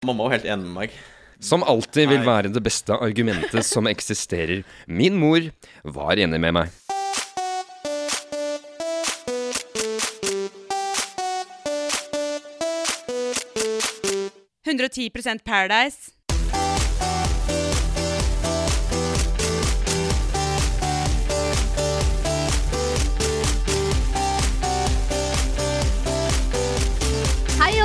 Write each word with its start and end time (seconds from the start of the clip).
Mamma 0.00 0.24
var 0.24 0.32
helt 0.32 0.46
enig 0.48 0.64
med 0.64 0.72
meg. 0.72 0.92
Som 1.44 1.60
alltid 1.60 2.06
vil 2.08 2.22
være 2.24 2.48
det 2.48 2.62
beste 2.64 2.96
argumentet 2.96 3.66
som 3.68 3.84
eksisterer. 3.84 4.62
Min 4.88 5.18
mor 5.20 5.50
var 5.84 6.16
enig 6.16 6.40
med 6.40 6.56
meg. 6.56 6.72
Paradise. 15.44 16.19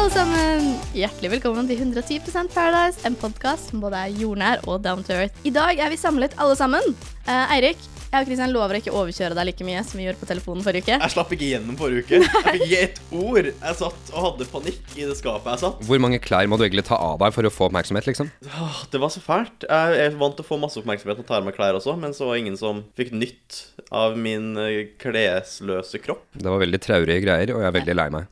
Alle 0.06 0.14
sammen! 0.14 0.66
Hjertelig 0.94 1.30
velkommen 1.32 1.66
til 1.66 1.80
110% 1.82 2.52
Paradise, 2.54 3.00
en 3.08 3.16
podkast 3.18 3.72
som 3.72 3.82
både 3.82 3.98
er 4.06 4.12
jordnær 4.14 4.62
og 4.70 4.84
down 4.84 5.02
to 5.06 5.16
earth. 5.16 5.40
I 5.42 5.50
dag 5.54 5.80
er 5.82 5.90
vi 5.90 5.98
samlet 5.98 6.36
alle 6.38 6.54
sammen. 6.60 6.92
Eh, 7.26 7.54
Eirik, 7.56 7.80
jeg 8.12 8.20
og 8.20 8.28
Kristian 8.30 8.52
lover 8.54 8.78
å 8.78 8.82
ikke 8.84 8.94
overkjøre 8.94 9.34
deg 9.34 9.48
like 9.50 9.66
mye 9.66 9.82
som 9.88 9.98
vi 9.98 10.06
gjorde 10.06 10.22
på 10.22 10.28
telefonen 10.30 10.62
forrige 10.62 10.86
uke. 10.86 11.00
Jeg 11.00 11.14
slapp 11.16 11.32
ikke 11.34 11.50
gjennom 11.50 11.80
forrige 11.80 12.04
uke. 12.06 12.20
Jeg 12.22 12.44
fikk 12.46 12.66
ikke 12.68 12.82
ett 12.84 13.00
ord. 13.18 13.50
Jeg 13.50 13.80
satt 13.80 14.12
og 14.14 14.28
hadde 14.28 14.48
panikk 14.52 14.94
i 14.94 15.08
det 15.10 15.18
skapet 15.18 15.50
jeg 15.56 15.64
satt. 15.64 15.82
Hvor 15.90 16.04
mange 16.06 16.20
klær 16.22 16.52
må 16.52 16.60
du 16.62 16.68
egentlig 16.68 16.86
ta 16.86 17.00
av 17.02 17.18
deg 17.24 17.34
for 17.34 17.50
å 17.50 17.54
få 17.56 17.70
oppmerksomhet, 17.72 18.10
liksom? 18.12 18.30
Åh, 18.46 18.84
Det 18.94 19.02
var 19.02 19.14
så 19.16 19.24
fælt. 19.26 19.66
Jeg 19.66 20.04
er 20.06 20.20
vant 20.22 20.38
til 20.38 20.46
å 20.46 20.50
få 20.52 20.60
masse 20.62 20.78
oppmerksomhet 20.84 21.24
og 21.24 21.32
ta 21.32 21.40
av 21.40 21.48
meg 21.50 21.58
klær 21.58 21.80
også, 21.80 21.98
men 21.98 22.14
så 22.14 22.30
var 22.30 22.38
det 22.38 22.46
ingen 22.46 22.62
som 22.62 22.86
fikk 23.00 23.10
nytt 23.16 23.64
av 23.90 24.20
min 24.22 24.54
eh, 24.62 24.84
klesløse 25.02 26.04
kropp. 26.06 26.28
Det 26.38 26.46
var 26.46 26.62
veldig 26.62 26.84
traurige 26.86 27.26
greier, 27.26 27.56
og 27.56 27.66
jeg 27.66 27.74
er 27.74 27.80
veldig 27.80 27.98
lei 28.04 28.12
meg. 28.20 28.30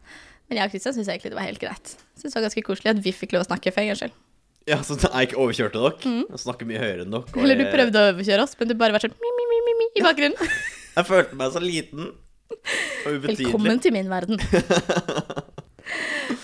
Men 0.49 0.59
jeg 0.59 0.69
og 0.69 0.73
Kristian 0.75 0.95
syns 0.97 1.09
egentlig 1.09 1.31
det 1.33 1.39
var 1.39 1.47
helt 1.47 1.61
greit. 1.61 1.93
Syns 2.19 2.33
det 2.33 2.37
var 2.37 2.45
ganske 2.47 2.63
koselig 2.67 2.91
at 2.93 3.01
vi 3.05 3.13
fikk 3.15 3.33
lov 3.35 3.45
å 3.45 3.49
snakke 3.49 3.73
for 3.73 3.83
en 3.83 3.91
gangs 3.91 4.03
skyld. 4.03 4.15
Ja, 4.69 4.77
så 4.85 4.95
jeg 4.95 5.33
overkjørte 5.35 5.79
dere. 5.81 6.11
Jeg 6.31 6.39
snakker 6.39 6.67
mye 6.67 6.79
høyere 6.79 7.03
enn 7.03 7.11
dere. 7.11 7.25
og 7.25 7.35
Mm. 7.35 7.43
Eller 7.43 7.59
du 7.59 7.63
prøvde 7.67 7.99
å 7.99 8.11
overkjøre 8.13 8.43
oss, 8.45 8.53
men 8.59 8.69
du 8.69 8.75
bare 8.79 8.95
var 8.95 9.03
sånn 9.03 9.15
mi, 9.19 9.31
mi, 9.39 9.45
mi, 9.49 9.57
mi, 9.65 9.73
mi 9.79 9.87
i 9.99 10.03
bakgrunnen. 10.05 10.53
Jeg 10.97 11.07
følte 11.09 11.35
meg 11.35 11.51
så 11.51 11.59
liten 11.63 12.11
og 12.13 13.09
ubetydelig. 13.09 13.47
Velkommen 13.49 13.79
til 13.81 13.95
min 13.95 14.11
verden. 14.11 14.39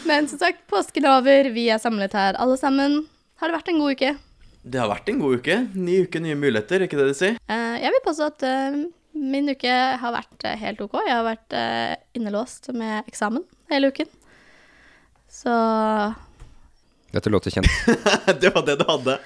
Men 0.09 0.25
som 0.27 0.39
sagt, 0.41 0.63
påsken 0.67 1.05
er 1.05 1.19
over. 1.19 1.51
Vi 1.53 1.67
er 1.69 1.77
samlet 1.79 2.15
her 2.17 2.39
alle 2.41 2.57
sammen. 2.59 3.03
Har 3.39 3.51
det 3.51 3.59
vært 3.59 3.69
en 3.71 3.79
god 3.79 3.93
uke? 3.95 4.09
Det 4.69 4.79
har 4.81 4.89
vært 4.89 5.11
en 5.13 5.21
god 5.21 5.37
uke. 5.39 5.59
Ny 5.77 5.99
uke, 6.07 6.19
nye 6.23 6.35
muligheter, 6.35 6.81
ikke 6.83 6.97
det 6.99 7.05
de 7.11 7.15
sier? 7.15 7.37
Uh, 7.45 7.77
jeg 7.79 7.93
vil 7.93 8.03
påstå 8.07 8.27
at 8.33 8.43
uh, 8.49 8.79
min 9.13 9.53
uke 9.53 9.75
har 10.01 10.15
vært 10.17 10.47
eh, 10.49 10.57
helt 10.59 10.81
ok. 10.83 10.97
Jeg 11.05 11.13
har 11.15 11.23
vært 11.29 11.55
uh, 11.55 11.93
innelåst 12.17 12.71
med 12.75 13.05
eksamen 13.07 13.45
hele 13.69 13.91
uken. 13.93 14.09
Så 15.29 15.53
Dette 17.11 17.29
låter 17.29 17.53
kjent. 17.53 17.69
det 18.41 18.51
var 18.55 18.65
det 18.65 18.75
du 18.81 18.85
hadde. 18.87 19.19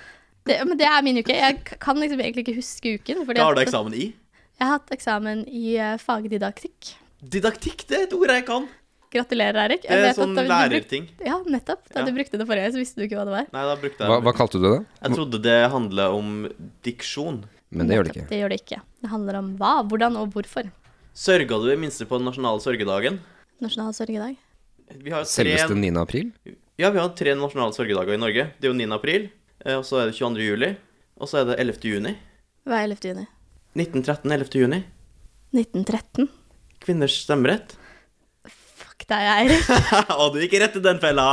det, 0.47 0.59
Men 0.67 0.77
det 0.80 0.88
er 0.88 1.02
min 1.03 1.19
uke. 1.19 1.35
Jeg 1.35 1.80
kan 1.83 2.00
liksom 2.00 2.22
egentlig 2.22 2.45
ikke 2.45 2.59
huske 2.59 2.95
uken. 3.00 3.25
fordi 3.27 3.41
Hva 3.41 3.50
har 3.50 3.58
du 3.58 3.63
eksamen 3.63 3.95
i? 3.97 4.11
Jeg 4.59 4.67
har 4.69 4.77
hatt 4.77 4.94
eksamen 4.95 5.44
i 5.50 5.73
uh, 5.81 5.97
fagdidaktikk. 6.00 6.94
Didaktikk, 7.23 7.83
det 7.89 7.97
er 7.97 8.05
et 8.08 8.16
ord 8.16 8.31
jeg 8.31 8.45
kan. 8.47 8.67
Gratulerer, 9.13 9.58
Erik. 9.67 9.83
Det 9.85 9.94
er 9.94 10.08
vet 10.08 10.17
sånn 10.17 10.33
lærerting. 10.38 11.09
Ja, 11.22 11.35
nettopp. 11.45 11.83
Da 11.91 12.02
Ja. 12.02 12.05
du 12.07 12.13
brukte 12.16 12.39
det 12.39 12.47
forrige, 12.50 12.72
så 12.73 12.80
visste 12.81 13.02
du 13.02 13.05
ikke 13.05 13.19
hva 13.19 13.25
det 13.28 13.35
var. 13.35 13.50
Nei, 13.53 13.66
da 13.69 13.75
brukte 13.78 14.02
jeg 14.02 14.09
Hva, 14.09 14.22
hva 14.25 14.33
kalte 14.38 14.61
du 14.61 14.66
det? 14.66 14.80
Jeg 15.03 15.17
trodde 15.17 15.41
det 15.44 15.57
handla 15.73 16.07
om 16.16 16.31
diksjon. 16.88 17.44
Men 17.73 17.89
det 17.89 17.97
gjør 17.97 18.07
det 18.07 18.16
ikke. 18.16 18.25
Det 18.30 18.39
gjør 18.39 18.53
det 18.53 18.57
ikke. 18.63 18.80
Det 19.03 19.11
handler 19.11 19.38
om 19.39 19.52
hva, 19.59 19.73
hvordan 19.89 20.17
og 20.22 20.33
hvorfor. 20.33 20.72
Sørga 21.13 21.59
du 21.61 21.67
i 21.69 21.78
minste 21.78 22.07
på 22.09 22.17
den 22.17 22.25
nasjonale 22.30 22.61
sørgedagen? 22.63 23.19
Nasjonal 23.64 23.95
sørgedag. 23.95 24.36
Vi 24.94 25.14
har 25.14 25.23
tre, 25.23 25.31
Selveste 25.31 25.75
9. 25.78 25.94
april? 26.02 26.33
ja, 26.78 26.89
vi 26.92 27.00
har 27.00 27.14
tre 27.17 27.33
nasjonale 27.39 27.75
sørgedager 27.75 28.17
i 28.17 28.22
Norge. 28.22 28.50
Det 28.59 28.67
er 28.67 28.73
jo 28.73 28.78
9. 28.78 28.89
april, 28.95 29.30
eh, 29.66 29.78
og 29.78 29.86
så 29.88 30.02
er 30.02 30.11
det 30.11 30.17
22. 30.17 30.47
juli, 30.50 30.73
og 31.17 31.30
så 31.31 31.42
er 31.42 31.52
det 31.52 31.59
11. 31.64 31.88
juni. 31.94 32.16
Hva 32.67 32.81
er 32.81 32.89
11. 32.89 33.08
juni? 33.14 33.25
1913, 33.80 34.36
11. 34.36 34.59
juni. 34.61 34.81
1913. 35.53 36.29
Kvinners 36.84 37.16
stemmerett. 37.24 37.78
Fuck 38.50 39.07
deg, 39.09 39.29
Eirik. 39.38 39.72
og 40.19 40.35
du 40.35 40.41
gikk 40.44 40.59
rett 40.62 40.78
i 40.80 40.84
den 40.84 41.00
fella! 41.01 41.28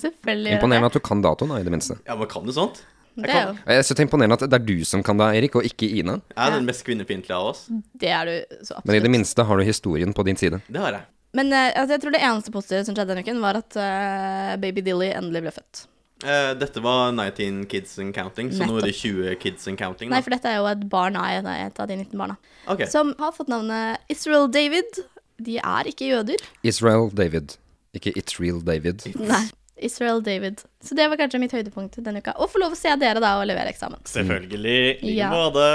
Selvfølgelig 0.00 0.52
jeg 0.54 0.60
Imponerende 0.60 0.88
at 0.88 0.96
du 0.96 1.02
kan 1.04 1.20
datoen, 1.24 1.50
da, 1.52 1.60
i 1.60 1.66
det 1.66 1.72
minste. 1.74 1.98
Ja, 2.06 2.16
men 2.16 2.28
kan 2.30 2.46
du 2.46 2.54
sånt? 2.56 2.84
Det 3.20 3.28
er 3.28 3.48
jo 3.50 3.54
Jeg 3.66 3.84
synes 3.84 3.96
det 3.98 4.02
er 4.02 4.06
imponerende 4.06 4.36
at 4.38 4.44
det 4.46 4.58
er 4.60 4.64
du 4.64 4.84
som 4.86 5.02
kan 5.04 5.18
det, 5.18 5.26
Erik, 5.40 5.56
og 5.58 5.66
ikke 5.66 5.88
Ina. 5.98 6.20
Jeg 6.30 6.40
er 6.46 6.54
den 6.54 6.68
mest 6.68 6.84
kvinnefiendtlige 6.86 7.36
av 7.36 7.48
oss. 7.50 7.64
Det 8.00 8.12
er 8.14 8.28
du 8.28 8.34
så 8.62 8.78
absolutt. 8.78 8.86
Men 8.86 8.96
i 9.00 9.02
det 9.04 9.10
minste 9.12 9.44
har 9.44 9.60
du 9.60 9.66
historien 9.66 10.14
på 10.16 10.24
din 10.28 10.38
side. 10.40 10.62
Det 10.70 10.80
har 10.80 10.94
jeg. 10.96 11.08
Men 11.36 11.52
eh, 11.54 11.70
altså, 11.74 11.94
jeg 11.94 12.02
tror 12.04 12.16
det 12.16 12.24
eneste 12.26 12.52
positive 12.54 12.82
som 12.88 12.96
skjedde 12.96 13.14
denne 13.14 13.24
uken, 13.26 13.40
var 13.44 13.60
at 13.60 13.78
uh, 13.78 14.56
baby 14.62 14.82
Dilly 14.86 15.12
endelig 15.14 15.44
ble 15.46 15.54
født. 15.54 15.84
Uh, 16.20 16.50
dette 16.60 16.82
var 16.84 17.14
19 17.14 17.62
kids 17.70 17.94
and 18.02 18.12
counting, 18.16 18.50
så 18.52 18.66
nå 18.68 18.80
er 18.80 18.90
det 18.90 18.96
20 18.98 19.38
kids 19.40 19.68
and 19.70 19.78
counting. 19.80 20.10
Da. 20.10 20.18
Nei, 20.18 20.24
for 20.26 20.34
dette 20.34 20.50
er 20.50 20.58
jo 20.58 20.66
et 20.68 20.82
barn 20.92 21.16
av 21.16 21.46
et 21.54 21.80
av 21.80 21.88
de 21.88 21.96
19 21.96 22.12
barna. 22.18 22.36
Okay. 22.66 22.90
Som 22.92 23.14
har 23.22 23.32
fått 23.36 23.48
navnet 23.52 24.02
Israel 24.12 24.50
David. 24.52 25.00
De 25.40 25.56
er 25.62 25.88
ikke 25.88 26.10
jøder. 26.10 26.42
Israel 26.66 27.08
David. 27.16 27.56
Ikke 27.96 28.12
It's 28.18 28.36
Real 28.38 28.60
David. 28.62 29.06
Nei. 29.16 29.46
Israel 29.80 30.20
David. 30.22 30.60
Så 30.84 30.94
det 30.94 31.06
var 31.08 31.16
kanskje 31.16 31.40
mitt 31.40 31.54
høydepunkt 31.56 31.96
denne 32.04 32.20
uka. 32.20 32.34
Og 32.36 32.50
få 32.52 32.60
lov 32.60 32.74
å 32.76 32.78
se 32.78 32.92
dere 33.00 33.22
da 33.22 33.38
og 33.40 33.46
levere 33.48 33.72
eksamen. 33.72 34.02
Selvfølgelig. 34.04 34.80
I 35.00 35.06
like 35.06 35.16
Ja. 35.16 35.30
måte. 35.32 35.66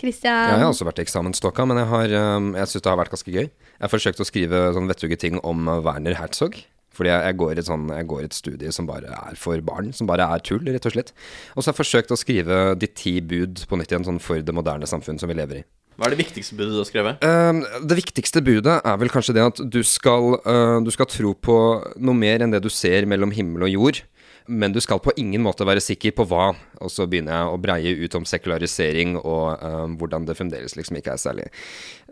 Christian. 0.00 0.34
Ja, 0.34 0.56
jeg 0.56 0.64
har 0.64 0.72
også 0.72 0.88
vært 0.88 1.00
i 1.02 1.06
eksamensstokka, 1.06 1.66
men 1.68 1.80
jeg, 1.82 1.88
har, 1.92 2.16
um, 2.36 2.50
jeg 2.58 2.72
syns 2.72 2.84
det 2.84 2.92
har 2.92 3.00
vært 3.00 3.14
ganske 3.14 3.32
gøy. 3.34 3.46
Jeg 3.46 3.84
har 3.84 3.92
forsøkt 3.92 4.22
å 4.22 4.28
skrive 4.28 4.66
sånn 4.76 4.90
vettuge 4.90 5.18
ting 5.20 5.40
om 5.46 5.68
uh, 5.68 5.78
Werner 5.84 6.16
Herzog. 6.18 6.58
Fordi 6.96 7.12
jeg, 7.12 7.22
jeg, 7.22 7.36
går 7.40 7.60
et 7.60 7.68
sånn, 7.68 7.84
jeg 7.94 8.06
går 8.10 8.24
et 8.26 8.36
studie 8.36 8.72
som 8.74 8.88
bare 8.88 9.12
er 9.14 9.36
for 9.38 9.60
barn, 9.64 9.92
som 9.96 10.08
bare 10.10 10.26
er 10.34 10.42
tull, 10.44 10.64
rett 10.66 10.88
og 10.88 10.96
slett. 10.96 11.12
Og 11.54 11.62
så 11.62 11.70
har 11.70 11.76
jeg 11.76 11.80
forsøkt 11.84 12.12
å 12.12 12.18
skrive 12.18 12.62
de 12.80 12.88
ti 12.90 13.20
bud 13.22 13.62
på 13.70 13.78
nytt 13.78 13.94
igjen, 13.94 14.08
sånn 14.08 14.18
for 14.22 14.42
det 14.42 14.56
moderne 14.56 14.88
samfunn 14.90 15.20
som 15.20 15.30
vi 15.30 15.38
lever 15.38 15.62
i. 15.62 15.68
Hva 16.00 16.08
er 16.08 16.14
det 16.14 16.22
viktigste 16.22 16.56
budet 16.56 16.72
du 16.72 16.80
har 16.80 16.88
skrevet? 16.88 17.24
Um, 17.24 17.60
det 17.84 17.98
viktigste 17.98 18.40
budet 18.44 18.78
er 18.78 19.00
vel 19.02 19.10
kanskje 19.12 19.34
det 19.36 19.42
at 19.44 19.58
du 19.68 19.82
skal, 19.86 20.38
uh, 20.46 20.78
du 20.80 20.88
skal 20.94 21.08
tro 21.12 21.34
på 21.36 21.56
noe 22.00 22.16
mer 22.16 22.40
enn 22.40 22.54
det 22.54 22.62
du 22.64 22.70
ser 22.72 23.08
mellom 23.10 23.34
himmel 23.36 23.68
og 23.68 23.74
jord. 23.74 24.00
Men 24.46 24.72
du 24.72 24.80
skal 24.80 25.00
på 25.02 25.12
ingen 25.20 25.42
måte 25.44 25.66
være 25.68 25.82
sikker 25.84 26.14
på 26.16 26.26
hva. 26.30 26.50
Og 26.80 26.90
så 26.92 27.06
begynner 27.10 27.36
jeg 27.36 27.52
å 27.52 27.60
breie 27.60 27.92
ut 28.00 28.16
om 28.18 28.26
sekularisering 28.28 29.16
og 29.20 29.62
um, 29.62 29.96
hvordan 30.00 30.26
det 30.28 30.36
fremdeles 30.38 30.76
liksom 30.78 30.98
ikke 31.00 31.14
er 31.14 31.20
særlig 31.20 31.46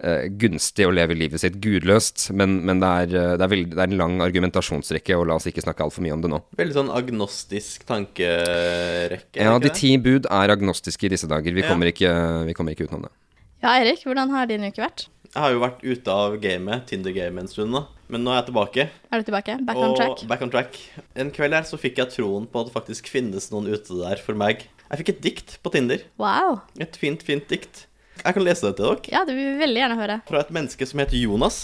uh, 0.05 0.27
gunstig 0.41 0.87
å 0.87 0.93
leve 0.95 1.17
livet 1.19 1.43
sitt 1.43 1.59
gudløst. 1.65 2.29
Men, 2.37 2.61
men 2.69 2.83
det, 2.85 2.93
er, 3.05 3.15
uh, 3.17 3.35
det, 3.39 3.47
er 3.47 3.53
veldig, 3.55 3.71
det 3.75 3.83
er 3.83 3.91
en 3.91 4.01
lang 4.03 4.19
argumentasjonsrekke, 4.25 5.17
og 5.19 5.29
la 5.31 5.39
oss 5.41 5.49
ikke 5.51 5.65
snakke 5.65 5.87
altfor 5.87 6.05
mye 6.07 6.17
om 6.19 6.25
det 6.25 6.33
nå. 6.35 6.43
Veldig 6.61 6.79
sånn 6.79 6.93
agnostisk 6.95 7.87
tankerekke. 7.89 9.39
er 9.39 9.49
Ja, 9.49 9.59
de 9.63 9.73
ti 9.75 9.95
bud 10.03 10.29
er 10.31 10.55
agnostiske 10.55 11.09
i 11.09 11.15
disse 11.17 11.31
dager. 11.31 11.55
Vi 11.55 11.65
Ja. 11.65 11.73
kommer 11.73 11.91
ikke, 11.91 12.13
vi 12.47 12.55
kommer 12.55 12.77
ikke 12.77 12.89
utenom 12.89 13.09
det. 13.09 13.15
Ja, 13.63 13.75
Erik, 13.81 14.05
hvordan 14.07 14.31
har 14.31 14.47
din 14.47 14.63
uke 14.69 14.85
vært? 14.85 15.09
Jeg 15.35 15.43
har 15.43 15.53
jo 15.53 15.61
vært 15.61 15.83
ute 15.83 16.09
av 16.09 16.37
gamet, 16.41 16.87
Tinder-gamet 16.87 17.43
en 17.43 17.49
stund, 17.51 17.75
da. 17.75 17.87
Men 18.09 18.23
nå 18.25 18.33
er 18.33 18.39
jeg 18.41 18.47
tilbake. 18.49 18.85
Er 19.13 19.21
du 19.21 19.27
tilbake? 19.29 19.59
Back 19.69 19.77
on 19.85 19.95
track? 19.99 20.23
back 20.31 20.43
on 20.47 20.51
track. 20.53 20.79
En 21.19 21.31
kveld 21.35 21.53
her 21.57 21.67
så 21.69 21.77
fikk 21.81 21.99
jeg 22.01 22.13
troen 22.15 22.47
på 22.49 22.63
at 22.63 22.71
det 22.71 22.75
faktisk 22.77 23.11
finnes 23.13 23.51
noen 23.53 23.69
ute 23.69 23.99
der 24.01 24.23
for 24.25 24.39
meg. 24.39 24.65
Jeg 24.89 25.03
fikk 25.03 25.11
et 25.13 25.21
dikt 25.27 25.59
på 25.63 25.73
Tinder. 25.75 26.01
Wow. 26.21 26.63
Et 26.81 26.97
fint, 26.97 27.21
fint 27.27 27.45
dikt. 27.53 27.85
Jeg 28.25 28.35
kan 28.35 28.43
lese 28.47 28.65
det 28.67 28.79
til 28.79 28.89
dere. 28.89 29.13
Ja, 29.13 29.25
det 29.29 29.37
vil 29.37 29.53
vi 29.53 29.61
veldig 29.61 29.83
gjerne 29.83 29.99
høre. 30.01 30.17
Fra 30.31 30.41
et 30.41 30.55
menneske 30.57 30.89
som 30.89 31.03
heter 31.05 31.21
Jonas, 31.21 31.59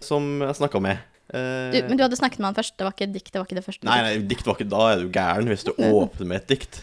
som 0.00 0.30
jeg 0.46 0.56
snakka 0.62 0.80
med. 0.82 1.04
Eh, 1.28 1.68
Du, 1.74 1.78
men 1.90 2.00
du 2.00 2.02
hadde 2.06 2.16
snakket 2.16 2.40
med 2.40 2.48
han 2.48 2.56
først? 2.56 2.76
Det 2.80 2.88
var 2.88 2.96
ikke 2.96 3.10
dikt? 3.12 3.30
Det 3.34 3.38
var 3.42 3.46
ikke 3.50 3.60
det 3.60 3.66
første? 3.68 3.84
Nei, 3.90 3.98
nei, 4.06 4.16
dikt 4.32 4.48
var 4.48 4.56
ikke 4.56 4.70
Da 4.72 4.86
er 4.94 5.04
du 5.04 5.12
gæren 5.12 5.52
hvis 5.52 5.68
du 5.68 5.74
åpner 5.76 6.32
med 6.32 6.40
et 6.40 6.48
dikt. 6.56 6.82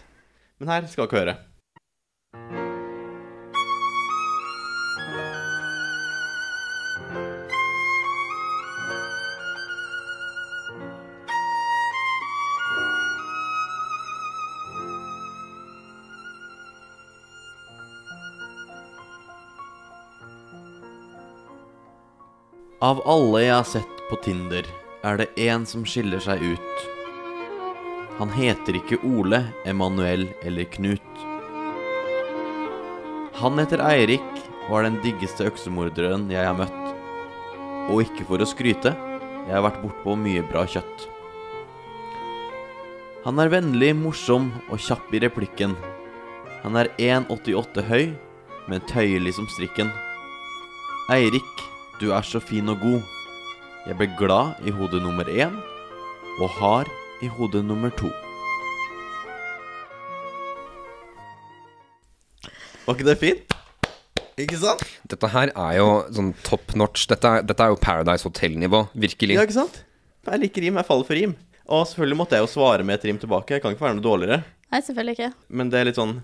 Men 0.61 0.69
her 0.69 0.87
skal 0.93 1.09
dere 1.09 1.25
høre. 1.25 2.64
Av 22.85 22.99
alle 23.09 23.39
jeg 23.41 23.53
har 23.55 23.65
sett 23.65 24.01
på 24.11 24.17
Tinder, 24.21 24.67
er 25.01 25.17
det 25.17 25.31
én 25.41 25.63
som 25.65 25.85
skiller 25.89 26.21
seg 26.21 26.43
ut. 26.43 26.83
Han 28.19 28.29
heter 28.29 28.77
ikke 28.77 28.99
Ole, 29.07 29.39
Emanuel 29.65 30.27
eller 30.45 30.67
Knut. 30.75 31.23
Han 33.39 33.57
heter 33.57 33.81
Eirik 33.87 34.43
og 34.67 34.77
er 34.77 34.85
den 34.89 34.99
diggeste 35.01 35.47
øksemorderen 35.49 36.29
jeg 36.29 36.45
har 36.45 36.59
møtt. 36.59 36.93
Og 37.89 38.05
ikke 38.05 38.29
for 38.29 38.43
å 38.43 38.51
skryte, 38.53 38.93
jeg 38.93 39.55
har 39.55 39.65
vært 39.65 39.81
bortpå 39.81 40.19
mye 40.21 40.45
bra 40.45 40.67
kjøtt. 40.69 41.09
Han 43.25 43.41
er 43.41 43.49
vennlig, 43.49 43.95
morsom 43.97 44.51
og 44.69 44.77
kjapp 44.77 45.09
i 45.09 45.25
replikken. 45.25 45.73
Han 46.61 46.77
er 46.77 46.93
1,88 47.01 47.89
høy, 47.89 48.11
men 48.69 48.89
tøyelig 48.93 49.39
som 49.39 49.49
strikken. 49.57 49.89
Eirik, 51.09 51.65
du 52.01 52.09
er 52.13 52.25
så 52.27 52.41
fin 52.43 52.69
og 52.71 52.79
god. 52.83 53.01
Jeg 53.85 53.97
ble 53.99 54.07
glad 54.19 54.61
i 54.65 54.73
hode 54.73 54.99
nummer 55.03 55.27
én, 55.29 55.55
og 56.41 56.49
har 56.59 56.89
i 57.23 57.29
hode 57.31 57.61
nummer 57.63 57.93
to. 57.99 58.09
Var 62.85 62.97
ikke 62.97 63.07
det 63.07 63.17
fint? 63.21 63.55
Ikke 64.41 64.57
sant? 64.59 64.81
Dette 65.09 65.29
her 65.31 65.51
er 65.55 65.77
jo 65.79 65.87
sånn 66.13 66.33
top 66.45 66.73
notch. 66.77 67.05
Dette 67.09 67.29
er, 67.39 67.45
dette 67.47 67.63
er 67.63 67.71
jo 67.71 67.79
Paradise 67.81 68.27
Hotel-nivå, 68.27 68.83
virkelig. 68.99 69.37
Ja, 69.39 69.45
ikke 69.47 69.55
sant? 69.61 69.79
Jeg 70.27 70.41
liker 70.43 70.65
rim, 70.65 70.77
jeg 70.81 70.87
faller 70.89 71.07
for 71.07 71.17
rim. 71.17 71.35
Og 71.65 71.85
selvfølgelig 71.89 72.19
måtte 72.19 72.37
jeg 72.37 72.43
jo 72.45 72.51
svare 72.51 72.85
med 72.85 72.99
et 72.99 73.07
rim 73.09 73.19
tilbake. 73.21 73.55
Jeg 73.55 73.63
kan 73.63 73.73
ikke 73.73 73.85
være 73.87 73.97
noe 73.97 74.05
dårligere. 74.05 74.41
Nei, 74.73 74.81
selvfølgelig 74.85 75.15
ikke. 75.15 75.29
Men 75.55 75.71
det 75.71 75.79
er 75.79 75.87
litt 75.87 75.97
sånn 76.01 76.17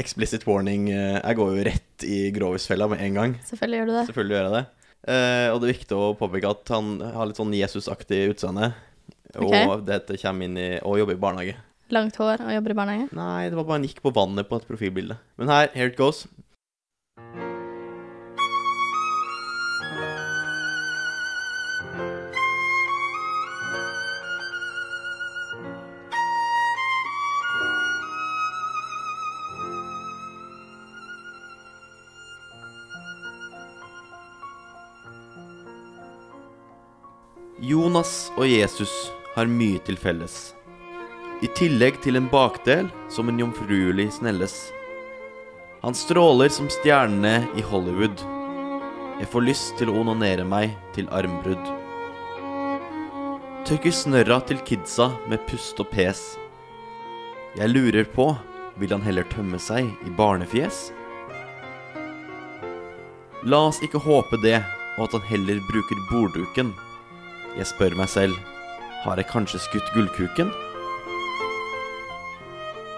explicit 0.00 0.46
warning. 0.48 0.88
eh, 0.90 1.20
Jeg 1.20 1.38
går 1.38 1.52
jo 1.58 1.66
rett 1.68 2.06
i 2.08 2.18
grovisfella 2.34 2.88
med 2.90 3.02
en 3.04 3.18
gang. 3.20 3.36
Selvfølgelig 3.46 3.78
gjør 3.82 3.90
du 3.90 3.94
det. 3.98 4.06
Selvfølgelig 4.08 4.36
gjør 4.38 4.48
jeg 4.48 4.54
det. 4.56 4.64
Eh, 5.02 5.48
og 5.50 5.60
det 5.60 5.68
er 5.68 5.74
viktig 5.74 5.96
å 5.98 6.12
påpeke 6.18 6.50
at 6.54 6.68
han 6.74 7.00
har 7.00 7.26
litt 7.26 7.38
sånn 7.40 7.54
Jesus-aktig 7.56 8.20
utseende. 8.36 8.72
Og 9.40 9.50
Ok. 9.50 9.84
dette 9.88 10.18
kommer 10.20 10.44
inn 10.44 10.56
i 10.60 10.78
Og 10.84 10.98
jobber 11.00 11.14
i 11.16 11.22
barnehage. 11.22 11.56
Langt 11.90 12.16
hår 12.16 12.40
og 12.40 12.52
jobber 12.52 12.70
i 12.70 12.74
barnehage. 12.78 13.08
Nei, 13.12 13.48
det 13.48 13.56
var 13.56 13.64
bare 13.64 13.78
han 13.80 13.86
gikk 13.88 14.00
på 14.04 14.12
vannet 14.14 14.48
på 14.48 14.56
et 14.60 14.68
profilbilde. 14.68 15.18
Men 15.38 15.48
her, 15.48 15.68
here 15.74 15.86
it 15.88 15.96
goes. 15.96 16.26
Jonas 37.82 38.30
og 38.38 38.46
Jesus 38.46 38.92
har 39.34 39.48
mye 39.50 39.80
til 39.82 39.96
felles. 39.98 40.52
I 41.42 41.48
tillegg 41.58 41.96
til 42.04 42.14
en 42.14 42.28
bakdel 42.30 42.86
som 43.10 43.26
en 43.26 43.40
jomfruelig 43.42 44.04
snelles. 44.20 44.54
Han 45.82 45.96
stråler 45.98 46.52
som 46.54 46.68
stjernene 46.70 47.40
i 47.58 47.64
Hollywood. 47.66 48.22
Jeg 49.18 49.26
får 49.32 49.46
lyst 49.48 49.72
til 49.80 49.90
å 49.90 49.96
onanere 49.98 50.44
meg 50.46 50.76
til 50.94 51.08
armbrudd. 51.10 51.72
Tørker 53.66 53.96
snørra 53.98 54.38
til 54.46 54.62
kidsa 54.68 55.08
med 55.26 55.42
pust 55.50 55.82
og 55.82 55.90
pes. 55.90 56.22
Jeg 57.58 57.72
lurer 57.72 58.06
på, 58.14 58.28
vil 58.78 58.94
han 58.94 59.02
heller 59.02 59.26
tømme 59.34 59.58
seg 59.58 59.90
i 60.06 60.14
barnefjes? 60.22 60.84
La 63.42 63.64
oss 63.72 63.82
ikke 63.82 64.06
håpe 64.06 64.38
det, 64.46 64.60
og 65.00 65.08
at 65.08 65.18
han 65.18 65.28
heller 65.32 65.66
bruker 65.72 66.06
bordduken. 66.12 66.74
Jeg 67.52 67.68
spør 67.68 67.92
meg 67.98 68.08
selv, 68.08 68.36
har 69.04 69.18
jeg 69.20 69.28
kanskje 69.28 69.60
skutt 69.60 69.88
gullkuken? 69.92 70.48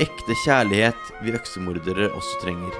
Ekte 0.03 0.37
kjærlighet 0.45 1.11
vi 1.25 1.35
øksemordere 1.35 2.11
også 2.15 2.39
trenger. 2.43 2.77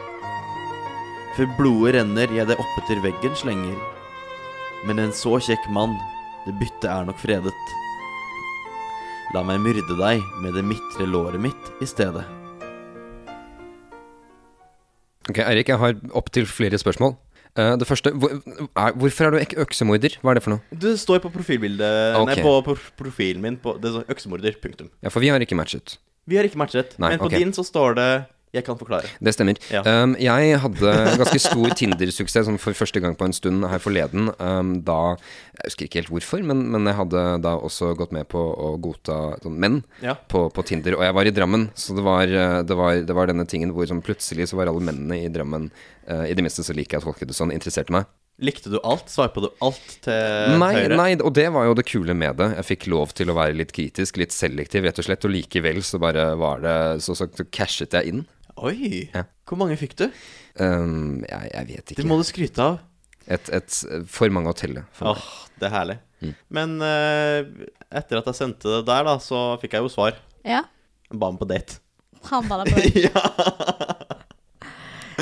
For 1.35 1.51
blodet 1.59 1.97
renner 1.97 2.31
jeg 2.31 2.47
det 2.47 2.59
oppe 2.63 2.85
til 2.87 3.03
veggen 3.03 3.35
slenger. 3.39 3.75
Men 4.87 5.03
en 5.03 5.15
så 5.17 5.41
kjekk 5.43 5.67
mann, 5.75 5.97
det 6.47 6.55
byttet 6.61 6.87
er 6.93 7.09
nok 7.09 7.19
fredet. 7.19 7.55
La 9.35 9.43
meg 9.43 9.59
myrde 9.65 9.99
deg 9.99 10.23
med 10.45 10.55
det 10.55 10.63
midtre 10.69 11.11
låret 11.11 11.43
mitt 11.43 11.71
i 11.83 11.91
stedet. 11.91 12.23
Ok, 15.27 15.41
Eirik, 15.43 15.73
jeg 15.73 15.81
har 15.81 15.99
opptil 16.15 16.47
flere 16.47 16.79
spørsmål. 16.79 17.17
Eh, 17.55 17.75
det 17.79 17.87
første, 17.87 18.11
hvor, 18.19 18.33
er, 18.35 18.97
hvorfor 18.99 19.29
er 19.29 19.35
du 19.35 19.39
ikke 19.39 19.61
øksemorder? 19.63 20.17
Hva 20.23 20.33
er 20.33 20.41
det 20.41 20.43
for 20.43 20.57
noe? 20.57 20.79
Det 20.85 20.97
står 20.99 21.21
på 21.23 21.31
profilbildet 21.35 22.17
okay. 22.19 22.41
Nei, 22.41 22.43
på, 22.43 22.55
på 22.67 22.75
profilen 22.99 23.45
min 23.45 23.59
på, 23.63 23.77
Det 23.83 23.93
står 23.95 24.11
øksemorder. 24.11 24.57
Punktum. 24.63 24.91
Ja, 25.05 25.13
for 25.15 25.23
vi 25.23 25.31
har 25.31 25.43
ikke 25.43 25.59
matchet. 25.59 25.99
Vi 26.27 26.39
har 26.41 26.49
ikke 26.49 26.59
matchet, 26.59 26.97
Nei, 26.99 27.13
men 27.13 27.21
på 27.21 27.29
okay. 27.29 27.43
din 27.43 27.53
så 27.55 27.63
står 27.67 27.99
det 27.99 28.09
'Jeg 28.55 28.65
kan 28.65 28.79
forklare'. 28.79 29.09
Det 29.21 29.35
stemmer. 29.35 29.59
Ja. 29.71 29.83
Um, 29.83 30.15
jeg 30.21 30.59
hadde 30.63 30.93
ganske 31.19 31.41
stor 31.43 31.75
Tinder-suksess 31.75 32.47
sånn 32.47 32.59
for 32.63 32.73
første 32.73 33.01
gang 33.03 33.17
på 33.19 33.27
en 33.27 33.35
stund 33.35 33.67
her 33.67 33.79
forleden. 33.83 34.31
Um, 34.39 34.81
da 34.87 35.17
Jeg 35.55 35.69
husker 35.71 35.87
ikke 35.87 36.01
helt 36.03 36.11
hvorfor, 36.11 36.43
men, 36.47 36.65
men 36.71 36.87
jeg 36.87 36.95
hadde 36.99 37.21
da 37.43 37.53
også 37.59 37.93
gått 37.99 38.11
med 38.13 38.27
på 38.29 38.39
å 38.39 38.73
godta 38.81 39.39
sånn 39.43 39.59
menn 39.59 39.83
Ja. 40.03 40.15
på, 40.29 40.49
på 40.51 40.65
Tinder. 40.67 40.97
Og 40.99 41.03
jeg 41.03 41.15
var 41.15 41.25
i 41.27 41.31
Drammen, 41.31 41.69
så 41.75 41.95
det 41.95 42.03
var, 42.07 42.27
uh, 42.27 42.63
det 42.63 42.75
var, 42.77 42.95
det 43.03 43.15
var 43.15 43.27
denne 43.31 43.47
tingen 43.47 43.71
hvor 43.75 43.87
sånn 43.87 44.03
plutselig 44.03 44.49
så 44.51 44.57
var 44.57 44.67
alle 44.71 44.81
mennene 44.83 45.25
i 45.25 45.29
Drammen 45.29 45.71
uh, 46.11 46.25
I 46.27 46.35
det 46.35 46.43
minste 46.43 46.63
så 46.67 46.75
liker 46.75 46.99
jeg 46.99 47.03
å 47.05 47.13
tolke 47.13 47.27
det 47.27 47.35
sånn, 47.35 47.53
interesserte 47.55 47.91
meg. 47.95 48.07
Likte 48.43 48.67
du 48.69 48.81
alt? 48.83 49.07
Sveipa 49.07 49.41
du 49.45 49.49
alt 49.63 49.93
til 50.03 50.59
Nei, 50.59 50.73
høyre? 50.75 50.97
nei, 50.99 51.15
og 51.23 51.31
det 51.39 51.47
var 51.55 51.69
jo 51.69 51.75
det 51.79 51.85
kule 51.87 52.17
med 52.19 52.35
det. 52.41 52.49
Jeg 52.59 52.67
fikk 52.67 52.87
lov 52.91 53.13
til 53.15 53.31
å 53.31 53.37
være 53.39 53.55
litt 53.55 53.71
kritisk, 53.71 54.17
litt 54.19 54.35
selektiv, 54.35 54.83
rett 54.83 54.99
og 54.99 55.07
slett. 55.07 55.23
Og 55.25 55.31
likevel 55.31 55.79
så 55.87 56.01
bare 56.03 56.33
var 56.37 56.59
det 56.65 56.75
Så, 57.07 57.15
så, 57.15 57.29
så 57.31 57.45
cashet 57.55 57.95
jeg 57.95 58.11
inn. 58.11 58.25
Oi! 58.63 59.09
Ja. 59.15 59.25
Hvor 59.49 59.59
mange 59.61 59.77
fikk 59.79 59.97
du? 59.99 60.07
Um, 60.61 61.25
jeg, 61.27 61.51
jeg 61.51 61.69
vet 61.71 61.95
Det 61.99 62.07
må 62.07 62.19
du 62.21 62.25
skryte 62.27 62.63
av. 62.63 62.83
Et, 63.25 63.49
et, 63.57 63.79
for 64.11 64.31
mange 64.33 64.53
å 64.53 64.57
telle. 64.57 64.85
Åh, 65.01 65.11
oh, 65.11 65.49
det 65.59 65.69
er 65.69 65.75
herlig. 65.75 65.97
Mm. 66.21 66.35
Men 66.57 66.75
uh, 66.85 67.67
etter 67.89 68.21
at 68.21 68.29
jeg 68.31 68.39
sendte 68.39 68.69
det 68.79 68.85
der, 68.89 69.07
da, 69.09 69.17
så 69.23 69.43
fikk 69.63 69.77
jeg 69.79 69.87
jo 69.87 69.93
svar. 69.93 70.19
Ja. 70.47 70.65
Ba 71.11 71.33
meg 71.33 71.41
på 71.43 71.49
date. 71.51 71.81
Han 72.31 72.49
ba 72.49 72.63
deg 72.63 72.73
på 72.73 72.85
date. 72.85 73.05
ja. 73.09 73.25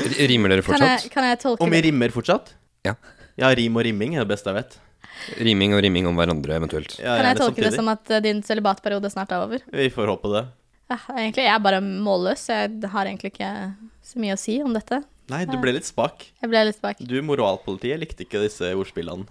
Rimer 0.03 0.55
dere 0.55 0.65
Kan 0.65 0.81
jeg, 0.81 1.03
fortsatt? 1.03 1.13
kan 1.13 1.27
jeg 1.29 1.39
tolke 1.43 1.65
Om 1.65 1.75
vi 1.75 1.81
rimer 1.85 2.13
fortsatt? 2.15 2.55
Ja. 2.87 2.95
Ja, 3.39 3.51
rim 3.57 3.77
og 3.77 3.85
rimming 3.87 4.17
er 4.17 4.25
det 4.25 4.33
beste 4.33 4.51
jeg 4.51 4.59
vet. 4.61 4.79
Riming 5.39 5.75
og 5.77 5.83
rimming 5.85 6.09
om 6.09 6.17
hverandre, 6.19 6.57
eventuelt. 6.59 6.97
Ja, 6.99 7.17
Kan 7.19 7.29
jeg 7.29 7.39
tolke 7.39 7.61
tolke 7.61 7.69
det 7.69 7.77
som 7.77 7.91
at 7.93 8.11
eh, 8.11 8.23
din 8.25 8.43
sølibatperiode 8.45 9.11
snart 9.13 9.33
er 9.33 9.45
over? 9.45 9.63
Vi 9.69 9.89
får 9.93 10.11
håpe 10.11 10.33
det. 10.33 10.43
Egentlig, 10.91 11.45
jeg 11.47 11.55
er 11.55 11.63
bare 11.65 11.81
målløs. 11.81 12.49
Jeg 12.51 12.91
har 12.93 13.07
egentlig 13.09 13.33
ikke 13.33 13.51
så 14.05 14.19
mye 14.21 14.35
å 14.37 14.41
si 14.41 14.59
om 14.63 14.73
dette. 14.77 15.03
Nei, 15.33 15.45
du 15.49 15.55
ble 15.63 15.73
litt 15.79 15.87
spak. 15.89 16.27
Jeg 16.43 16.51
ble 16.51 16.65
litt 16.69 16.77
spak. 16.77 16.99
Du, 17.09 17.15
moralpolitiet, 17.25 18.01
likte 18.03 18.27
ikke 18.27 18.43
disse 18.43 18.73
ordspillene. 18.77 19.25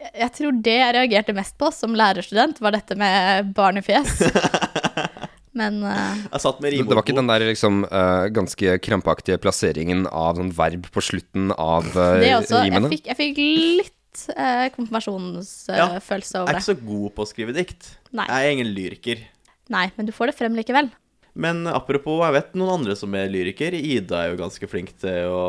Jeg- 0.00 0.12
Jeg 0.20 0.32
tror 0.32 0.62
det 0.62 0.74
jeg 0.76 0.94
reagerte 0.94 1.34
mest 1.34 1.56
på 1.58 1.72
som 1.72 1.94
lærerstudent, 1.94 2.58
var 2.60 2.72
dette 2.72 2.96
med 2.96 3.54
barnefjes. 3.54 4.20
Men 5.56 5.82
uh, 5.84 6.16
Jeg 6.32 6.40
satt 6.42 6.58
med 6.60 6.72
Det 6.74 6.82
det 6.84 6.96
var 6.96 7.02
ikke 7.02 7.16
den 7.16 7.30
der 7.30 7.40
liksom 7.48 7.84
uh, 7.88 8.26
ganske 8.28 8.74
krampaktige 8.84 9.38
plasseringen 9.40 10.06
av 10.10 10.36
sånn 10.36 10.50
verb 10.52 10.84
på 10.92 11.00
slutten 11.00 11.48
av 11.56 11.86
uh, 11.96 12.18
det 12.20 12.34
også. 12.36 12.58
Jeg 12.60 12.72
rimene? 12.74 12.90
fikk, 12.92 13.06
jeg 13.08 13.16
fikk 13.16 13.40
litt 13.40 14.26
uh, 14.36 14.66
konfirmasjonsfølelse 14.76 15.78
Ja, 15.80 15.86
over 16.42 16.52
Jeg 16.52 16.56
er 16.56 16.60
ikke 16.60 16.68
så 16.68 16.76
god 16.82 17.14
på 17.16 17.24
å 17.24 17.30
skrive 17.30 17.56
dikt. 17.56 17.88
Nei. 18.12 18.26
Jeg 18.28 18.50
er 18.50 18.56
ingen 18.58 18.74
lyriker. 18.76 19.24
Nei, 19.72 19.88
men 19.96 20.08
du 20.08 20.14
får 20.14 20.30
det 20.30 20.36
frem 20.38 20.56
likevel. 20.58 20.90
Men 21.36 21.66
apropos, 21.68 22.22
jeg 22.24 22.36
vet 22.38 22.54
noen 22.56 22.78
andre 22.80 22.96
som 22.96 23.12
er 23.18 23.28
lyriker. 23.28 23.74
Ida 23.76 24.22
er 24.22 24.32
jo 24.32 24.40
ganske 24.40 24.68
flink 24.70 24.94
til 25.02 25.28
å 25.28 25.42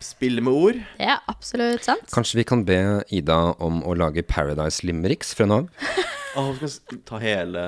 spille 0.00 0.42
med 0.44 0.54
ord. 0.54 0.78
Det 1.00 1.08
er 1.10 1.18
absolutt 1.30 1.84
sant. 1.84 2.06
Kanskje 2.14 2.40
vi 2.40 2.46
kan 2.48 2.62
be 2.68 2.78
Ida 3.12 3.40
om 3.60 3.82
å 3.84 3.96
lage 3.98 4.24
Paradise 4.26 4.86
Limericks 4.86 5.34
fra 5.36 5.48
nå 5.50 5.64
av? 5.64 5.68
Å, 6.38 6.44
vi 6.54 6.68
skal 6.70 7.00
ta 7.02 7.18
hele 7.18 7.62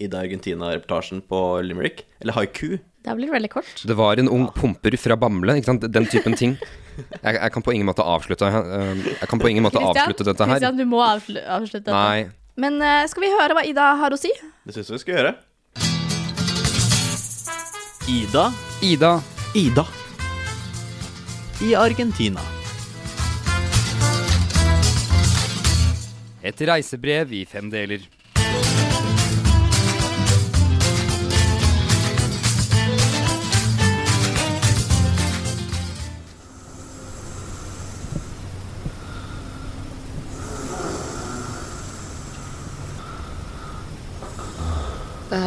Ida 0.00 0.22
Argentina-reportasjen 0.24 1.20
på 1.28 1.40
Limerick. 1.66 2.06
Eller 2.24 2.32
haiku. 2.38 2.78
Det 3.04 3.14
blitt 3.18 3.30
veldig 3.30 3.50
kort. 3.52 3.82
Det 3.86 3.94
var 3.94 4.16
en 4.18 4.30
ung 4.32 4.46
pumper 4.56 4.96
fra 4.98 5.18
Bamble, 5.20 5.58
ikke 5.60 5.68
sant? 5.68 5.84
Den 5.92 6.08
typen 6.08 6.34
ting. 6.38 6.56
Jeg, 6.96 7.36
jeg 7.36 7.52
kan 7.52 7.62
på 7.62 7.74
ingen 7.76 7.86
måte 7.86 8.00
avslutte 8.00 8.48
eh, 8.48 9.02
Jeg 9.20 9.28
kan 9.28 9.42
på 9.42 9.50
ingen 9.50 9.66
måte 9.66 9.76
Christian, 9.76 10.00
avslutte 10.00 10.26
dette 10.30 10.48
her. 10.48 10.56
Christian, 10.56 10.80
du 10.80 10.88
må 10.88 11.02
avslutte 11.04 11.84
dette. 11.84 11.92
Nei. 11.92 12.45
Men 12.56 12.80
eh, 12.80 13.04
skal 13.10 13.26
vi 13.26 13.34
høre 13.34 13.56
hva 13.56 13.64
Ida 13.68 13.90
har 14.00 14.14
å 14.14 14.18
si? 14.20 14.32
Det 14.64 14.72
syns 14.72 14.88
jeg 14.88 14.96
vi 14.96 15.02
skal 15.04 15.18
gjøre. 15.18 15.36
Ida 18.06 18.48
Ida. 18.86 19.12
Ida 19.56 19.86
i 21.64 21.72
Argentina. 21.76 22.42
Et 26.44 26.60
reisebrev 26.68 27.32
i 27.32 27.44
fem 27.48 27.70
deler. 27.72 28.04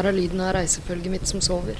Her 0.00 0.08
er 0.08 0.16
lyden 0.16 0.40
av 0.40 0.54
reisefølget 0.56 1.12
mitt 1.12 1.28
som 1.28 1.42
sover. 1.44 1.76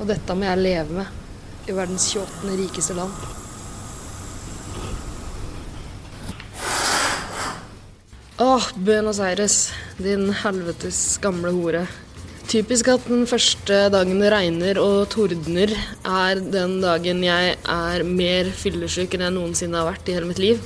Og 0.00 0.08
dette 0.10 0.34
må 0.34 0.48
jeg 0.48 0.62
leve 0.64 0.96
med 0.98 1.70
i 1.70 1.74
verdens 1.74 2.08
28. 2.10 2.54
rikeste 2.58 2.96
land. 2.98 3.14
Åh, 8.42 8.66
Buenos 8.76 9.20
Aires, 9.22 9.70
din 9.96 10.28
helvetes 10.42 11.16
gamle 11.22 11.54
hore. 11.54 11.86
Typisk 12.50 12.90
at 12.92 13.06
den 13.08 13.24
første 13.30 13.86
dagen 13.94 14.20
det 14.20 14.32
regner 14.34 14.78
og 14.82 15.06
tordner, 15.14 15.70
er 16.02 16.42
den 16.42 16.80
dagen 16.82 17.22
jeg 17.24 17.54
er 17.62 18.04
mer 18.06 18.50
fyllesyk 18.54 19.14
enn 19.16 19.28
jeg 19.28 19.38
noensinne 19.38 19.80
har 19.80 19.88
vært 19.94 20.10
i 20.10 20.18
hele 20.18 20.28
mitt 20.34 20.42
liv. 20.42 20.60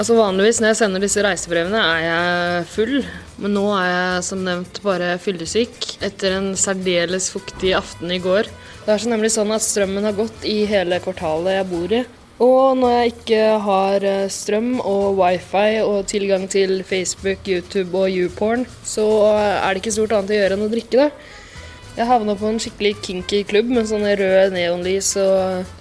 Altså 0.00 0.14
Vanligvis 0.16 0.62
når 0.62 0.70
jeg 0.70 0.76
sender 0.78 1.02
disse 1.04 1.20
reisebrevene, 1.20 1.76
er 1.76 2.04
jeg 2.06 2.68
full. 2.72 2.94
Men 3.36 3.52
nå 3.52 3.66
er 3.76 3.88
jeg 3.90 4.22
som 4.30 4.46
nevnt 4.46 4.78
bare 4.80 5.10
fyllesyk 5.20 5.76
etter 6.06 6.38
en 6.38 6.54
særdeles 6.56 7.26
fuktig 7.34 7.74
aften 7.76 8.08
i 8.14 8.16
går. 8.24 8.48
Det 8.86 8.94
er 8.94 9.02
så 9.02 9.10
nemlig 9.12 9.28
sånn 9.34 9.52
at 9.52 9.64
strømmen 9.64 10.08
har 10.08 10.16
gått 10.16 10.46
i 10.48 10.62
hele 10.70 11.02
kvartalet 11.04 11.58
jeg 11.58 11.68
bor 11.68 11.92
i. 11.98 12.00
Og 12.40 12.78
når 12.80 12.94
jeg 12.94 13.12
ikke 13.12 13.42
har 13.66 14.06
eh, 14.08 14.30
strøm 14.32 14.70
og 14.80 15.18
wifi 15.18 15.82
og 15.84 16.08
tilgang 16.08 16.46
til 16.48 16.78
Facebook, 16.88 17.44
YouTube 17.44 17.92
og 18.00 18.08
YouPorn, 18.08 18.64
så 18.80 19.04
er 19.36 19.68
det 19.68 19.82
ikke 19.82 19.92
stort 19.98 20.16
annet 20.16 20.32
å 20.32 20.38
gjøre 20.38 20.56
enn 20.56 20.64
å 20.64 20.70
drikke 20.72 21.02
det. 21.02 21.10
Jeg 21.98 22.08
havna 22.08 22.38
på 22.40 22.48
en 22.48 22.62
skikkelig 22.62 22.94
kinky 23.04 23.42
klubb 23.44 23.68
med 23.68 23.90
sånne 23.90 24.16
røde 24.16 24.48
neonlys 24.56 25.12
og 25.20 25.36
eh, 25.44 25.76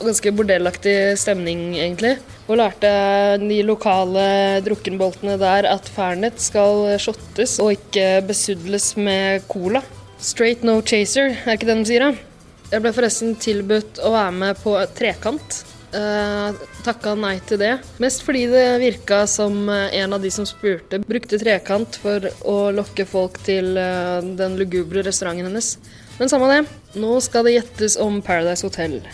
ganske 0.00 0.32
bordellaktig 0.34 0.94
stemning, 1.20 1.74
egentlig. 1.78 2.16
Og 2.48 2.58
lærte 2.60 2.90
de 3.42 3.60
lokale 3.66 4.24
drukkenboltene 4.66 5.36
der 5.40 5.68
at 5.70 5.88
Fernet 5.94 6.40
skal 6.42 6.96
shottes 7.02 7.58
og 7.62 7.74
ikke 7.76 8.24
besudles 8.28 8.92
med 8.96 9.46
cola. 9.50 9.84
Straight 10.18 10.64
no 10.64 10.80
chaser, 10.82 11.34
er 11.44 11.56
ikke 11.56 11.68
det 11.68 11.78
de 11.82 11.88
sier, 11.88 12.08
da? 12.08 12.30
Jeg 12.72 12.82
ble 12.82 12.92
forresten 12.96 13.34
tilbudt 13.38 14.00
å 14.02 14.10
være 14.14 14.34
med 14.34 14.60
på 14.62 14.74
Trekant. 14.96 15.62
Uh, 15.94 16.56
takka 16.82 17.12
nei 17.14 17.36
til 17.46 17.60
det. 17.60 17.74
Mest 18.02 18.24
fordi 18.26 18.48
det 18.50 18.64
virka 18.82 19.20
som 19.30 19.68
eh, 19.70 19.94
en 20.00 20.16
av 20.16 20.24
de 20.24 20.32
som 20.34 20.46
spurte, 20.48 20.98
brukte 21.06 21.38
trekant 21.38 22.00
for 22.02 22.26
å 22.42 22.56
lokke 22.74 23.06
folk 23.06 23.38
til 23.46 23.76
uh, 23.78 24.18
den 24.18 24.58
lugubre 24.58 25.04
restauranten 25.06 25.46
hennes. 25.46 25.76
Men 26.18 26.32
samme 26.32 26.50
det. 26.50 26.64
Nå 26.98 27.20
skal 27.22 27.46
det 27.46 27.60
gjettes 27.60 28.00
om 28.02 28.18
Paradise 28.26 28.66
Hotel. 28.66 29.04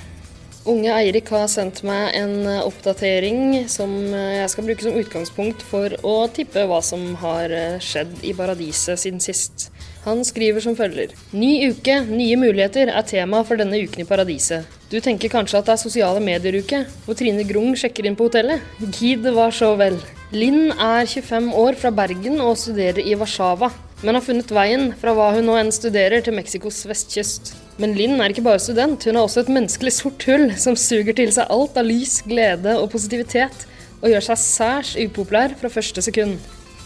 Unge 0.70 0.92
Eirik 0.94 1.32
har 1.34 1.48
sendt 1.50 1.80
meg 1.82 2.12
en 2.14 2.46
oppdatering 2.62 3.64
som 3.70 3.90
jeg 4.14 4.50
skal 4.52 4.66
bruke 4.68 4.84
som 4.86 4.98
utgangspunkt 5.00 5.64
for 5.66 5.96
å 6.06 6.14
tippe 6.30 6.62
hva 6.70 6.78
som 6.84 7.16
har 7.18 7.50
skjedd 7.82 8.20
i 8.22 8.30
Paradiset 8.38 9.00
siden 9.02 9.18
sist. 9.24 9.66
Han 10.04 10.22
skriver 10.24 10.62
som 10.62 10.76
følger. 10.78 11.10
Ny 11.34 11.72
uke, 11.72 11.98
nye 12.06 12.38
muligheter 12.38 12.88
er 12.94 13.08
tema 13.08 13.42
for 13.44 13.58
denne 13.60 13.82
uken 13.82 14.04
i 14.04 14.08
Paradiset. 14.08 14.78
Du 14.92 15.00
tenker 15.02 15.32
kanskje 15.32 15.58
at 15.58 15.66
det 15.66 15.74
er 15.74 15.82
sosiale 15.82 16.22
medier-uke, 16.22 16.84
hvor 17.04 17.18
Trine 17.18 17.44
Grung 17.48 17.74
sjekker 17.78 18.06
inn 18.06 18.16
på 18.18 18.30
hotellet? 18.30 18.62
Gid 18.94 19.26
det 19.26 19.34
var 19.34 19.52
så 19.54 19.74
vel. 19.80 19.98
Linn 20.30 20.70
er 20.70 21.02
25 21.02 21.50
år 21.58 21.76
fra 21.82 21.90
Bergen 21.94 22.38
og 22.46 22.54
studerer 22.62 23.02
i 23.02 23.18
Warszawa, 23.18 23.72
men 24.02 24.16
har 24.16 24.24
funnet 24.24 24.52
veien 24.54 24.90
fra 25.00 25.12
hva 25.16 25.30
hun 25.36 25.46
nå 25.48 25.56
enn 25.60 25.72
studerer 25.74 26.22
til 26.24 26.36
Mexicos 26.36 26.82
vestkyst. 26.88 27.52
Men 27.80 27.94
Linn 27.96 28.20
er 28.20 28.32
ikke 28.32 28.44
bare 28.44 28.62
student, 28.62 29.04
hun 29.04 29.16
er 29.16 29.24
også 29.24 29.44
et 29.44 29.52
menneskelig 29.52 29.92
sort 29.96 30.24
hull 30.28 30.48
som 30.60 30.78
suger 30.78 31.16
til 31.16 31.32
seg 31.34 31.50
alt 31.52 31.76
av 31.80 31.88
lys, 31.88 32.20
glede 32.28 32.76
og 32.80 32.90
positivitet, 32.94 33.66
og 34.00 34.12
gjør 34.12 34.26
seg 34.30 34.40
særs 34.40 34.94
upopulær 35.00 35.56
fra 35.60 35.72
første 35.72 36.04
sekund. 36.04 36.38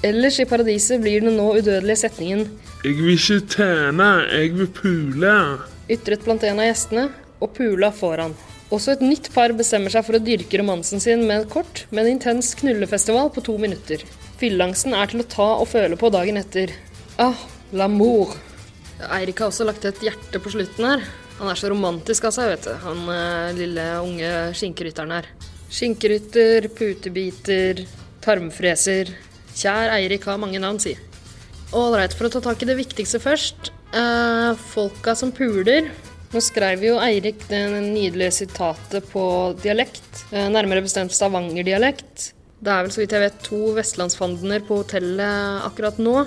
Ellers 0.04 0.40
i 0.42 0.46
paradiset 0.48 1.00
blir 1.00 1.22
den 1.24 1.38
nå 1.38 1.46
udødelige 1.56 2.02
setningen 2.02 2.42
Jeg 2.84 2.96
vil 2.98 3.14
ikke 3.14 3.38
tjene, 3.54 4.08
jeg 4.34 4.50
vil 4.58 4.68
pule. 4.76 5.36
Ytret 5.88 6.26
blant 6.26 6.44
en 6.44 6.60
av 6.60 6.68
gjestene, 6.68 7.06
og 7.40 7.54
pula 7.56 7.88
foran. 7.94 8.34
Også 8.72 8.94
et 8.94 9.04
nytt 9.04 9.30
par 9.34 9.52
bestemmer 9.56 9.92
seg 9.92 10.04
for 10.06 10.18
å 10.18 10.22
dyrke 10.24 10.58
romansen 10.60 11.00
sin 11.02 11.24
med 11.28 11.44
et 11.44 11.52
kort, 11.52 11.84
men 11.94 12.08
intens 12.10 12.54
knullefestival 12.58 13.30
på 13.32 13.44
to 13.46 13.56
minutter. 13.60 14.02
Fyllangsten 14.40 14.96
er 14.96 15.10
til 15.10 15.22
å 15.22 15.28
ta 15.30 15.48
og 15.60 15.68
føle 15.70 15.98
på 16.00 16.10
dagen 16.12 16.40
etter. 16.40 16.72
Ah, 17.16 17.36
l'amour. 17.70 18.34
Eirik 19.14 19.38
har 19.42 19.52
også 19.52 19.66
lagt 19.66 19.84
et 19.86 20.00
hjerte 20.02 20.40
på 20.42 20.50
slutten 20.50 20.86
her. 20.88 21.04
Han 21.38 21.50
er 21.50 21.58
så 21.58 21.70
romantisk 21.70 22.26
av 22.26 22.34
seg, 22.34 22.50
vet 22.50 22.66
du. 22.66 22.72
Han 22.82 23.02
eh, 23.10 23.52
lille 23.58 23.84
unge 24.02 24.30
skinkerytteren 24.58 25.14
her. 25.14 25.28
Skinkerytter, 25.74 26.66
putebiter, 26.74 27.84
tarmfreser. 28.24 29.12
Kjær 29.54 29.92
Eirik 29.96 30.26
har 30.26 30.40
mange 30.42 30.58
navn, 30.62 30.80
si. 30.82 30.96
Ålreit, 31.74 32.14
for 32.14 32.28
å 32.28 32.34
ta 32.34 32.42
tak 32.48 32.62
i 32.62 32.68
det 32.70 32.78
viktigste 32.78 33.20
først. 33.22 33.70
Eh, 33.94 34.50
folka 34.74 35.14
som 35.18 35.30
puler. 35.34 35.90
Nå 36.34 36.42
skrev 36.42 36.82
jo 36.82 36.96
Eirik 37.02 37.44
det 37.46 37.62
nydelige 37.76 38.40
sitatet 38.40 39.06
på 39.12 39.26
dialekt, 39.62 40.24
eh, 40.32 40.48
nærmere 40.50 40.82
bestemt 40.82 41.14
Stavanger-dialekt. 41.14 42.32
Det 42.58 42.72
er 42.72 42.82
vel 42.82 42.90
så 42.90 43.02
vidt 43.02 43.14
jeg 43.14 43.22
vet 43.22 43.42
to 43.46 43.60
vestlandsfandener 43.76 44.66
på 44.66 44.80
hotellet 44.82 45.62
akkurat 45.68 45.98
nå. 46.02 46.24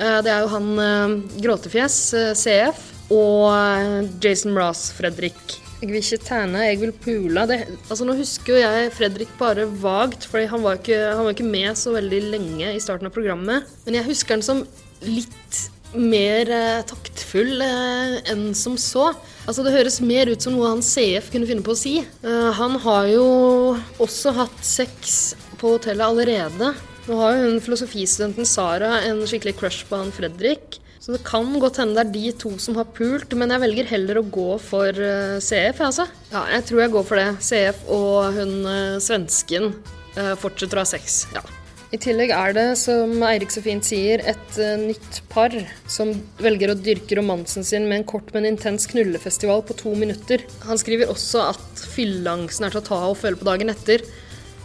Eh, 0.00 0.20
det 0.24 0.32
er 0.32 0.44
jo 0.44 0.52
han 0.54 0.70
eh, 0.80 1.16
Gråtefjes, 1.44 1.98
eh, 2.16 2.30
CF, 2.38 2.86
og 3.12 4.14
Jason 4.22 4.54
Mraz, 4.56 4.88
Fredrik. 4.96 5.58
Jeg 5.80 5.88
vil 5.88 5.98
ikke 6.02 6.24
terne, 6.26 6.62
jeg 6.68 6.78
vil 6.82 6.92
pula. 6.92 7.46
Det, 7.48 7.62
altså 7.88 8.04
Nå 8.04 8.14
husker 8.18 8.52
jo 8.52 8.60
jeg 8.60 8.92
Fredrik 8.92 9.32
bare 9.40 9.64
vagt, 9.80 10.26
for 10.28 10.44
han 10.44 10.64
var 10.64 10.76
ikke, 10.76 10.98
ikke 11.32 11.48
med 11.48 11.78
så 11.80 11.94
veldig 11.96 12.20
lenge 12.34 12.74
i 12.74 12.82
starten 12.82 13.08
av 13.08 13.14
programmet. 13.14 13.68
Men 13.86 13.96
jeg 13.96 14.08
husker 14.10 14.36
han 14.36 14.44
som 14.44 14.64
litt 15.00 15.60
mer 15.96 16.50
eh, 16.52 16.82
taktfull 16.86 17.62
eh, 17.64 18.18
enn 18.30 18.50
som 18.54 18.76
så. 18.78 19.10
Altså 19.48 19.64
Det 19.64 19.74
høres 19.74 20.00
mer 20.04 20.30
ut 20.30 20.42
som 20.42 20.54
noe 20.54 20.68
han 20.70 20.84
CF 20.84 21.32
kunne 21.32 21.48
finne 21.48 21.64
på 21.66 21.74
å 21.74 21.80
si. 21.80 21.96
Eh, 22.04 22.50
han 22.60 22.76
har 22.84 23.08
jo 23.10 23.26
også 24.02 24.34
hatt 24.36 24.60
sex 24.66 25.34
på 25.60 25.74
hotellet 25.76 26.06
allerede. 26.06 26.74
Nå 27.10 27.16
har 27.18 27.34
jo 27.34 27.46
hun 27.48 27.58
filosofistudenten 27.58 28.46
Sara 28.46 29.00
en 29.08 29.24
skikkelig 29.26 29.56
crush 29.58 29.86
på 29.88 29.98
han 29.98 30.12
Fredrik. 30.14 30.78
Så 31.02 31.14
det 31.16 31.24
kan 31.26 31.48
godt 31.58 31.80
hende 31.80 31.96
det 31.96 32.02
er 32.04 32.12
de 32.14 32.32
to 32.38 32.52
som 32.62 32.76
har 32.78 32.86
pult, 32.94 33.32
men 33.34 33.50
jeg 33.50 33.62
velger 33.64 33.88
heller 33.88 34.20
å 34.20 34.28
gå 34.30 34.50
for 34.62 34.94
eh, 34.94 35.40
CF, 35.42 35.80
jeg, 35.80 35.86
altså. 35.88 36.04
Ja, 36.30 36.44
jeg 36.54 36.68
tror 36.68 36.82
jeg 36.84 36.92
går 36.94 37.08
for 37.08 37.18
det. 37.18 37.30
CF 37.42 37.80
og 37.96 38.36
hun 38.36 38.52
eh, 38.68 39.00
svensken 39.02 39.72
eh, 40.14 40.36
fortsetter 40.38 40.78
å 40.78 40.84
ha 40.84 40.90
sex. 40.92 41.24
Ja. 41.34 41.42
I 41.90 41.98
tillegg 41.98 42.30
er 42.36 42.54
det, 42.54 42.66
som 42.78 43.16
Eirik 43.26 43.50
så 43.50 43.64
fint 43.64 43.82
sier, 43.82 44.22
et 44.22 44.60
nytt 44.78 45.24
par 45.32 45.56
som 45.90 46.12
velger 46.38 46.70
å 46.70 46.78
dyrke 46.78 47.18
romansen 47.18 47.66
sin 47.66 47.88
med 47.90 48.04
en 48.04 48.08
kort, 48.12 48.30
men 48.36 48.46
intens 48.46 48.86
knullefestival 48.92 49.64
på 49.66 49.74
to 49.80 49.96
minutter. 49.98 50.44
Han 50.68 50.78
skriver 50.78 51.10
også 51.10 51.48
at 51.48 51.86
fylleangsten 51.96 52.68
er 52.68 52.76
til 52.76 52.84
å 52.84 52.88
ta 52.92 53.00
og 53.08 53.18
føle 53.18 53.40
på 53.40 53.48
dagen 53.50 53.74
etter. 53.74 54.06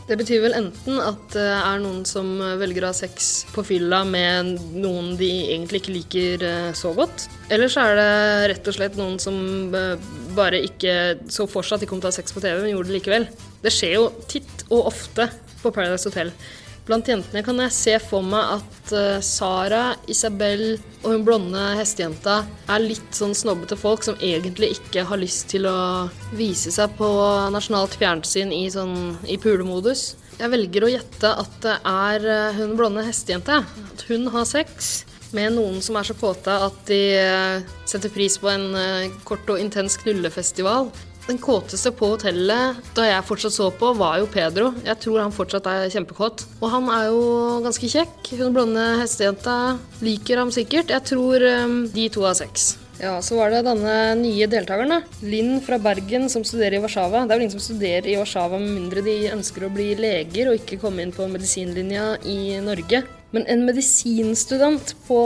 Det 0.05 0.19
betyr 0.19 0.43
vel 0.43 0.53
enten 0.53 0.99
at 1.01 1.23
det 1.33 1.45
er 1.49 1.79
noen 1.81 2.03
som 2.05 2.27
velger 2.59 2.85
å 2.85 2.91
ha 2.91 2.95
sex 2.95 3.29
på 3.55 3.63
fylla 3.65 4.03
med 4.05 4.51
noen 4.77 5.15
de 5.17 5.29
egentlig 5.55 5.81
ikke 5.81 5.95
liker 5.95 6.45
eh, 6.45 6.67
så 6.77 6.91
godt. 6.93 7.25
Eller 7.49 7.71
så 7.73 7.87
er 7.87 7.97
det 7.97 8.11
rett 8.51 8.69
og 8.69 8.77
slett 8.77 8.99
noen 8.99 9.17
som 9.21 9.73
eh, 9.73 9.95
bare 10.37 10.61
ikke 10.67 10.93
så 11.33 11.47
for 11.49 11.65
seg 11.65 11.79
at 11.79 11.85
de 11.85 11.89
kom 11.89 12.03
til 12.03 12.11
å 12.11 12.13
ha 12.13 12.19
sex 12.19 12.35
på 12.35 12.43
TV, 12.43 12.59
men 12.61 12.75
gjorde 12.75 12.91
det 12.91 12.99
likevel. 12.99 13.25
Det 13.65 13.73
skjer 13.73 13.95
jo 13.97 14.05
titt 14.29 14.67
og 14.69 14.91
ofte 14.91 15.25
på 15.63 15.73
Paradise 15.73 16.11
Hotel. 16.11 16.29
Blant 16.85 17.07
jentene 17.09 17.41
kan 17.41 17.57
jeg 17.63 17.73
se 17.73 17.93
for 18.03 18.25
meg 18.25 18.59
at 18.59 18.91
eh, 18.93 19.21
Sara, 19.25 19.95
Isabel 20.11 20.75
og 21.01 21.07
hun 21.15 21.23
blonde 21.25 21.63
hestejenta 21.79 22.43
er 22.69 22.83
litt 22.83 23.17
sånn 23.17 23.33
snobbete 23.33 23.77
folk 23.79 24.05
som 24.05 24.19
egentlig 24.21 24.75
ikke 24.75 25.07
har 25.09 25.17
lyst 25.17 25.47
til 25.55 25.65
å 25.65 25.77
vise 26.37 26.73
seg 26.75 26.93
på 26.99 27.07
nasjonalt 27.53 27.97
fjernsyn 27.97 28.53
i, 28.53 28.67
sånn, 28.69 29.15
i 29.25 29.39
pulemodus. 29.41 30.11
Jeg 30.37 30.51
velger 30.53 30.85
å 30.85 30.91
gjette 30.93 31.33
at 31.41 31.57
det 31.65 31.75
er 31.89 32.29
eh, 32.35 32.61
hun 32.61 32.77
blonde 32.77 33.07
hestejenta. 33.07 33.63
At 33.65 34.05
hun 34.11 34.29
har 34.35 34.45
sex 34.45 34.93
med 35.33 35.57
noen 35.57 35.81
som 35.81 35.97
er 35.97 36.05
så 36.05 36.13
kåte 36.19 36.53
at 36.67 36.85
de 36.85 37.01
eh, 37.17 37.75
setter 37.89 38.13
pris 38.13 38.37
på 38.37 38.53
en 38.53 38.69
kort 39.25 39.49
og 39.49 39.57
intens 39.57 39.97
knullefestival. 40.03 40.93
Den 41.25 41.39
kåteste 41.41 41.89
på 41.97 42.11
hotellet 42.11 42.81
da 42.93 43.07
jeg 43.07 43.25
fortsatt 43.25 43.55
så 43.55 43.71
på, 43.73 43.91
var 43.97 44.19
jo 44.21 44.29
Pedro. 44.29 44.69
Jeg 44.85 44.99
tror 45.01 45.23
han 45.23 45.33
fortsatt 45.33 45.65
er 45.71 45.89
kjempekåt. 45.89 46.45
Og 46.59 46.69
han 46.69 46.89
er 46.93 47.07
jo 47.09 47.21
ganske 47.65 47.89
kjekk. 47.89 48.29
Hun 48.37 48.53
blonde 48.53 48.83
hestejenta 49.01 49.55
liker 50.05 50.43
ham 50.43 50.53
sikkert. 50.53 50.93
Jeg 50.93 51.07
tror 51.09 51.45
um, 51.65 51.79
de 51.89 52.05
to 52.13 52.27
har 52.27 52.37
sex. 52.37 52.75
Ja, 53.01 53.17
så 53.25 53.35
var 53.35 53.51
det 53.51 53.65
denne 53.65 53.95
nye 54.21 54.45
deltakeren, 54.47 54.93
da. 54.93 55.25
Linn 55.25 55.57
fra 55.65 55.81
Bergen 55.81 56.29
som 56.31 56.45
studerer 56.47 56.77
i 56.77 56.83
Warszawa. 56.83 57.25
Det 57.25 57.33
er 57.33 57.39
vel 57.39 57.47
ingen 57.47 57.57
som 57.57 57.65
studerer 57.65 58.07
i 58.07 58.15
Warszawa 58.21 58.61
med 58.61 58.71
mindre 58.77 59.03
de 59.03 59.17
ønsker 59.33 59.65
å 59.65 59.73
bli 59.73 59.89
leger 59.99 60.51
og 60.51 60.61
ikke 60.61 60.79
komme 60.79 61.03
inn 61.03 61.15
på 61.15 61.27
medisinlinja 61.31 62.13
i 62.29 62.61
Norge. 62.63 63.01
Men 63.35 63.43
en 63.51 63.65
medisinstudent 63.67 64.93
på 65.09 65.19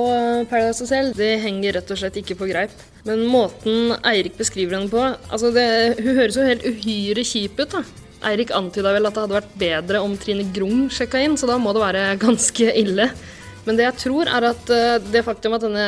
Paradise 0.49 0.81
Hotel, 0.81 1.11
det 1.13 1.35
henger 1.43 1.75
rett 1.77 1.91
og 1.93 1.99
slett 2.01 2.17
ikke 2.17 2.39
på 2.39 2.47
greip. 2.49 2.73
Men 3.05 3.21
måten 3.29 3.93
Eirik 4.01 4.33
beskriver 4.39 4.79
henne 4.79 4.89
på 4.89 5.03
altså 5.03 5.51
det, 5.53 5.67
Hun 6.01 6.17
høres 6.17 6.39
jo 6.39 6.47
helt 6.47 6.65
uhyre 6.65 7.25
kjip 7.27 7.59
ut, 7.61 7.75
da. 7.75 7.83
Eirik 8.29 8.49
antyda 8.51 8.91
vel 8.95 9.07
at 9.07 9.15
det 9.15 9.21
hadde 9.23 9.37
vært 9.37 9.53
bedre 9.61 10.01
om 10.03 10.17
Trine 10.19 10.47
Grung 10.55 10.87
sjekka 10.91 11.21
inn, 11.23 11.37
så 11.39 11.47
da 11.47 11.59
må 11.61 11.71
det 11.75 11.85
være 11.85 12.07
ganske 12.25 12.73
ille. 12.81 13.11
Men 13.69 13.77
det 13.77 13.85
jeg 13.85 13.97
tror, 14.01 14.25
er 14.25 14.45
at 14.47 14.71
eh, 14.73 14.95
det 15.13 15.21
faktum 15.21 15.53
at 15.53 15.61
denne 15.61 15.83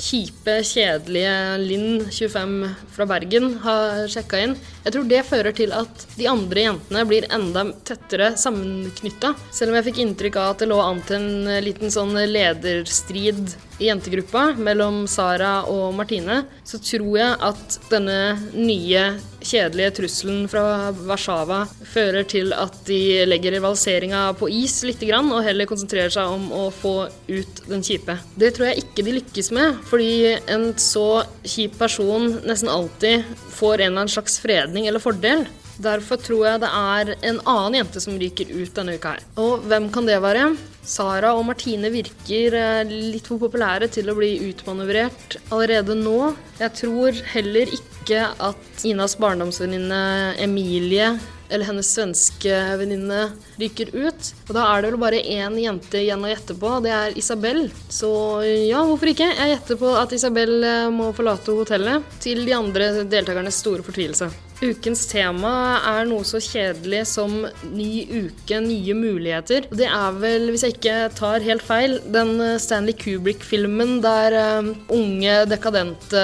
kjipe, 0.00 0.54
kjedelige 0.64 1.34
Linn, 1.60 2.06
25 2.08 2.54
fra 2.94 3.06
Bergen, 3.10 3.50
har 3.60 4.06
sjekka 4.08 4.40
inn, 4.40 4.54
Jeg 4.86 4.94
tror 4.94 5.08
det 5.10 5.20
fører 5.26 5.52
til 5.52 5.74
at 5.76 6.06
de 6.16 6.28
andre 6.30 6.62
jentene 6.62 7.02
blir 7.04 7.26
enda 7.34 7.66
tettere 7.84 8.30
sammenknytta. 8.40 9.34
Selv 9.52 9.74
om 9.74 9.76
jeg 9.76 9.88
fikk 9.90 10.00
inntrykk 10.04 10.38
av 10.40 10.54
at 10.54 10.64
det 10.64 10.70
lå 10.70 10.80
an 10.80 11.04
til 11.04 11.18
en 11.18 11.50
eh, 11.52 11.60
liten 11.66 11.92
sånn 11.92 12.16
lederstrid 12.16 13.52
i 13.84 13.90
jentegruppa 13.90 14.54
mellom 14.56 15.04
Sara 15.04 15.58
og 15.68 15.92
Martine, 15.98 16.46
så 16.64 16.80
tror 16.80 17.18
jeg 17.20 17.36
at 17.50 17.80
denne 17.92 18.20
nye, 18.56 19.10
kjedelige 19.46 19.94
trusselen 20.00 20.46
fra 20.50 20.92
Warszawa 21.06 21.62
fører 21.86 22.26
til 22.28 22.52
at 22.56 22.76
de 22.88 23.00
legger 23.28 23.56
rivaliseringa 23.56 24.22
på 24.38 24.50
is 24.52 24.80
litt 24.86 25.04
og 25.06 25.42
heller 25.44 25.68
konsentrerer 25.68 26.12
seg 26.12 26.32
om 26.32 26.48
å 26.52 26.64
få 26.74 26.94
ut 27.28 27.62
den 27.68 27.84
kjipe. 27.84 28.16
Det 28.34 28.54
tror 28.56 28.70
jeg 28.70 28.84
ikke 28.84 29.04
de 29.06 29.18
lykkes 29.18 29.52
med, 29.54 29.82
fordi 29.86 30.34
en 30.52 30.72
så 30.80 31.22
kjip 31.46 31.76
person 31.78 32.32
nesten 32.46 32.72
alltid 32.72 33.26
får 33.54 33.78
en 33.78 33.86
eller 33.86 34.02
annen 34.02 34.16
slags 34.16 34.40
fredning 34.42 34.88
eller 34.88 35.02
fordel. 35.02 35.46
Derfor 35.82 36.16
tror 36.20 36.46
jeg 36.46 36.62
det 36.62 36.70
er 36.72 37.10
en 37.28 37.40
annen 37.44 37.82
jente 37.82 38.00
som 38.00 38.16
ryker 38.16 38.48
ut 38.54 38.72
denne 38.78 38.96
uka 38.96 39.12
her. 39.16 39.26
Og 39.42 39.66
hvem 39.68 39.90
kan 39.92 40.08
det 40.08 40.16
være? 40.24 40.48
Sara 40.86 41.34
og 41.36 41.44
Martine 41.48 41.90
virker 41.92 42.56
eh, 42.56 42.94
litt 43.12 43.28
for 43.28 43.42
populære 43.42 43.90
til 43.92 44.08
å 44.08 44.16
bli 44.16 44.30
utmanøvrert 44.48 45.36
allerede 45.50 45.98
nå. 45.98 46.32
Jeg 46.62 46.72
tror 46.80 47.20
heller 47.34 47.76
ikke 47.76 47.95
at 48.14 48.84
Inas 48.86 49.16
barndomsvenninne 49.18 50.36
Emilie 50.38 51.16
eller 51.48 51.64
hennes 51.64 51.94
svenske 51.94 52.54
venninne 52.78 53.30
ryker 53.60 53.90
ut. 53.94 54.32
Og 54.48 54.54
da 54.56 54.64
er 54.70 54.82
det 54.82 54.92
vel 54.92 55.00
bare 55.02 55.22
én 55.22 55.58
jente 55.60 56.00
igjen 56.00 56.24
å 56.24 56.30
gjette 56.30 56.56
på, 56.58 56.72
det 56.84 56.94
er 56.94 57.18
Isabel. 57.18 57.66
Så 57.88 58.10
ja, 58.46 58.82
hvorfor 58.86 59.12
ikke? 59.12 59.30
Jeg 59.30 59.54
gjetter 59.54 59.80
på 59.80 59.92
at 59.98 60.14
Isabel 60.16 60.56
eh, 60.66 60.88
må 60.94 61.12
forlate 61.16 61.54
hotellet, 61.56 62.18
til 62.22 62.44
de 62.46 62.56
andre 62.56 62.90
deltakernes 63.06 63.62
store 63.62 63.86
fortvilelse. 63.86 64.30
Ukens 64.56 65.02
tema 65.10 65.52
er 65.84 66.06
noe 66.08 66.24
så 66.24 66.40
kjedelig 66.40 67.02
som 67.10 67.42
ny 67.76 67.90
uke, 68.08 68.60
nye 68.64 68.94
muligheter. 68.96 69.66
Det 69.68 69.84
er 69.84 70.16
vel, 70.16 70.48
hvis 70.52 70.64
jeg 70.64 70.76
ikke 70.78 70.94
tar 71.18 71.44
helt 71.44 71.64
feil, 71.66 71.98
den 72.14 72.38
eh, 72.40 72.56
Stanley 72.62 72.96
Kubrick-filmen 72.96 73.98
der 74.04 74.36
eh, 74.40 74.70
unge, 74.96 75.34
dekadente 75.50 76.22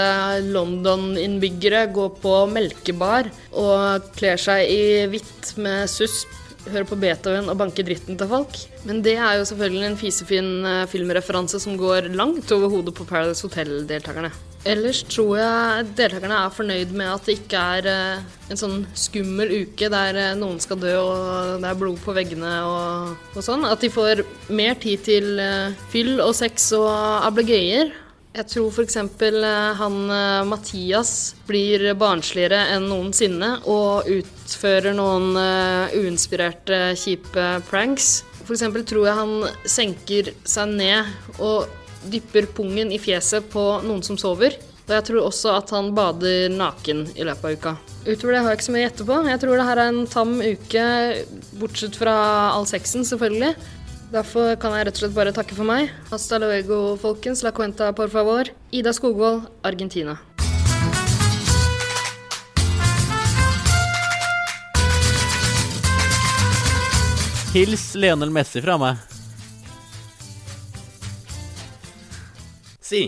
London-innbyggere 0.49 1.85
går 1.93 2.15
på 2.23 2.37
melkebar 2.53 3.29
og 3.53 4.12
kler 4.17 4.41
seg 4.41 4.65
i 4.65 4.83
hvitt 5.12 5.53
med 5.61 5.91
susp 5.93 6.39
høre 6.71 6.87
på 6.87 6.99
Beethoven 7.01 7.51
og 7.51 7.59
banke 7.59 7.85
dritten 7.87 8.19
til 8.19 8.31
folk. 8.31 8.57
Men 8.87 9.03
det 9.05 9.17
er 9.19 9.37
jo 9.39 9.47
selvfølgelig 9.51 9.89
en 9.91 10.01
fisefin 10.01 10.51
eh, 10.69 10.87
filmreferanse 10.91 11.61
som 11.62 11.77
går 11.81 12.12
langt 12.17 12.49
over 12.55 12.73
hodet 12.73 12.97
på 12.97 13.09
Paradise 13.09 13.45
Hotel-deltakerne. 13.47 14.33
Ellers 14.62 15.00
tror 15.11 15.35
jeg 15.40 15.87
deltakerne 15.99 16.37
er 16.38 16.52
fornøyd 16.54 16.92
med 16.95 17.09
at 17.11 17.26
det 17.26 17.35
ikke 17.40 17.62
er 17.78 17.88
eh, 17.90 18.37
en 18.52 18.61
sånn 18.61 18.85
skummel 18.95 19.50
uke 19.64 19.88
der 19.90 20.19
eh, 20.21 20.37
noen 20.38 20.61
skal 20.62 20.78
dø 20.78 20.92
og 21.00 21.64
det 21.64 21.66
er 21.66 21.81
blod 21.81 21.99
på 22.04 22.14
veggene 22.14 22.52
og, 22.69 23.16
og 23.35 23.42
sånn. 23.42 23.66
At 23.66 23.83
de 23.83 23.90
får 23.90 24.23
mer 24.54 24.78
tid 24.83 25.02
til 25.09 25.42
eh, 25.42 25.75
fyll 25.90 26.23
og 26.23 26.31
sex 26.38 26.71
og 26.78 26.92
ablegøyer. 27.26 27.90
Jeg 28.33 28.49
tror 28.49 28.71
f.eks. 28.73 28.97
han 29.76 29.97
Mathias 30.49 31.11
blir 31.45 31.90
barnsligere 32.00 32.62
enn 32.73 32.87
noensinne 32.88 33.59
og 33.69 34.09
utfører 34.09 34.97
noen 34.97 35.37
uinspirerte, 35.92 36.95
kjipe 36.97 37.50
pranks. 37.69 38.23
F.eks. 38.47 38.64
tror 38.88 39.04
jeg 39.04 39.19
han 39.19 39.37
senker 39.69 40.33
seg 40.49 40.73
ned 40.78 41.12
og 41.45 41.69
dypper 42.11 42.49
pungen 42.56 42.92
i 42.92 43.00
fjeset 43.02 43.49
på 43.52 43.64
noen 43.87 44.02
som 44.06 44.18
sover. 44.21 44.56
Og 44.82 44.94
jeg 44.97 45.04
tror 45.06 45.28
også 45.28 45.52
at 45.54 45.71
han 45.73 45.92
bader 45.94 46.50
naken 46.50 47.04
i 47.14 47.26
løpet 47.26 47.44
av 47.44 47.52
uka. 47.54 47.75
Utover 48.02 48.35
det 48.35 48.40
har 48.42 48.50
jeg 48.50 48.59
ikke 48.59 48.66
så 48.66 48.75
mye 48.75 48.82
å 48.82 48.87
gjette 48.88 49.06
på. 49.06 49.18
Jeg 49.30 49.42
tror 49.44 49.61
det 49.61 49.68
her 49.68 49.80
er 49.82 49.92
en 49.92 50.02
tam 50.11 50.35
uke, 50.42 50.88
bortsett 51.61 52.00
fra 52.00 52.16
all 52.56 52.66
sexen, 52.66 53.06
selvfølgelig. 53.06 53.54
Derfor 54.12 54.59
kan 54.61 54.75
jeg 54.76 54.88
rett 54.88 54.99
og 54.99 55.04
slett 55.04 55.14
bare 55.16 55.32
takke 55.32 55.56
for 55.56 55.64
meg. 55.64 55.88
Hasta 56.11 56.37
luego, 56.42 56.99
folkens. 57.00 57.44
La 57.47 57.54
cuenta, 57.54 57.92
por 57.97 58.11
favor. 58.12 58.50
Ida 58.75 58.92
Skogvold, 58.92 59.47
Argentina. 59.62 60.18
Hils 67.54 67.94
Leonel 67.94 68.30
Messi 68.32 68.61
fra 68.64 68.78
meg. 68.80 69.22
Si. 72.92 73.02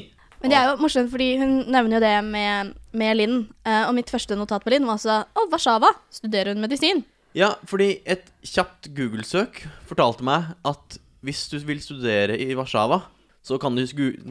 Men 0.45 0.53
det 0.53 0.59
er 0.59 0.67
jo 0.69 0.81
morsomt, 0.83 1.09
fordi 1.09 1.31
hun 1.41 1.53
nevner 1.73 1.97
jo 1.97 2.03
det 2.05 2.15
med, 2.27 2.75
med 2.93 3.17
Linn. 3.17 3.37
eh, 3.65 3.87
og 3.87 3.95
mitt 3.97 4.11
første 4.13 4.37
notat 4.37 4.65
på 4.65 4.75
Linn 4.75 4.85
var 4.85 4.99
altså 4.99 5.23
Å, 5.25 5.47
Warszawa! 5.53 5.95
Studerer 6.13 6.53
hun 6.53 6.61
medisin? 6.65 7.01
Ja, 7.35 7.55
fordi 7.67 8.03
et 8.05 8.29
kjapt 8.47 8.91
Google-søk 8.95 9.63
fortalte 9.89 10.27
meg 10.27 10.53
at 10.69 10.99
hvis 11.25 11.47
du 11.49 11.57
vil 11.65 11.81
studere 11.81 12.37
i 12.37 12.53
Warszawa, 12.59 13.01
så 13.45 13.57
kan 13.61 13.77
du 13.77 13.83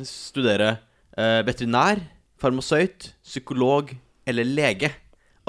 studere 0.05 0.75
eh, 1.17 1.41
veterinær, 1.45 2.03
farmasøyt, 2.41 3.09
psykolog 3.25 3.95
eller 4.29 4.45
lege. 4.47 4.91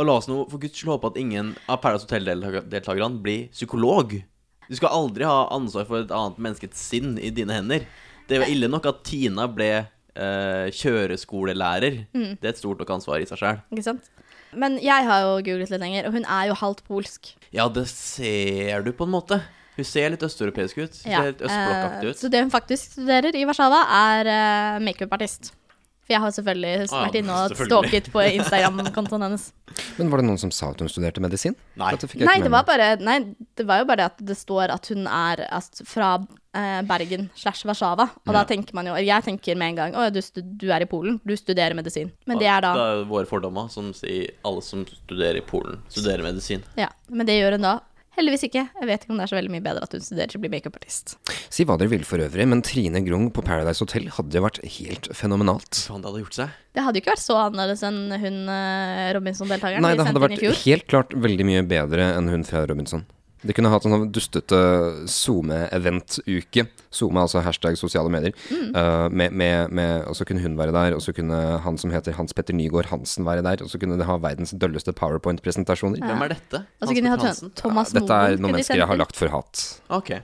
Og 0.00 0.08
la 0.08 0.16
oss 0.18 0.30
nå 0.30 0.40
for 0.50 0.62
guds 0.62 0.80
skyld 0.80 0.94
håpe 0.96 1.12
at 1.12 1.20
ingen 1.20 1.52
av 1.68 1.82
Paradise 1.84 2.08
Hotel-deltakerne 2.08 3.20
blir 3.22 3.50
psykolog. 3.52 4.16
Du 4.64 4.74
skal 4.78 4.96
aldri 4.96 5.28
ha 5.28 5.44
ansvar 5.54 5.86
for 5.86 6.00
et 6.00 6.14
annet 6.14 6.40
menneskets 6.40 6.80
sinn 6.90 7.18
i 7.20 7.30
dine 7.34 7.54
hender. 7.54 7.84
Det 8.28 8.40
var 8.40 8.50
ille 8.50 8.70
nok 8.72 8.86
at 8.88 9.02
Tina 9.06 9.46
ble 9.52 9.70
eh, 9.74 10.68
kjøreskolelærer. 10.72 11.98
Det 12.12 12.44
er 12.44 12.54
et 12.54 12.60
stort 12.60 12.80
nok 12.80 12.94
ansvar 12.96 13.22
i 13.22 13.28
seg 13.28 13.40
sjøl. 13.42 13.58
Men 14.54 14.78
jeg 14.82 15.08
har 15.08 15.24
jo 15.26 15.34
googlet 15.42 15.72
litt 15.74 15.82
lenger, 15.82 16.08
og 16.08 16.16
hun 16.16 16.24
er 16.30 16.48
jo 16.52 16.56
halvt 16.60 16.84
polsk. 16.86 17.34
Ja, 17.54 17.66
det 17.68 17.88
ser 17.90 18.86
du 18.86 18.92
på 18.94 19.06
en 19.08 19.14
måte. 19.16 19.40
Hun 19.74 19.86
ser 19.88 20.12
litt 20.14 20.22
østeuropeisk 20.22 20.78
ut. 20.78 21.00
Hun 21.02 21.10
ser 21.10 21.32
litt 21.32 21.42
østblokkaktig 21.42 22.06
eh, 22.06 22.14
ut. 22.14 22.20
så 22.20 22.30
det 22.30 22.44
hun 22.44 22.52
faktisk 22.54 22.94
studerer 22.94 23.34
i 23.34 23.42
Warszawa, 23.48 23.82
er 24.14 24.30
uh, 24.30 24.82
makeupartist. 24.86 25.50
For 26.04 26.12
jeg 26.12 26.20
har 26.20 26.34
selvfølgelig 26.36 26.72
Ah, 26.92 27.06
vært 27.06 27.16
inne 27.18 27.34
og 27.40 27.54
stalket 27.56 28.10
på 28.12 28.22
Instagram-kontoen 28.38 29.24
hennes. 29.24 29.48
Men 29.96 30.12
var 30.12 30.20
det 30.20 30.28
noen 30.28 30.40
som 30.42 30.52
sa 30.54 30.70
at 30.74 30.82
hun 30.84 30.92
studerte 30.92 31.22
medisin? 31.24 31.56
Nei. 31.80 31.94
Nei 32.22 32.38
det, 32.44 32.52
var 32.52 32.66
bare, 32.68 32.90
nei, 33.00 33.18
det 33.56 33.66
var 33.66 33.80
jo 33.80 33.88
bare 33.88 34.04
det 34.04 34.08
at 34.12 34.24
det 34.30 34.36
står 34.38 34.74
at 34.76 34.92
hun 34.92 35.08
er 35.08 35.46
altså, 35.48 35.86
fra 35.88 36.10
eh, 36.20 36.40
Bergen 36.88 37.28
slash 37.38 37.64
Warszawa. 37.68 38.08
Og 38.24 38.34
da 38.36 38.44
tenker 38.48 38.76
man 38.76 38.86
jo 38.88 38.94
Jeg 39.02 39.26
tenker 39.26 39.58
med 39.58 39.74
en 39.74 39.78
gang 39.80 39.96
Å, 39.98 40.08
du, 40.14 40.20
du 40.60 40.68
er 40.72 40.84
i 40.84 40.88
Polen. 40.90 41.18
Du 41.26 41.34
studerer 41.38 41.74
medisin. 41.76 42.12
Men 42.30 42.38
det 42.40 42.50
er 42.50 42.62
da 42.64 42.74
Det 42.76 42.84
er 42.92 43.08
våre 43.10 43.28
fordommer 43.30 43.70
som 43.72 43.90
sier 43.96 44.30
alle 44.46 44.62
som 44.64 44.84
studerer 44.86 45.40
i 45.40 45.44
Polen, 45.44 45.80
studerer 45.92 46.22
medisin. 46.26 46.62
Ja, 46.78 46.90
men 47.10 47.26
det 47.28 47.40
gjør 47.40 47.58
hun 47.58 47.66
da. 47.66 47.80
Heldigvis 48.14 48.44
ikke. 48.46 48.62
Jeg 48.78 48.86
vet 48.86 49.02
ikke 49.04 49.10
om 49.10 49.18
det 49.18 49.24
er 49.26 49.30
så 49.32 49.36
veldig 49.40 49.50
mye 49.50 49.64
bedre 49.64 49.86
at 49.86 49.94
hun 49.96 50.02
studerer 50.04 50.30
til 50.30 50.38
å 50.38 50.42
bli 50.44 50.50
makeupartist. 50.52 51.16
Si 51.50 51.64
hva 51.66 51.74
dere 51.80 51.90
vil 51.90 52.04
for 52.06 52.22
øvrig, 52.22 52.46
men 52.46 52.62
Trine 52.62 53.02
Grung 53.06 53.26
på 53.34 53.42
Paradise 53.42 53.82
Hotel 53.82 54.06
hadde 54.14 54.38
jo 54.38 54.44
vært 54.44 54.60
helt 54.76 55.08
fenomenalt. 55.18 55.80
Faen, 55.88 56.04
det 56.04 56.12
hadde 56.12 56.22
gjort 56.22 56.38
seg. 56.38 56.54
Det 56.78 56.84
hadde 56.86 57.00
jo 57.00 57.04
ikke 57.04 57.14
vært 57.16 57.24
så 57.24 57.40
annerledes 57.42 57.82
enn 57.88 58.00
hun 58.14 58.38
eh, 58.54 59.08
Robinson-deltakeren 59.18 59.82
Nei, 59.82 59.92
det 59.98 60.06
hadde 60.06 60.22
vært 60.22 60.46
helt 60.62 60.86
klart 60.90 61.18
veldig 61.26 61.48
mye 61.50 61.66
bedre 61.74 62.12
enn 62.14 62.30
hun 62.30 62.46
fra 62.46 62.62
Robinson. 62.70 63.02
De 63.44 63.52
kunne 63.52 63.68
hatt 63.68 63.84
en 63.84 63.92
sånn 63.92 64.10
dustete 64.14 64.58
SoMe-event-uke. 65.10 66.66
SoMe, 66.94 67.20
altså 67.24 67.42
hashtag 67.44 67.76
sosiale 67.78 68.10
medier. 68.12 68.34
Mm. 68.50 68.68
Uh, 68.74 69.08
med, 69.10 69.32
med, 69.36 69.70
med, 69.74 70.04
og 70.08 70.16
så 70.18 70.26
kunne 70.28 70.42
hun 70.44 70.56
være 70.58 70.72
der, 70.74 70.96
og 70.96 71.02
så 71.04 71.14
kunne 71.16 71.38
han 71.64 71.78
som 71.80 71.92
heter 71.94 72.16
Hans 72.18 72.32
Petter 72.36 72.56
Nygaard 72.56 72.88
Hansen 72.92 73.26
være 73.26 73.42
der. 73.46 73.64
Og 73.64 73.70
så 73.72 73.80
kunne 73.82 73.98
de 74.00 74.06
ha 74.08 74.16
verdens 74.22 74.54
dølleste 74.56 74.94
powerpoint-presentasjoner. 74.96 76.00
Hvem 76.04 76.22
er 76.28 76.36
dette? 76.36 76.62
Hans 76.80 76.94
Petter 76.94 77.50
Thomas 77.60 77.92
Dette 77.94 78.20
er 78.28 78.38
noen 78.38 78.54
mennesker 78.56 78.80
jeg 78.80 78.88
har 78.90 79.00
lagt 79.00 79.18
for 79.18 79.32
hat. 79.34 79.64
Ok. 79.94 80.14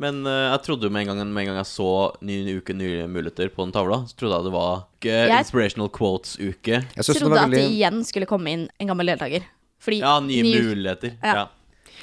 Men 0.00 0.22
uh, 0.24 0.50
jeg 0.54 0.62
trodde 0.64 0.86
jo 0.88 0.92
med 0.94 1.02
en, 1.04 1.10
gang, 1.18 1.32
med 1.34 1.42
en 1.42 1.48
gang 1.50 1.58
jeg 1.60 1.68
så 1.68 1.88
Ny 2.24 2.36
uke, 2.60 2.72
nye 2.78 3.04
muligheter 3.10 3.50
på 3.52 3.66
den 3.66 3.72
tavla, 3.74 3.98
så 4.08 4.16
trodde 4.16 4.38
jeg 4.38 4.46
det 4.46 4.52
var 4.54 4.84
ikke 4.96 5.16
Jeg- 5.16 5.40
Inspirational 5.44 5.90
Quotes-uke. 5.92 6.76
Jeg 6.94 7.04
trodde 7.04 7.18
det 7.18 7.24
Trodde 7.24 7.40
at 7.42 7.56
det 7.56 7.64
igjen 7.74 8.04
skulle 8.08 8.28
komme 8.30 8.54
inn 8.54 8.68
en 8.80 8.92
gammel 8.92 9.10
deltaker. 9.12 9.44
Fordi 9.80 9.98
Ja, 10.00 10.14
nye 10.24 10.44
ny- 10.46 10.54
muligheter. 10.70 11.16
Ja. 11.24 11.34
Ja. 11.42 11.46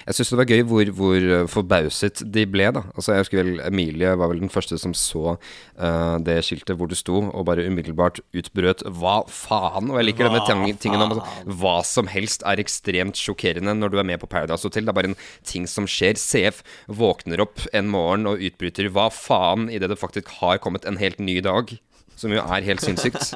Jeg 0.05 0.17
syns 0.17 0.31
det 0.33 0.39
var 0.39 0.51
gøy 0.51 0.63
hvor, 0.67 0.91
hvor 0.99 1.25
uh, 1.25 1.47
forbauset 1.51 2.21
de 2.33 2.45
ble, 2.49 2.69
da. 2.75 2.83
Altså, 2.93 3.13
jeg 3.15 3.25
husker 3.25 3.41
vel 3.41 3.61
Emilie 3.65 4.13
var 4.19 4.31
vel 4.31 4.43
den 4.43 4.51
første 4.53 4.79
som 4.81 4.93
så 4.97 5.35
uh, 5.35 6.17
det 6.23 6.39
skiltet 6.47 6.77
hvor 6.77 6.91
det 6.91 6.99
sto, 6.99 7.23
og 7.27 7.47
bare 7.49 7.65
umiddelbart 7.67 8.21
utbrøt 8.35 8.85
'hva 8.85 9.17
faen'? 9.31 9.91
Og 9.91 9.99
jeg 9.99 10.09
liker 10.09 10.29
denne 10.29 10.43
Hva 10.47 10.75
tingen 10.77 11.01
om 11.01 11.17
altså, 11.17 11.25
hva 11.59 11.77
som 11.85 12.11
helst 12.11 12.45
er 12.45 12.61
ekstremt 12.61 13.19
sjokkerende 13.19 13.75
når 13.77 13.93
du 13.93 13.99
er 13.99 14.07
med 14.07 14.21
på 14.21 14.29
Paradise 14.29 14.67
Hotel. 14.67 14.85
Det 14.85 14.93
er 14.93 14.99
bare 14.99 15.13
en 15.13 15.19
ting 15.43 15.67
som 15.67 15.87
skjer. 15.89 16.15
CF 16.17 16.63
våkner 16.87 17.41
opp 17.43 17.65
en 17.73 17.89
morgen 17.91 18.27
og 18.27 18.41
utbryter 18.41 18.89
'hva 18.89 19.09
faen' 19.13 19.69
idet 19.71 19.89
det 19.89 19.99
faktisk 19.99 20.39
har 20.41 20.57
kommet 20.57 20.85
en 20.85 20.97
helt 20.97 21.19
ny 21.19 21.39
dag. 21.41 21.77
Som 22.17 22.33
jo 22.33 22.41
er 22.41 22.65
helt 22.65 22.81
sinnssykt. 22.81 23.35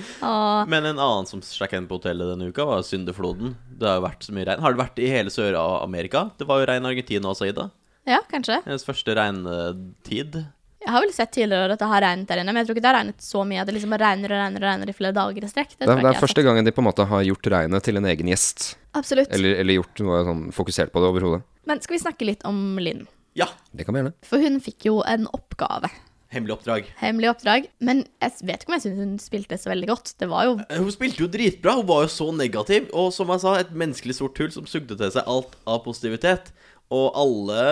Men 0.72 0.82
en 0.82 0.98
annen 0.98 1.28
som 1.30 1.42
sjekka 1.46 1.78
inn 1.78 1.86
på 1.86 2.00
hotellet 2.00 2.32
denne 2.32 2.48
uka, 2.50 2.64
var 2.66 2.82
Syndefloden. 2.82 3.54
Det 3.76 3.88
har 3.88 3.98
jo 4.00 4.04
vært 4.06 4.24
så 4.24 4.32
mye 4.36 4.46
regn. 4.48 4.62
Har 4.64 4.72
det 4.76 4.80
vært 4.80 5.00
i 5.04 5.08
hele 5.12 5.32
Sør-Amerika? 5.32 6.30
Det 6.40 6.46
var 6.48 6.62
jo 6.62 6.68
regn 6.70 6.86
i 6.86 6.92
Argentina 6.94 7.28
også, 7.32 7.48
Ida. 7.50 7.70
ja, 8.08 8.20
kanskje. 8.30 8.60
Hennes 8.64 8.84
første 8.86 9.14
regntid. 9.18 10.38
Jeg 10.86 10.92
har 10.94 11.02
vel 11.02 11.12
sett 11.12 11.32
tidligere 11.34 11.74
at 11.74 11.80
det 11.82 11.88
har 11.90 12.02
regnet 12.04 12.28
der 12.30 12.38
inne, 12.40 12.52
men 12.54 12.60
jeg 12.62 12.68
tror 12.68 12.76
ikke 12.76 12.82
det 12.84 12.90
har 12.92 12.98
regnet 13.00 13.24
så 13.26 13.40
mye 13.48 13.58
at 13.62 13.66
det 13.66 13.74
liksom 13.74 13.94
regner 13.98 14.30
og 14.30 14.38
regner 14.38 14.62
og 14.62 14.68
regner 14.70 14.90
i 14.92 14.94
flere 14.94 15.16
dager 15.16 15.44
i 15.44 15.48
strekk. 15.50 15.72
Det, 15.74 15.88
Det, 15.88 15.96
det 16.04 16.10
er 16.12 16.20
første 16.20 16.44
gangen 16.46 16.64
de 16.68 16.72
på 16.76 16.82
en 16.84 16.86
måte 16.86 17.06
har 17.10 17.24
gjort 17.26 17.48
regnet 17.56 17.82
til 17.88 17.98
en 17.98 18.06
egen 18.12 18.30
gjest. 18.30 18.76
Absolutt. 18.94 19.32
Eller, 19.34 19.58
eller 19.64 19.80
gjort 19.80 20.02
noe 20.06 20.20
sånn 20.28 20.44
fokusert 20.54 20.92
på 20.94 21.02
det 21.02 21.10
overhodet. 21.10 21.42
Men 21.66 21.82
skal 21.82 21.96
vi 21.98 22.02
snakke 22.04 22.28
litt 22.28 22.46
om 22.46 22.78
Linn? 22.78 23.02
Ja. 23.36 23.48
Det 23.74 23.84
kan 23.84 23.96
vi 23.96 24.04
gjerne. 24.04 24.14
For 24.24 24.38
hun 24.40 24.60
fikk 24.62 24.86
jo 24.88 25.00
en 25.04 25.26
oppgave. 25.34 25.90
Hemmelig 26.34 26.56
oppdrag. 26.56 26.88
Hemmelig 26.98 27.28
oppdrag. 27.30 27.68
Men 27.86 28.00
jeg 28.20 28.32
vet 28.48 28.62
ikke 28.64 28.72
om 28.72 28.76
jeg 28.76 28.84
syns 28.86 28.98
hun 29.02 29.12
spilte 29.22 29.58
så 29.62 29.70
veldig 29.70 29.88
godt. 29.92 30.14
Det 30.18 30.26
var 30.30 30.48
jo 30.48 30.56
Eh, 30.66 30.80
Hun 30.82 30.90
spilte 30.94 31.22
jo 31.22 31.28
dritbra. 31.30 31.76
Hun 31.78 31.86
var 31.86 32.02
jo 32.06 32.10
så 32.12 32.26
negativ. 32.34 32.88
Og 32.92 33.12
som 33.14 33.30
jeg 33.30 33.44
sa, 33.44 33.54
et 33.60 33.70
menneskelig 33.72 34.16
sort 34.18 34.38
hull 34.42 34.50
som 34.54 34.66
sugde 34.66 34.96
til 34.98 35.12
seg 35.14 35.22
alt 35.30 35.54
av 35.66 35.84
positivitet. 35.86 36.50
Og 36.90 37.12
alle 37.14 37.62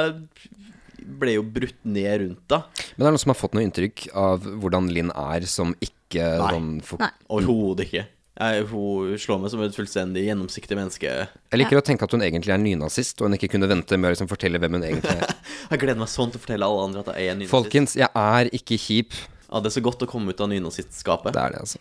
ble 1.04 1.34
jo 1.36 1.42
brutt 1.44 1.80
ned 1.84 2.20
rundt 2.22 2.44
da. 2.48 2.62
Men 2.96 3.04
det 3.04 3.08
er 3.10 3.14
noen 3.16 3.22
som 3.24 3.32
har 3.34 3.40
fått 3.42 3.54
noe 3.58 3.64
inntrykk 3.66 4.06
av 4.16 4.46
hvordan 4.62 4.86
Linn 4.94 5.10
er 5.12 5.44
som 5.50 5.74
ikke 5.84 6.24
Nei. 6.38 6.50
sånn 6.54 6.70
for... 6.86 7.02
Nei. 7.02 7.10
Overhodet 7.28 7.88
ikke. 7.90 8.06
Jeg, 8.34 8.64
hun 8.66 9.12
slår 9.20 9.38
meg 9.44 9.52
som 9.52 9.60
et 9.62 9.76
fullstendig 9.76 10.24
gjennomsiktig 10.26 10.74
menneske. 10.74 11.10
Jeg 11.52 11.60
liker 11.60 11.78
å 11.78 11.84
tenke 11.86 12.02
at 12.06 12.14
hun 12.16 12.24
egentlig 12.26 12.50
er 12.50 12.58
nynazist, 12.58 13.20
og 13.20 13.28
hun 13.28 13.36
ikke 13.36 13.52
kunne 13.52 13.68
vente 13.70 13.94
med 13.94 14.10
å 14.10 14.14
liksom 14.16 14.30
fortelle 14.30 14.58
hvem 14.58 14.74
hun 14.74 14.86
egentlig 14.88 15.14
er. 15.14 15.36
Jeg 15.70 15.80
gleder 15.84 16.00
meg 16.02 16.10
sånn 16.10 16.32
til 16.34 16.40
å 16.40 16.42
fortelle 16.42 16.66
alle 16.66 16.88
andre 16.88 17.04
at 17.04 17.12
jeg 17.14 17.30
er 17.30 17.36
nynazist. 17.38 17.54
Folkens, 17.54 17.94
jeg 17.96 18.10
er 18.20 18.50
ikke 18.58 18.76
kjip. 18.76 19.14
Ja, 19.46 19.62
det 19.62 19.70
er 19.70 19.74
så 19.76 19.82
godt 19.86 20.02
å 20.04 20.08
komme 20.10 20.34
ut 20.34 20.42
av 20.44 20.50
nynazistskapet. 20.50 21.32
Det 21.32 21.40
er 21.40 21.54
det, 21.54 21.62
altså. 21.62 21.80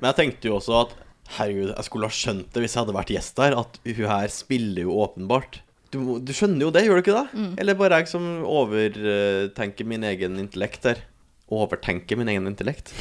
Men 0.00 0.08
jeg 0.10 0.18
tenkte 0.18 0.48
jo 0.50 0.56
også 0.56 0.74
at 0.80 0.96
herregud, 1.36 1.70
jeg 1.76 1.86
skulle 1.86 2.08
ha 2.10 2.16
skjønt 2.16 2.48
det 2.54 2.64
hvis 2.64 2.74
jeg 2.74 2.80
hadde 2.82 2.96
vært 2.96 3.12
gjest 3.14 3.38
der, 3.38 3.56
at 3.60 3.78
hun 3.86 4.02
her 4.10 4.32
spiller 4.34 4.88
jo 4.88 4.96
åpenbart. 5.04 5.60
Du, 5.94 6.00
du 6.22 6.32
skjønner 6.34 6.64
jo 6.66 6.72
det, 6.74 6.84
gjør 6.86 6.98
du 6.98 7.04
ikke 7.04 7.20
det? 7.20 7.44
Eller 7.60 7.78
bare 7.78 8.00
jeg 8.00 8.10
som 8.10 8.26
overtenker 8.48 9.88
min 9.90 10.06
egen 10.10 10.40
intellekt 10.42 10.86
her. 10.90 11.04
Overtenker 11.50 12.18
min 12.18 12.30
egen 12.30 12.46
intellekt. 12.50 12.92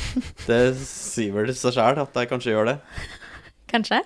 Det 0.49 0.61
sier 0.81 1.35
vel 1.35 1.51
seg 1.53 1.75
sjæl 1.75 2.01
at 2.01 2.15
jeg 2.17 2.31
kanskje 2.31 2.55
gjør 2.55 2.71
det. 2.71 2.79
Kanskje? 3.69 4.01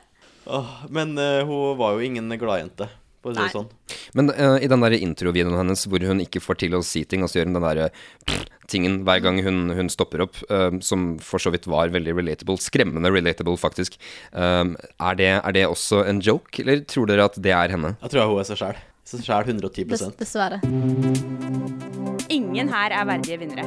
Åh, 0.45 0.83
men 0.89 1.17
uh, 1.17 1.45
hun 1.47 1.77
var 1.79 1.95
jo 1.95 2.03
ingen 2.03 2.27
gladjente, 2.39 2.89
Nei. 3.23 3.47
sånn. 3.53 3.69
Men 4.17 4.31
uh, 4.35 4.57
i 4.59 4.67
den 4.67 4.83
der 4.83 4.95
introvideoen 4.97 5.55
hennes 5.61 5.85
hvor 5.87 6.03
hun 6.03 6.19
ikke 6.23 6.41
får 6.43 6.59
til 6.65 6.75
å 6.75 6.83
si 6.83 7.05
ting, 7.07 7.23
og 7.23 7.31
så 7.31 7.39
gjør 7.39 7.47
hun 7.47 7.57
den 7.57 7.67
der 7.69 7.81
eh, 7.85 8.41
tingen 8.71 8.99
hver 9.07 9.23
gang 9.23 9.39
hun, 9.45 9.69
hun 9.77 9.91
stopper 9.91 10.25
opp, 10.27 10.41
uh, 10.51 10.75
som 10.83 11.13
for 11.23 11.39
så 11.39 11.53
vidt 11.55 11.69
var 11.71 11.93
veldig 11.95 12.17
relatable, 12.19 12.59
skremmende 12.59 13.13
relatable 13.13 13.55
faktisk, 13.59 13.95
er, 14.33 15.15
det, 15.19 15.31
er 15.39 15.55
det 15.55 15.67
også 15.69 16.03
en 16.09 16.19
joke, 16.23 16.59
eller 16.59 16.83
tror 16.89 17.07
dere 17.07 17.29
at 17.31 17.39
det 17.39 17.55
er 17.55 17.77
henne? 17.77 17.95
Jeg 18.03 18.17
tror 18.17 18.33
hun 18.33 18.43
er 18.43 18.51
seg 18.51 18.59
sjæl. 18.59 18.83
Seg 19.07 19.23
sjæl 19.25 19.55
110 19.55 19.87
Dess, 19.91 20.09
dessverre. 20.19 21.71
Ingen 22.53 22.69
her 22.69 22.93
er 22.93 23.05
verdige 23.09 23.39
vinnere. 23.41 23.65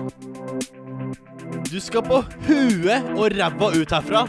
Du 1.67 1.79
skal 1.83 2.05
på 2.07 2.21
huet 2.47 3.09
og 3.19 3.33
ræva 3.35 3.71
ut 3.75 3.91
herfra. 3.97 4.21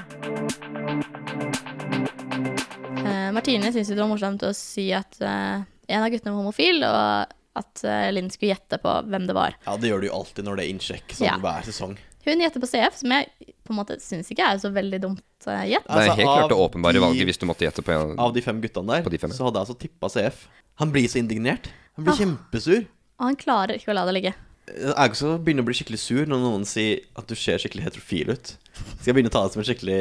Eh, 3.06 3.28
Martine 3.38 3.70
syntes 3.70 3.92
det 3.94 4.00
var 4.02 4.10
morsomt 4.10 4.42
å 4.48 4.50
si 4.58 4.88
at 4.98 5.20
eh, 5.22 5.62
en 5.62 6.02
av 6.02 6.10
guttene 6.10 6.34
var 6.34 6.42
homofil, 6.42 6.82
og 6.88 7.36
at 7.58 7.84
uh, 7.86 8.08
Linn 8.14 8.28
skulle 8.34 8.52
gjette 8.56 8.78
på 8.82 8.92
hvem 9.10 9.24
det 9.30 9.34
var. 9.38 9.56
Ja, 9.66 9.78
det 9.82 9.90
gjør 9.90 10.02
du 10.04 10.08
jo 10.10 10.18
alltid 10.20 10.46
når 10.46 10.60
det 10.60 10.66
er 10.66 10.74
innsjekk, 10.74 11.14
sånn 11.18 11.26
Ja. 11.30 11.38
hver 11.42 11.66
sesong. 11.66 11.94
Hun 12.28 12.42
gjetter 12.44 12.62
på 12.62 12.68
CF, 12.70 12.98
som 13.00 13.14
jeg 13.16 13.54
på 13.66 13.72
en 13.74 13.80
måte 13.80 13.96
syns 14.04 14.28
ikke 14.34 14.46
er 14.52 14.60
så 14.62 14.70
veldig 14.76 15.00
dumt 15.06 15.48
uh, 15.48 15.64
gjett. 15.66 15.86
Det 15.88 15.94
er 15.96 16.02
Altså, 16.04 16.18
helt 16.20 16.30
klart 16.34 16.52
det 16.52 16.60
åpenbare 16.66 16.98
de- 17.00 17.06
valget 17.06 17.30
hvis 17.30 17.42
du 17.42 17.48
måtte 17.50 17.66
gjette 17.66 17.86
på 17.88 17.94
en 17.96 18.18
Av 18.20 18.34
de 18.36 18.44
fem 18.46 18.60
guttene 18.62 18.98
der, 18.98 19.06
På 19.06 19.14
de 19.14 19.22
fem, 19.22 19.32
ja. 19.34 19.38
så 19.40 19.48
hadde 19.48 19.62
jeg 19.62 19.66
altså 19.70 19.78
tippa 19.86 20.10
CF. 20.18 20.44
Han 20.82 20.92
blir 20.94 21.08
så 21.10 21.22
indignert. 21.22 21.70
Han 21.98 22.06
blir 22.10 22.20
kjempesur. 22.20 22.86
Og 23.18 23.26
han 23.32 23.40
klarer 23.40 23.80
ikke 23.80 23.90
å 23.94 23.98
la 23.98 24.06
det 24.06 24.18
ligge. 24.20 24.36
Jeg 24.68 25.12
også 25.14 25.38
begynner 25.40 25.64
å 25.64 25.68
bli 25.70 25.76
skikkelig 25.78 26.00
sur 26.02 26.26
når 26.28 26.42
noen 26.44 26.66
sier 26.68 27.00
at 27.16 27.30
du 27.30 27.36
ser 27.40 27.62
skikkelig 27.62 27.86
heterofil 27.86 28.34
ut. 28.36 28.50
Skal 28.78 29.08
jeg 29.10 29.16
begynne 29.16 29.32
å 29.32 29.34
ta 29.34 29.44
det 29.46 29.54
som 29.54 29.62
en 29.64 29.68
skikkelig 29.70 30.00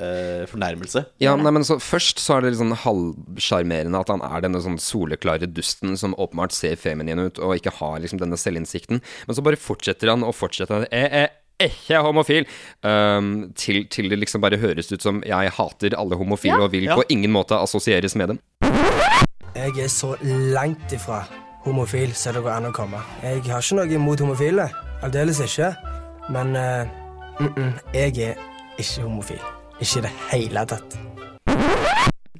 uh, 0.00 0.44
fornærmelse? 0.50 1.02
Ja, 1.22 1.34
nei, 1.38 1.52
men 1.54 1.66
så 1.68 1.76
Først 1.82 2.22
så 2.22 2.38
er 2.38 2.42
det 2.46 2.54
litt 2.54 2.62
sånn 2.62 2.72
halvsjarmerende 2.82 4.00
at 4.00 4.10
han 4.14 4.24
er 4.26 4.42
denne 4.46 4.62
sånn 4.64 4.80
soleklare 4.82 5.46
dusten 5.50 5.92
som 6.00 6.16
åpenbart 6.16 6.56
ser 6.56 6.80
feminin 6.80 7.20
ut 7.20 7.38
og 7.42 7.54
ikke 7.60 7.74
har 7.82 8.00
liksom 8.02 8.22
denne 8.22 8.40
selvinnsikten. 8.40 9.02
Men 9.28 9.36
så 9.38 9.44
bare 9.44 9.60
fortsetter 9.60 10.10
han 10.14 10.24
og 10.26 10.34
fortsetter. 10.40 10.88
Jeg 10.88 11.12
er 11.26 11.30
ikke 11.68 12.00
homofil. 12.02 12.48
Um, 12.82 13.52
til, 13.60 13.84
til 13.92 14.08
det 14.10 14.18
liksom 14.24 14.42
bare 14.42 14.58
høres 14.62 14.88
ut 14.90 15.04
som 15.04 15.20
jeg 15.28 15.52
hater 15.60 15.94
alle 16.00 16.18
homofile 16.18 16.56
Ja. 16.56 16.64
og 16.64 16.72
vil 16.74 16.88
Ja. 16.88 16.96
på 16.96 17.04
ingen 17.12 17.30
måte 17.36 17.60
assosieres 17.60 18.16
med 18.16 18.32
dem. 18.34 18.42
Jeg 19.52 19.78
er 19.84 19.88
så 19.92 20.16
langt 20.24 20.90
ifra 20.96 21.22
homofil 21.64 22.14
så 22.14 22.32
det 22.34 22.42
går 22.42 22.56
an 22.56 22.70
å 22.70 22.74
komme. 22.74 23.02
Jeg 23.22 23.44
har 23.48 23.62
ikke 23.62 23.78
noe 23.78 23.98
imot 23.98 24.22
homofile. 24.24 24.68
Aldeles 25.02 25.40
ikke. 25.44 25.72
Men 26.30 26.56
uh, 26.56 26.86
mm 27.40 27.54
-mm, 27.54 27.72
jeg 27.94 28.18
er 28.18 28.34
ikke 28.78 29.02
homofil. 29.02 29.40
Ikke 29.80 29.98
i 29.98 30.02
det 30.02 30.12
hele 30.30 30.66
tatt. 30.66 30.98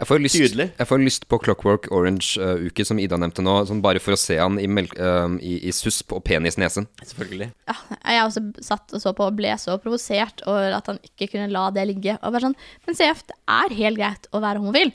Jeg 0.02 0.08
får 0.08 0.18
lyst, 0.18 0.34
jeg 0.34 0.86
får 0.88 0.98
lyst 0.98 1.28
på 1.28 1.38
Clockwork 1.38 1.84
Orange-uke, 1.94 2.84
som 2.84 2.98
Ida 2.98 3.14
nevnte 3.16 3.42
nå, 3.44 3.52
sånn 3.68 3.82
bare 3.84 4.00
for 4.02 4.16
å 4.16 4.18
se 4.18 4.34
han 4.34 4.58
i, 4.58 4.66
melk, 4.66 4.96
uh, 4.98 5.30
i, 5.38 5.68
i 5.68 5.70
susp 5.70 6.12
og 6.16 6.24
penisnesen. 6.24 6.88
Selvfølgelig. 7.06 7.52
Ja, 7.70 7.76
jeg 8.10 8.24
også 8.24 8.42
satt 8.66 8.96
og 8.96 9.00
så 9.04 9.12
på 9.14 9.28
og 9.28 9.36
ble 9.38 9.52
så 9.62 9.76
provosert 9.78 10.42
over 10.42 10.74
at 10.74 10.90
han 10.90 10.98
ikke 11.06 11.36
kunne 11.36 11.52
la 11.54 11.68
det 11.70 11.86
ligge. 11.86 12.16
Og 12.18 12.34
bare 12.34 12.48
sånn, 12.48 12.58
Men 12.88 12.98
CF, 12.98 13.22
det 13.30 13.38
er 13.46 13.76
helt 13.78 14.00
greit 14.00 14.26
å 14.32 14.42
være 14.42 14.64
homofil. 14.64 14.90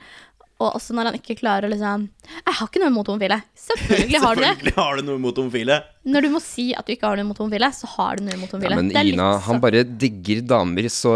Og 0.57 0.73
også 0.79 0.95
når 0.97 1.11
han 1.11 1.17
ikke 1.19 1.35
klarer 1.37 1.67
å 1.67 1.69
liksom 1.69 2.07
Jeg 2.31 2.55
har 2.57 2.65
ikke 2.69 2.81
noe 2.81 2.89
imot 2.89 3.09
homofile. 3.11 3.37
Selvfølgelig 3.67 4.21
har 4.23 4.35
du 4.37 4.41
det. 4.41 4.49
Selvfølgelig 4.55 4.75
har 4.79 4.97
du 4.97 5.03
noe 5.05 5.19
imot 5.21 5.41
homofile. 5.43 5.77
Når 6.07 6.25
du 6.25 6.29
må 6.33 6.41
si 6.41 6.65
at 6.73 6.87
du 6.87 6.95
ikke 6.95 7.11
har 7.11 7.19
noe 7.19 7.27
imot 7.27 7.41
homofile, 7.43 7.69
så 7.77 7.89
har 7.93 8.17
du 8.17 8.25
noe 8.25 8.37
imot 8.39 8.55
homofile. 8.55 8.73
Ja, 8.73 8.81
men 8.81 8.89
Det 8.89 8.99
er 9.01 9.07
litt 9.11 9.19
Ina, 9.19 9.29
han 9.45 9.61
bare 9.61 9.83
digger 9.85 10.41
damer 10.55 10.89
så 10.93 11.15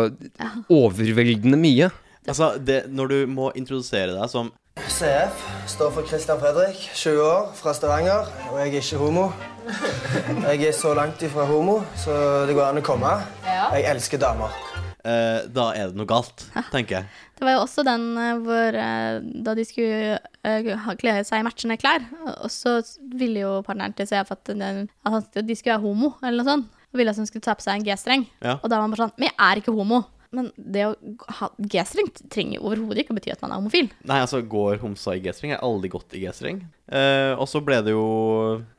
overveldende 0.69 1.57
mye. 1.57 1.89
Altså, 2.27 2.51
det, 2.61 2.83
når 2.93 3.07
du 3.09 3.19
må 3.33 3.49
introdusere 3.57 4.13
deg 4.13 4.29
som 4.29 4.51
CF 4.81 5.41
står 5.67 5.89
for 5.93 6.07
Christian 6.07 6.39
Fredrik, 6.39 6.77
20 6.95 7.21
år, 7.25 7.49
fra 7.57 7.73
Stavanger. 7.75 8.29
Og 8.51 8.59
jeg 8.61 8.69
er 8.69 8.77
ikke 8.79 9.01
homo. 9.01 9.25
Jeg 10.45 10.67
er 10.69 10.75
så 10.75 10.93
langt 10.97 11.21
ifra 11.25 11.45
homo 11.49 11.81
så 12.01 12.13
det 12.49 12.55
går 12.57 12.69
an 12.71 12.81
å 12.81 12.85
komme. 12.85 13.11
Jeg 13.45 13.89
elsker 13.91 14.21
damer. 14.21 14.53
Eh, 15.05 15.47
Da 15.51 15.65
er 15.77 15.89
det 15.91 15.97
noe 15.99 16.09
galt, 16.09 16.45
tenker 16.71 16.99
jeg. 17.01 17.09
Det 17.37 17.47
var 17.47 17.55
jo 17.57 17.63
også 17.65 17.83
den 17.87 18.05
eh, 18.21 18.35
hvor 18.45 18.77
eh, 18.77 19.19
da 19.47 19.55
de 19.57 19.65
skulle 19.65 20.19
eh, 20.45 20.71
ha- 20.85 20.95
kle 21.01 21.15
seg 21.25 21.41
i 21.41 21.47
matchende 21.47 21.77
klær, 21.81 22.05
og 22.37 22.49
så 22.53 22.77
ville 23.17 23.41
jo 23.45 23.55
partneren 23.65 23.93
til 23.97 24.09
CF 24.11 24.31
at, 24.37 24.53
at 24.53 25.41
de 25.45 25.55
skulle 25.57 25.75
være 25.77 25.85
homo, 25.85 26.13
eller 26.21 26.41
noe 26.43 26.49
sånt. 26.51 26.77
Og 26.91 26.99
ville 26.99 27.11
at 27.13 27.21
hun 27.21 27.27
skulle 27.29 27.45
ta 27.45 27.53
på 27.55 27.63
seg 27.63 27.77
en 27.79 27.85
G-streng. 27.87 28.25
Ja. 28.43 28.57
Og 28.59 28.67
da 28.67 28.75
var 28.75 28.83
han 28.83 28.91
bare 28.91 29.05
sånn 29.05 29.13
Men 29.21 29.29
jeg 29.29 29.37
er 29.45 29.61
ikke 29.61 29.71
homo. 29.77 30.01
Men 30.35 30.45
det 30.55 30.83
å 30.87 30.91
ha 31.39 31.47
G-streng 31.59 32.07
trenger 32.31 32.61
overhodet 32.63 33.01
ikke 33.03 33.11
å 33.11 33.17
bety 33.17 33.31
at 33.33 33.41
man 33.43 33.51
er 33.51 33.59
homofil. 33.59 33.89
Nei, 34.07 34.19
altså, 34.23 34.39
går 34.47 34.77
homsa 34.83 35.15
i 35.17 35.21
G-streng? 35.23 35.51
Jeg 35.51 35.59
har 35.59 35.67
aldri 35.67 35.89
gått 35.91 36.13
i 36.15 36.21
G-streng. 36.23 36.61
Eh, 36.91 37.31
og 37.35 37.47
så 37.51 37.59
ble 37.63 37.81
det 37.83 37.91
jo 37.95 38.05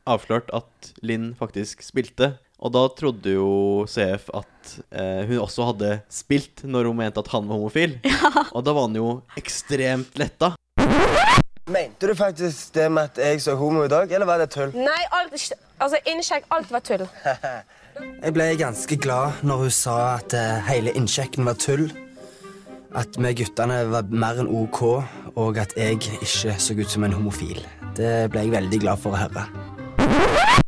avslørt 0.08 0.48
at 0.56 0.92
Linn 1.04 1.32
faktisk 1.36 1.84
spilte. 1.84 2.34
Og 2.62 2.70
da 2.70 2.82
trodde 2.94 3.34
jo 3.34 3.50
CF 3.90 4.28
at 4.38 4.74
eh, 4.94 5.22
hun 5.26 5.40
også 5.42 5.66
hadde 5.72 5.96
spilt 6.12 6.62
når 6.62 6.90
hun 6.90 7.00
mente 7.00 7.22
at 7.22 7.30
han 7.34 7.48
var 7.48 7.58
homofil. 7.58 7.96
Og 8.56 8.62
da 8.62 8.74
var 8.76 8.86
han 8.86 8.98
jo 8.98 9.08
ekstremt 9.38 10.14
letta. 10.20 10.52
Mente 11.72 12.06
du 12.10 12.14
faktisk 12.18 12.74
det 12.74 12.88
med 12.90 13.10
at 13.10 13.18
jeg 13.22 13.42
så 13.42 13.54
homo 13.58 13.84
i 13.86 13.90
dag, 13.90 14.10
eller 14.10 14.26
var 14.26 14.42
det 14.42 14.50
tull? 14.54 14.72
Nei, 14.74 15.02
alt, 15.14 15.34
altså 15.78 16.00
innsjekk, 16.10 16.46
alt 16.54 16.72
var 16.74 16.84
tull. 16.86 17.06
Jeg 17.92 18.32
ble 18.32 18.46
ganske 18.56 18.96
glad 18.96 19.42
når 19.44 19.66
hun 19.66 19.74
sa 19.76 19.96
at 20.14 20.32
eh, 20.32 20.62
hele 20.64 20.94
innsjekken 20.96 21.44
var 21.44 21.58
tull. 21.60 21.90
At 22.96 23.18
vi 23.20 23.34
guttene 23.36 23.82
var 23.92 24.08
mer 24.08 24.40
enn 24.40 24.48
OK, 24.48 24.80
og 25.36 25.60
at 25.60 25.72
jeg 25.76 26.00
ikke 26.00 26.56
så 26.56 26.76
ut 26.76 26.88
som 26.92 27.04
en 27.04 27.14
homofil. 27.16 27.60
Det 27.96 28.30
ble 28.32 28.46
jeg 28.46 28.56
veldig 28.56 28.80
glad 28.84 29.00
for 29.04 29.12
å 29.12 29.20
høre. 29.20 29.71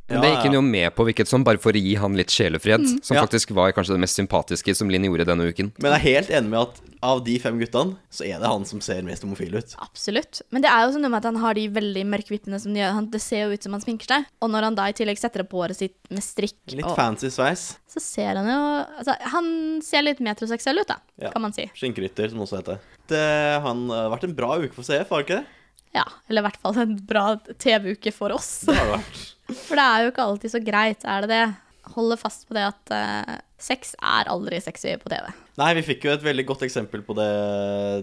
Men 0.08 0.20
det 0.20 0.30
gikk 0.34 0.42
hun 0.50 0.56
jo 0.58 0.60
med 0.62 0.92
på, 0.94 1.04
hvilket 1.08 1.28
som, 1.30 1.44
bare 1.46 1.56
for 1.62 1.72
å 1.72 1.80
gi 1.80 1.94
han 1.96 2.12
litt 2.18 2.28
sjelefred. 2.32 2.82
Som 3.04 3.16
Ja. 3.16 3.22
faktisk 3.24 3.54
var 3.56 3.72
kanskje 3.72 3.94
det 3.96 4.00
mest 4.04 4.18
sympatiske 4.18 4.74
som 4.76 4.90
Linn 4.92 5.04
gjorde 5.08 5.24
denne 5.24 5.46
uken. 5.48 5.72
Men 5.80 5.92
jeg 5.92 6.00
er 6.00 6.04
helt 6.20 6.30
enig 6.30 6.50
med 6.50 6.60
at 6.60 6.80
av 7.04 7.22
de 7.24 7.38
fem 7.38 7.58
guttene, 7.60 7.96
så 8.12 8.24
er 8.24 8.38
det 8.40 8.48
han 8.48 8.64
som 8.64 8.80
ser 8.80 9.00
mest 9.02 9.22
homofil 9.24 9.54
ut. 9.56 9.74
Absolutt. 9.80 10.42
Men 10.50 10.62
det 10.64 10.70
er 10.70 10.84
jo 10.86 10.92
sånn 10.92 11.08
at 11.16 11.24
han 11.24 11.36
har 11.36 11.54
de 11.54 11.68
veldig 11.68 12.04
mørke 12.06 12.28
vippene 12.32 12.60
som 12.60 12.72
de 12.72 12.80
gjør. 12.80 12.92
Han, 12.98 13.08
det 13.10 13.20
ser 13.20 13.44
jo 13.48 13.52
ut 13.56 13.62
som 13.62 13.72
han 13.72 13.80
sminker 13.84 14.06
seg. 14.12 14.26
Og 14.44 14.50
når 14.52 14.62
han 14.68 14.74
da 14.78 14.88
i 14.88 14.92
tillegg 14.92 15.18
setter 15.20 15.40
opp 15.44 15.52
håret 15.56 15.76
sitt 15.76 15.96
med 16.10 16.22
strikk, 16.24 16.56
Litt 16.72 16.84
og, 16.84 16.96
fancy 16.96 17.28
sveis. 17.32 17.76
så 17.88 18.00
ser 18.00 18.36
han 18.40 18.46
jo 18.48 18.60
Altså, 18.98 19.16
han 19.32 19.80
ser 19.84 20.02
litt 20.02 20.20
metroseksuell 20.20 20.80
ut, 20.80 20.88
da, 20.88 20.96
Ja. 21.20 21.30
kan 21.30 21.42
man 21.42 21.52
si. 21.52 21.70
Skinnrytter, 21.74 22.28
som 22.30 22.40
også 22.40 22.60
heter. 22.62 22.78
Det 23.08 23.14
det 23.24 23.62
har 23.62 24.10
vært 24.10 24.24
en 24.24 24.34
bra 24.34 24.56
uke 24.58 24.72
for 24.74 24.82
CF, 24.82 25.08
har 25.08 25.22
det 25.22 25.26
ikke 25.28 25.38
det? 25.40 25.46
Ja, 25.94 26.04
eller 26.28 26.42
i 26.42 26.46
hvert 26.48 26.60
fall 26.62 26.80
en 26.82 26.96
bra 27.06 27.26
TV-uke 27.62 28.12
for 28.14 28.34
oss. 28.34 28.64
Det 28.66 28.74
har 28.74 28.96
vært. 28.96 29.22
For 29.68 29.76
det 29.76 29.84
er 29.84 30.02
jo 30.02 30.10
ikke 30.10 30.24
alltid 30.24 30.52
så 30.54 30.58
greit, 30.64 31.02
er 31.04 31.26
det 31.26 31.28
det? 31.34 31.44
holder 31.92 32.16
fast 32.16 32.48
på 32.48 32.54
det 32.56 32.64
at 32.66 32.92
uh, 32.94 33.34
sex 33.60 33.94
er 34.00 34.28
aldri 34.32 34.60
sexy 34.62 34.94
på 35.00 35.10
TV. 35.12 35.28
Nei, 35.60 35.70
vi 35.78 35.84
fikk 35.86 36.06
jo 36.08 36.14
et 36.14 36.24
veldig 36.24 36.44
godt 36.48 36.64
eksempel 36.66 37.04
på 37.06 37.14
det 37.18 37.28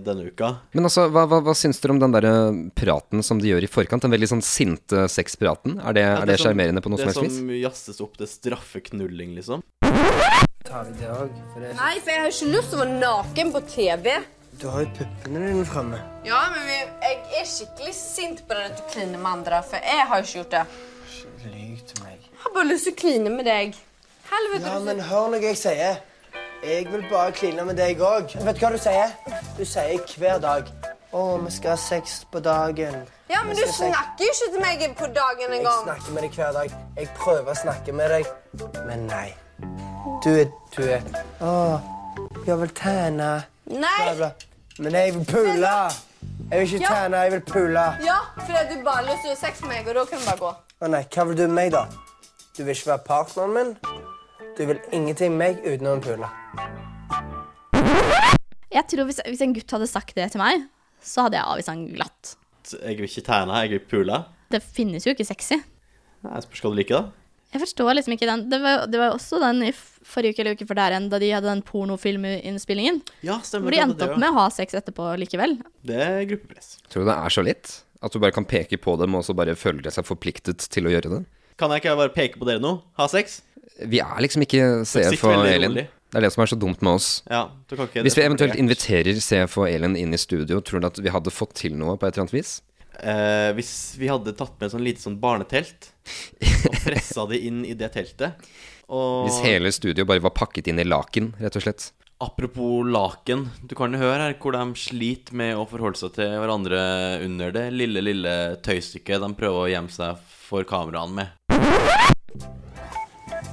denne 0.06 0.30
uka. 0.30 0.54
Men 0.77 0.88
altså, 0.88 1.08
hva, 1.12 1.25
hva, 1.30 1.41
hva 1.43 1.56
syns 1.58 1.82
dere 1.84 1.95
om 1.95 1.99
den 1.99 2.13
der 2.15 2.27
eh, 2.30 2.60
praten 2.77 3.25
som 3.25 3.41
de 3.41 3.49
gjør 3.51 3.67
i 3.67 3.69
forkant? 3.71 4.06
Den 4.06 4.13
veldig 4.13 4.30
sånn 4.32 4.45
sinte 4.45 5.04
sexpraten? 5.12 5.75
Er 5.84 5.97
det, 5.97 6.06
er 6.08 6.30
det 6.30 6.38
sånn- 6.39 6.56
på 6.56 6.93
noe 6.93 7.01
som 7.01 7.12
helst 7.12 7.25
vis? 7.25 7.34
Det 7.36 7.41
som 7.41 7.51
jazzes 7.58 7.99
opp 8.06 8.15
til 8.21 8.32
straffeknulling, 8.32 9.36
liksom. 9.41 9.65
Tar 10.63 10.88
vi 10.88 10.95
det 11.01 11.12
òg? 11.12 11.34
Nei, 11.75 11.95
for 11.99 12.13
jeg 12.13 12.23
har 12.23 12.32
ikke 12.32 12.54
lyst 12.54 12.71
til 12.71 12.80
å 12.80 12.84
være 12.86 12.99
naken 13.01 13.51
på 13.58 13.63
TV. 13.73 14.13
Du 14.62 14.67
har 14.69 14.84
jo 14.86 14.89
puppene 14.97 15.39
dine 15.47 15.65
framme. 15.65 15.97
Ja, 16.26 16.41
men 16.54 16.65
vi, 16.67 16.76
jeg 17.02 17.41
er 17.41 17.47
skikkelig 17.50 17.93
sint 17.97 18.43
på 18.47 18.54
at 18.54 18.78
du 18.78 18.84
kliner 18.93 19.17
med 19.17 19.32
andre, 19.32 19.63
for 19.65 19.82
jeg 19.82 20.06
har 20.08 20.21
ikke 20.21 20.36
gjort 20.38 20.52
det. 20.52 20.65
Lyv 21.45 21.80
til 21.89 22.04
meg. 22.04 22.19
Jeg 22.28 22.43
har 22.43 22.54
bare 22.54 22.67
lyst 22.69 22.86
til 22.86 22.93
å 22.93 23.00
kline 23.02 23.34
med 23.34 23.47
deg. 23.50 23.74
Helvete. 24.32 24.69
Ja, 24.69 24.80
men 24.86 25.02
hør 25.10 25.32
noe 25.34 25.41
jeg 25.43 25.58
sier. 25.58 25.97
Jeg 26.62 26.86
vil 26.91 27.08
bare 27.10 27.34
kline 27.34 27.65
med 27.65 27.80
deg 27.82 28.04
òg. 28.06 28.36
Vet 28.38 28.60
du 28.60 28.62
hva 28.62 28.69
du 28.76 28.78
sier? 28.82 29.15
Du 29.58 29.63
sier 29.65 30.06
hver 30.21 30.38
dag. 30.43 30.69
Å, 31.12 31.24
vi 31.41 31.52
skal 31.52 31.74
ha 31.74 31.80
sex 31.82 32.21
på 32.32 32.39
dagen. 32.45 33.02
Ja, 33.32 33.41
men 33.43 33.58
du 33.58 33.63
snakker 33.65 34.24
jo 34.24 34.30
ikke 34.32 34.52
til 34.54 34.62
meg 34.63 34.86
på 35.00 35.10
dagen 35.15 35.52
en 35.58 35.65
Jeg 35.65 35.82
snakker 35.88 36.13
med 36.15 36.24
deg 36.28 36.38
hver 36.38 36.54
dag. 36.56 36.78
Jeg 37.02 37.10
prøver 37.17 37.52
å 37.52 37.58
snakke 37.63 37.95
med 37.97 38.13
deg, 38.13 38.30
men 38.86 39.08
nei. 39.10 39.28
Du 40.24 40.30
er 40.36 40.47
Du 40.71 40.84
er 40.86 41.02
Å, 41.43 41.52
jeg 42.45 42.62
vil 42.62 42.71
tjene. 42.78 43.32
Bla, 43.65 43.82
Nei. 43.82 44.15
bla. 44.15 44.32
Men 44.79 44.93
jeg 44.95 45.13
vil 45.15 45.25
pule. 45.25 45.73
Jeg 46.51 46.60
vil 46.60 46.73
ikke 46.73 46.81
Ja. 46.81 46.93
tjene, 46.95 47.17
jeg 47.23 47.31
vil 47.31 47.41
pule. 47.41 47.84
Ja, 48.05 48.17
fordi 48.39 48.75
du 48.77 48.84
bare 48.84 48.95
har 48.95 49.03
lyst 49.03 49.21
til 49.23 49.31
å 49.31 49.36
ha 49.36 49.39
sex 49.47 49.62
med 49.62 49.69
meg, 49.69 49.88
og 49.88 49.95
da 49.95 50.05
kan 50.05 50.19
du 50.19 50.25
bare 50.25 50.38
gå. 50.38 50.55
Å 50.81 50.89
nei, 50.89 51.03
hva 51.03 51.27
vil 51.27 51.36
du 51.38 51.41
med 51.47 51.55
meg, 51.55 51.71
da? 51.71 51.86
Du 52.57 52.63
vil 52.63 52.75
ikke 52.75 52.88
være 52.91 53.03
partneren 53.05 53.53
min? 53.53 53.77
Du 54.57 54.65
vil 54.65 54.79
ingenting 54.91 55.31
med 55.38 55.55
meg 55.55 55.65
uten 55.65 55.88
å 55.88 56.01
pule. 56.01 56.29
Jeg 58.71 58.88
tror 58.88 59.05
hvis, 59.10 59.19
hvis 59.27 59.41
en 59.41 59.53
gutt 59.55 59.71
hadde 59.75 59.88
sagt 59.88 60.15
det 60.15 60.29
til 60.31 60.39
meg, 60.41 60.67
så 61.03 61.25
hadde 61.27 61.38
jeg 61.39 61.45
avvist 61.45 61.67
han 61.71 61.88
glatt. 61.91 62.36
Jeg 62.71 62.97
vil 62.97 63.07
ikke 63.10 63.25
terne, 63.27 63.53
jeg 63.65 63.69
vil 63.73 63.79
pule. 63.91 64.21
Det 64.51 64.62
finnes 64.63 65.03
jo 65.07 65.12
ikke 65.15 65.25
sexy. 65.27 65.57
Nei, 66.23 66.39
Spørs 66.45 66.62
hva 66.62 66.69
du 66.71 66.77
liker, 66.79 67.01
da. 67.01 67.20
Jeg 67.52 67.62
forstår 67.66 67.98
liksom 67.98 68.16
ikke 68.16 68.28
den. 68.30 68.46
Det 68.52 68.60
var, 68.64 68.86
det 68.88 69.00
var 69.02 69.16
også 69.16 69.42
den 69.44 69.66
i 69.68 69.72
forrige 69.76 70.32
uke 70.32 70.44
eller 70.44 70.56
uke 70.56 70.68
for 70.70 70.80
der 70.80 70.96
igjen, 70.96 71.10
da 71.12 71.20
de 71.20 71.32
hadde 71.34 71.50
den 71.50 71.64
pornofilminnspillingen. 71.68 73.02
Ja, 73.28 73.42
stemmer. 73.44 73.68
Hvor 73.68 73.76
de 73.76 73.82
endte 73.84 74.00
det, 74.00 74.08
opp 74.08 74.16
ja. 74.16 74.22
med 74.24 74.32
å 74.32 74.40
ha 74.40 74.48
sex 74.56 74.78
etterpå 74.80 75.10
likevel. 75.20 75.58
Det 75.88 76.00
er 76.00 76.24
gruppepress. 76.30 76.78
Tror 76.88 77.04
du 77.04 77.12
det 77.12 77.18
er 77.18 77.36
så 77.36 77.44
litt? 77.46 77.74
At 78.02 78.16
du 78.16 78.22
bare 78.24 78.34
kan 78.34 78.48
peke 78.48 78.80
på 78.82 78.96
dem, 79.02 79.20
og 79.20 79.28
så 79.28 79.36
bare 79.38 79.58
føler 79.60 79.84
de 79.86 79.94
seg 79.94 80.08
forpliktet 80.08 80.64
til 80.72 80.88
å 80.88 80.96
gjøre 80.96 81.12
det? 81.18 81.22
Kan 81.60 81.74
jeg 81.76 81.84
ikke 81.84 81.98
bare 82.00 82.16
peke 82.16 82.40
på 82.42 82.48
dere 82.48 82.64
nå? 82.64 82.78
Ha 82.98 83.10
sex? 83.12 83.42
Vi 83.92 84.00
er 84.02 84.24
liksom 84.24 84.46
ikke 84.48 84.86
CF 84.88 85.28
og 85.28 85.44
Elin. 85.46 85.84
Det 86.12 86.20
er 86.20 86.26
det 86.26 86.32
som 86.34 86.44
er 86.44 86.50
så 86.52 86.58
dumt 86.60 86.82
med 86.84 86.98
oss. 86.98 87.10
Ja, 87.30 87.46
du 87.70 87.78
kan 87.78 87.88
ikke 87.88 88.04
Hvis 88.04 88.18
vi 88.18 88.24
eventuelt 88.26 88.58
inviterer 88.60 89.20
CF 89.24 89.62
og 89.62 89.70
Elin 89.70 89.96
inn 90.00 90.16
i 90.16 90.20
studio, 90.20 90.60
tror 90.60 90.84
du 90.84 90.90
at 90.90 91.00
vi 91.00 91.14
hadde 91.14 91.32
fått 91.32 91.56
til 91.62 91.78
noe 91.80 91.96
på 91.96 92.08
et 92.08 92.16
eller 92.16 92.26
annet 92.26 92.36
vis? 92.36 92.58
Eh, 93.04 93.52
Hvis 93.58 93.74
vi 94.00 94.10
hadde 94.12 94.36
tatt 94.38 94.54
med 94.58 94.68
et 94.70 94.76
sånn 94.76 94.86
lite 94.86 95.04
sånn 95.04 95.20
barnetelt 95.22 95.92
og 96.66 96.78
pressa 96.86 97.26
det 97.30 97.42
inn 97.48 97.64
i 97.68 97.76
det 97.78 97.92
teltet 97.94 98.46
og 98.92 99.28
Hvis 99.28 99.42
hele 99.46 99.72
studioet 99.72 100.08
bare 100.08 100.24
var 100.24 100.34
pakket 100.36 100.68
inn 100.68 100.82
i 100.82 100.88
laken, 100.88 101.32
rett 101.40 101.56
og 101.56 101.64
slett. 101.64 101.92
Apropos 102.22 102.84
laken, 102.86 103.48
du 103.66 103.72
kan 103.74 103.96
jo 103.96 104.02
høre 104.02 104.28
her 104.28 104.36
hvor 104.38 104.54
de 104.54 104.66
sliter 104.78 105.34
med 105.40 105.56
å 105.58 105.64
forholde 105.70 105.98
seg 105.98 106.12
til 106.20 106.36
hverandre 106.38 106.82
under 107.26 107.56
det 107.56 107.64
lille, 107.74 108.04
lille 108.04 108.34
tøystykket 108.62 109.24
de 109.24 109.32
prøver 109.40 109.64
å 109.64 109.72
gjemme 109.72 109.96
seg 109.96 110.20
for 110.50 110.68
kameraene 110.70 111.18
med. 111.18 111.32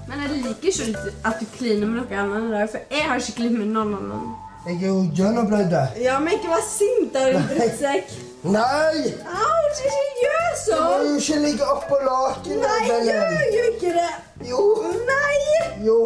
Men 0.09 0.25
jeg 0.25 0.43
liker 0.43 0.69
ikke 0.69 1.15
at 1.31 1.41
du 1.41 1.49
kliner 1.55 1.87
med 1.87 2.03
noen 2.03 2.37
andre 2.43 2.67
for 2.69 2.93
jeg 2.93 3.09
har 3.09 3.23
ikke 3.23 3.39
klint 3.41 3.57
med 3.63 3.73
noen 3.73 3.97
annen. 4.03 4.29
Jeg 4.67 4.75
er 4.83 4.87
jo 4.87 4.95
gjennomblødd. 5.17 5.75
Ja, 6.03 6.19
men 6.19 6.33
ikke 6.37 6.49
vær 6.51 6.65
sint, 6.69 7.13
da, 7.15 7.23
din 7.33 7.45
drittsekk. 7.51 8.11
Nei! 8.43 9.13
Au, 9.25 9.61
ikke 9.71 9.93
gjør 10.23 10.49
Du 10.51 10.59
sånn! 10.63 10.83
må 10.83 10.99
jo 11.07 11.15
ikke 11.21 11.39
ligge 11.45 11.69
oppå 11.75 11.99
lakenet. 12.05 12.67
Nei, 12.67 12.99
gjør 13.09 13.47
jo 13.55 13.65
ikke 13.73 13.93
det. 13.97 14.11
Jo. 14.51 14.63
Nei! 15.09 15.39
Jo. 15.87 15.99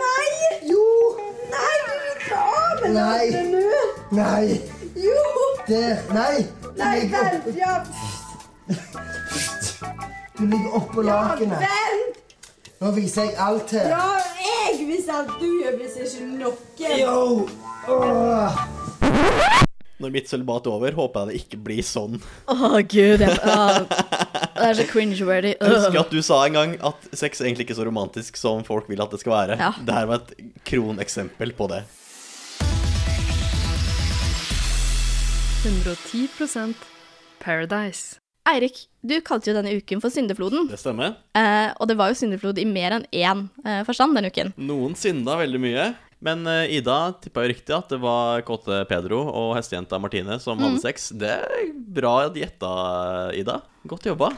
Nei! 0.00 0.28
Jo. 0.70 0.86
Nei, 1.52 1.74
du 1.86 1.92
vil 2.06 2.38
av 2.38 2.82
meg 2.82 2.96
Nei. 2.96 3.26
nå. 3.52 3.82
Nei. 4.18 4.60
Jo! 5.06 5.24
Der. 5.68 6.02
Nei. 6.14 6.46
Nei, 6.76 6.98
vent, 7.12 7.50
ja. 7.58 7.74
du 10.38 10.46
ligger 10.46 10.78
oppå 10.80 11.02
lakenet. 11.06 11.62
Vent! 11.66 12.22
Nå 12.76 12.90
viser 12.92 13.30
jeg 13.30 13.36
alt 13.40 13.70
her. 13.72 13.86
Ja, 13.88 14.08
jeg 14.44 14.82
viser 14.84 15.14
alt. 15.22 15.30
du 15.40 15.46
gjør 15.62 15.78
visst 15.80 15.96
ikke 16.02 16.26
noe. 16.28 16.56
Jo. 17.00 17.46
Åh. 17.88 18.58
Når 19.96 20.12
mitt 20.12 20.28
sølibat 20.28 20.66
er 20.68 20.74
over, 20.74 20.92
håper 20.92 21.22
jeg 21.22 21.30
det 21.30 21.38
ikke 21.40 21.60
blir 21.70 21.86
sånn. 21.88 22.18
Å, 22.52 22.82
gud. 22.84 23.24
Jeg, 23.24 23.32
å, 23.32 23.86
det 24.58 24.66
er 24.68 24.76
så 24.76 24.84
cringe-worthy. 24.90 25.54
Jeg 25.54 25.72
husker 25.72 26.02
at 26.02 26.12
du 26.12 26.20
sa 26.20 26.42
en 26.44 26.58
gang 26.58 26.74
at 26.84 27.08
sex 27.16 27.40
er 27.40 27.48
egentlig 27.48 27.70
ikke 27.70 27.78
så 27.78 27.86
romantisk 27.88 28.36
som 28.36 28.60
folk 28.66 28.92
vil 28.92 29.00
at 29.00 29.14
det 29.14 29.22
skal 29.24 29.38
være. 29.38 29.56
Ja. 29.62 29.72
Det 29.80 29.96
her 29.96 30.10
var 30.12 30.20
et 30.20 30.36
kroneksempel 30.68 31.56
på 31.56 31.70
det. 31.72 31.80
110% 35.64 36.76
Paradise. 37.40 38.20
Eirik, 38.46 38.84
du 39.02 39.16
kalte 39.26 39.50
jo 39.50 39.56
denne 39.56 39.72
uken 39.74 39.98
for 40.02 40.14
syndefloden. 40.14 40.68
Det 40.70 40.78
stemmer. 40.78 41.16
Eh, 41.34 41.72
og 41.74 41.88
det 41.90 41.96
var 41.98 42.12
jo 42.12 42.18
syndeflod 42.20 42.60
i 42.62 42.66
mer 42.68 42.94
enn 42.94 43.06
én 43.10 43.46
eh, 43.66 43.80
forstand 43.86 44.14
denne 44.14 44.30
uken. 44.30 44.52
Noen 44.68 44.94
synda 44.98 45.34
veldig 45.40 45.60
mye. 45.62 45.86
Men 46.22 46.46
eh, 46.48 46.76
Ida 46.78 47.16
tippa 47.22 47.42
jo 47.42 47.50
riktig 47.50 47.74
at 47.74 47.90
det 47.90 47.98
var 48.02 48.44
kåte 48.46 48.84
Pedro 48.88 49.24
og 49.26 49.56
hestejenta 49.58 49.98
Martine 49.98 50.38
som 50.42 50.62
hadde 50.62 50.78
sex. 50.84 51.10
Det 51.18 51.32
er 51.42 51.72
bra 51.74 52.20
gjetta, 52.30 52.70
Ida. 53.34 53.58
Godt 53.90 54.06
jobba. 54.12 54.30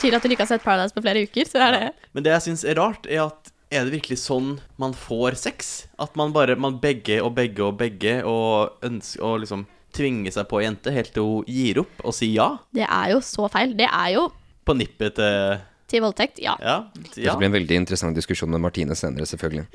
Tydelig 0.00 0.16
at 0.16 0.24
du 0.24 0.32
ikke 0.32 0.44
har 0.44 0.50
sett 0.50 0.64
Paradise 0.64 0.96
på 0.96 1.04
flere 1.04 1.22
uker, 1.28 1.48
så 1.48 1.60
er 1.66 1.76
det 1.76 1.84
Men 2.16 2.24
det 2.24 2.32
jeg 2.34 2.48
syns 2.48 2.64
er 2.68 2.76
rart, 2.80 3.04
er 3.08 3.26
at 3.28 3.45
er 3.70 3.86
det 3.86 3.96
virkelig 3.96 4.18
sånn 4.22 4.56
man 4.80 4.94
får 4.96 5.38
sex? 5.40 5.72
At 6.02 6.16
man 6.18 6.34
bare 6.34 6.56
man 6.60 6.78
begge 6.82 7.18
og 7.22 7.34
begge 7.38 7.64
og 7.66 7.78
begge 7.80 8.20
og 8.26 8.84
ønsker 8.86 9.24
å 9.26 9.36
liksom 9.42 9.66
tvinge 9.96 10.32
seg 10.34 10.48
på 10.50 10.60
ei 10.60 10.66
jente 10.66 10.92
helt 10.92 11.14
til 11.14 11.24
hun 11.24 11.48
gir 11.48 11.80
opp 11.82 12.02
og 12.04 12.14
sier 12.14 12.36
ja? 12.36 12.48
Det 12.76 12.84
er 12.86 13.14
jo 13.14 13.22
så 13.24 13.48
feil. 13.52 13.72
Det 13.78 13.88
er 13.88 14.12
jo 14.18 14.28
På 14.66 14.76
nippet 14.76 15.16
til 15.18 15.56
til 15.86 16.02
voldtekt, 16.02 16.40
ja. 16.42 16.56
Ja. 16.58 16.80
ja. 17.14 17.30
Det 17.30 17.38
blir 17.38 17.46
en 17.46 17.54
veldig 17.54 17.76
interessant 17.78 18.16
diskusjon 18.18 18.50
med 18.50 18.58
Martine 18.58 18.96
senere, 18.98 19.22
selvfølgelig. 19.30 19.68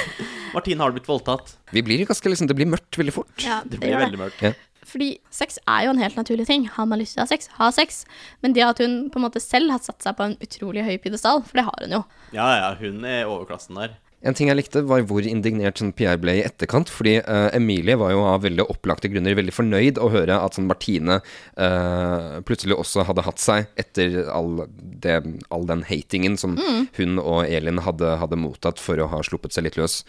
Martine 0.54 0.84
har 0.84 0.94
blitt 0.94 1.08
voldtatt. 1.10 1.56
Vi 1.74 1.82
blir 1.82 2.04
ganske 2.06 2.30
liksom, 2.30 2.46
Det 2.46 2.54
blir 2.54 2.70
mørkt 2.70 2.94
veldig 3.00 3.14
fort. 3.16 3.34
ja 3.42 3.64
Det 3.64 3.74
det 3.74 3.80
blir 3.82 3.98
veldig 3.98 4.20
mørkt. 4.20 4.44
Ja. 4.46 4.52
Fordi 4.86 5.10
sex 5.34 5.58
er 5.66 5.86
jo 5.86 5.92
en 5.94 6.00
helt 6.00 6.18
naturlig 6.18 6.46
ting. 6.48 6.68
Har 6.70 6.86
man 6.86 7.00
lyst 7.02 7.16
til 7.16 7.22
å 7.22 7.26
ha 7.26 7.30
sex, 7.30 7.50
ha 7.58 7.70
sex. 7.74 8.04
Men 8.44 8.54
det 8.56 8.64
at 8.66 8.82
hun 8.82 8.98
på 9.10 9.20
en 9.20 9.26
måte 9.26 9.42
selv 9.42 9.74
har 9.74 9.82
satt 9.82 10.04
seg 10.04 10.16
på 10.18 10.28
en 10.28 10.36
utrolig 10.44 10.86
høy 10.86 10.96
pidestall, 11.02 11.42
for 11.46 11.58
det 11.58 11.66
har 11.66 11.84
hun 11.84 11.98
jo. 11.98 12.02
Ja, 12.36 12.48
ja, 12.60 12.72
hun 12.78 13.02
er 13.08 13.26
overklassen 13.26 13.78
der. 13.80 13.96
En 14.24 14.34
ting 14.34 14.48
jeg 14.48 14.56
likte, 14.56 14.80
var 14.88 15.02
hvor 15.06 15.22
indignert 15.28 15.78
sånn 15.78 15.92
Pierre 15.94 16.18
ble 16.18 16.38
i 16.38 16.42
etterkant. 16.42 16.88
Fordi 16.90 17.18
uh, 17.20 17.50
Emilie 17.54 17.94
var 18.00 18.10
jo 18.14 18.22
av 18.26 18.42
veldig 18.42 18.64
opplagte 18.72 19.10
grunner 19.12 19.36
veldig 19.38 19.52
fornøyd 19.54 20.00
å 20.02 20.08
høre 20.10 20.38
at 20.42 20.56
sånn 20.56 20.66
Martine 20.66 21.18
uh, 21.60 22.40
plutselig 22.48 22.74
også 22.80 23.04
hadde 23.06 23.24
hatt 23.26 23.42
seg 23.42 23.68
etter 23.78 24.16
all, 24.32 24.64
det, 24.74 25.18
all 25.54 25.66
den 25.68 25.84
hatingen 25.86 26.36
som 26.40 26.56
hun 26.96 27.20
og 27.22 27.44
Elin 27.46 27.78
hadde, 27.84 28.14
hadde 28.22 28.38
mottatt 28.40 28.80
for 28.82 28.98
å 29.04 29.06
ha 29.12 29.20
sluppet 29.26 29.54
seg 29.54 29.68
litt 29.68 29.78
løs. 29.78 30.00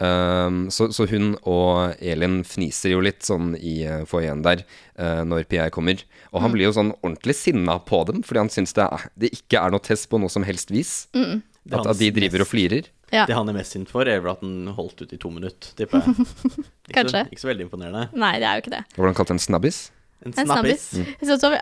Uh, 0.00 0.66
så, 0.72 0.88
så 0.94 1.08
hun 1.10 1.34
og 1.42 1.98
Elin 2.00 2.40
fniser 2.46 2.94
jo 2.94 3.02
litt 3.04 3.26
sånn 3.26 3.54
i 3.58 3.80
uh, 3.88 4.04
foajeen 4.08 4.44
der 4.46 4.64
når 4.96 5.42
Pierre 5.50 5.68
kommer. 5.68 6.00
Og 6.32 6.40
han 6.40 6.54
blir 6.54 6.70
jo 6.70 6.72
sånn 6.72 6.94
ordentlig 7.02 7.34
sinna 7.36 7.74
på 7.84 7.98
dem, 8.08 8.22
fordi 8.24 8.40
han 8.46 8.48
syns 8.48 8.72
det, 8.78 8.86
er- 8.88 9.10
det 9.20 9.28
ikke 9.36 9.60
er 9.60 9.74
noe 9.74 9.84
test 9.84 10.08
på 10.08 10.16
noe 10.22 10.32
som 10.32 10.46
helst 10.48 10.72
vis. 10.72 10.94
Er 11.12 11.82
At, 11.82 11.90
at 11.92 11.98
de 12.00 12.08
driver 12.16 12.46
og 12.46 12.48
flirer. 12.48 12.88
Ja. 13.14 13.24
Det 13.28 13.36
han 13.38 13.48
er 13.48 13.54
mest 13.54 13.72
sint 13.76 13.90
for, 13.92 14.08
er 14.10 14.18
vel 14.24 14.32
at 14.32 14.40
han 14.42 14.72
holdt 14.74 15.04
ut 15.04 15.12
i 15.14 15.18
to 15.22 15.30
minutter, 15.30 15.70
tipper 15.78 16.02
jeg. 16.02 16.26
Ikke 16.88 16.96
Kanskje. 16.96 17.20
Så, 17.22 17.30
ikke 17.30 17.44
så 17.44 17.50
veldig 17.52 17.66
imponerende. 17.68 18.08
Nei, 18.18 18.32
det 18.42 18.48
er 18.48 18.58
jo 18.58 18.64
ikke 18.64 18.72
det. 18.74 18.82
Hvordan 18.96 19.14
kalte 19.18 19.34
han 19.36 19.42
snabbis? 19.42 19.78
En 20.24 20.32
En 20.32 20.46
snabbis. 20.48 20.88
snabbis. 20.90 21.28
Så, 21.28 21.36
så, 21.38 21.52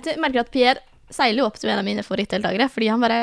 jeg 0.00 0.18
merker 0.22 0.40
at 0.46 0.52
Pierre 0.54 0.80
seiler 1.12 1.42
jo 1.42 1.48
opp 1.50 1.58
som 1.60 1.70
en 1.70 1.80
av 1.82 1.86
mine 1.86 2.02
favorittdeltakere, 2.06 2.70
fordi 2.72 2.88
han 2.92 3.04
bare 3.04 3.20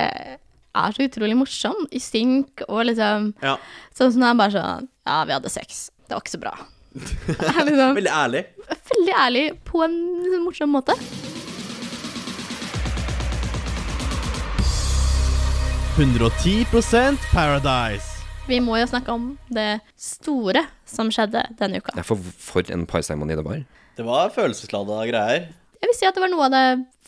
er 0.74 0.94
så 0.96 1.06
utrolig 1.06 1.36
morsom 1.38 1.84
i 1.94 2.00
synk 2.02 2.64
og 2.68 2.86
liksom 2.90 3.32
Ja. 3.46 3.58
Sånn 3.98 4.14
som 4.14 4.22
når 4.24 4.32
han 4.34 4.40
bare 4.42 4.54
sånn 4.56 4.88
Ja, 5.06 5.18
vi 5.30 5.36
hadde 5.36 5.52
sex. 5.54 5.84
Det 6.08 6.16
var 6.16 6.22
ikke 6.24 6.36
så 6.38 6.42
bra. 6.42 6.54
Det 6.94 7.50
er 7.50 7.66
liksom 7.68 7.96
Veldig 7.98 8.14
ærlig. 8.14 8.44
veldig 8.94 9.16
ærlig 9.26 9.46
på 9.70 9.82
en 9.86 9.98
morsom 10.46 10.70
måte. 10.78 10.94
110% 15.98 17.18
Paradise. 17.34 18.06
Vi 18.48 18.58
må 18.60 18.80
jo 18.82 18.88
snakke 18.90 19.14
om 19.14 19.28
det 19.54 19.78
store 20.00 20.64
som 20.90 21.12
skjedde 21.14 21.44
denne 21.60 21.78
uka. 21.84 21.94
Ja, 22.00 22.02
for, 22.08 22.18
for 22.42 22.66
en 22.74 22.88
parseremoni 22.90 23.36
det 23.38 23.44
var. 23.46 23.60
Det 23.98 24.06
var 24.08 24.32
følelseslada 24.34 25.04
greier. 25.06 25.46
Jeg 25.84 25.92
vil 25.92 25.98
si 26.00 26.08
at 26.10 26.18
det 26.18 26.24
var 26.24 26.32
noe 26.34 26.48
av 26.48 26.56
det 26.56 26.64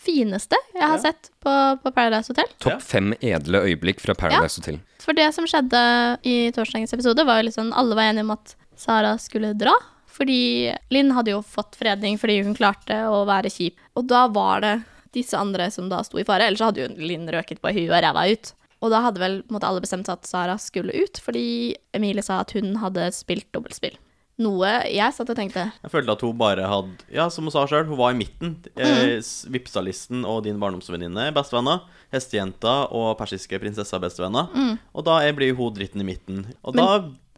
fineste 0.06 0.60
jeg 0.76 0.84
har 0.84 1.00
Ja. 1.00 1.02
sett 1.08 1.32
på, 1.42 1.52
på 1.82 1.92
Paradise 1.96 2.30
Hotel. 2.30 2.52
Topp 2.62 2.84
fem 2.86 3.16
edle 3.26 3.64
øyeblikk 3.66 4.04
fra 4.04 4.14
Paradise 4.14 4.62
Hotel. 4.62 4.78
For 5.02 5.18
det 5.18 5.32
som 5.34 5.48
skjedde 5.50 5.82
i 6.22 6.36
torsdagens 6.54 6.94
episode, 6.94 7.26
var 7.26 7.42
jo 7.42 7.48
liksom 7.50 7.72
alle 7.74 7.98
var 7.98 8.12
enige 8.12 8.28
om 8.28 8.36
at 8.38 8.54
Sara 8.78 9.16
skulle 9.18 9.56
dra. 9.58 9.74
Fordi 10.16 10.70
Linn 10.94 11.10
hadde 11.18 11.34
jo 11.34 11.40
fått 11.42 11.74
fredning 11.80 12.20
fordi 12.22 12.38
hun 12.46 12.54
klarte 12.56 13.02
å 13.10 13.24
være 13.28 13.50
kjip. 13.50 13.82
Og 13.98 14.06
da 14.14 14.28
var 14.30 14.62
det 14.62 14.76
disse 15.18 15.34
andre 15.42 15.72
som 15.74 15.90
da 15.90 16.04
sto 16.06 16.22
i 16.22 16.28
fare. 16.28 16.46
Ellers 16.52 16.62
hadde 16.64 16.86
jo 16.86 16.94
Linn 17.02 17.26
røket 17.34 17.64
på 17.64 17.74
huet 17.74 17.90
og 17.90 18.06
ræva 18.06 18.28
ut. 18.30 18.54
Og 18.86 18.92
da 18.94 19.00
hadde 19.08 19.22
vel 19.24 19.40
måte, 19.50 19.66
alle 19.66 19.82
bestemt 19.82 20.06
seg 20.06 20.20
at 20.20 20.28
Sara 20.30 20.56
skulle 20.62 20.94
ut, 20.94 21.18
fordi 21.26 21.74
Emilie 21.98 22.22
sa 22.26 22.44
at 22.44 22.52
hun 22.54 22.76
hadde 22.84 23.08
spilt 23.18 23.48
dobbeltspill. 23.56 23.96
Noe 24.44 24.68
jeg 24.92 25.14
satt 25.16 25.30
og 25.32 25.38
tenkte 25.40 25.62
Jeg 25.80 25.92
følte 25.94 26.12
at 26.12 26.24
hun 26.26 26.34
bare 26.36 26.66
hadde 26.68 27.06
Ja, 27.16 27.30
som 27.32 27.46
hun 27.48 27.54
sa 27.56 27.62
sjøl, 27.72 27.86
hun 27.88 27.96
var 27.98 28.12
i 28.12 28.18
midten. 28.20 28.58
Eh, 28.76 29.16
s- 29.24 29.46
Vipsalisten 29.48 30.26
og 30.28 30.42
din 30.44 30.60
barndomsvenninne 30.60 31.30
bestevenner. 31.34 31.86
Hestejenta 32.12 32.74
og 32.92 33.14
persiske 33.18 33.58
prinsessa 33.64 33.96
bestevenner. 34.04 34.52
Og 34.94 35.06
da 35.08 35.22
blir 35.32 35.56
hun 35.56 35.74
dritten 35.74 36.04
i 36.04 36.10
midten. 36.12 36.44
Og 36.68 36.76
da 36.76 36.90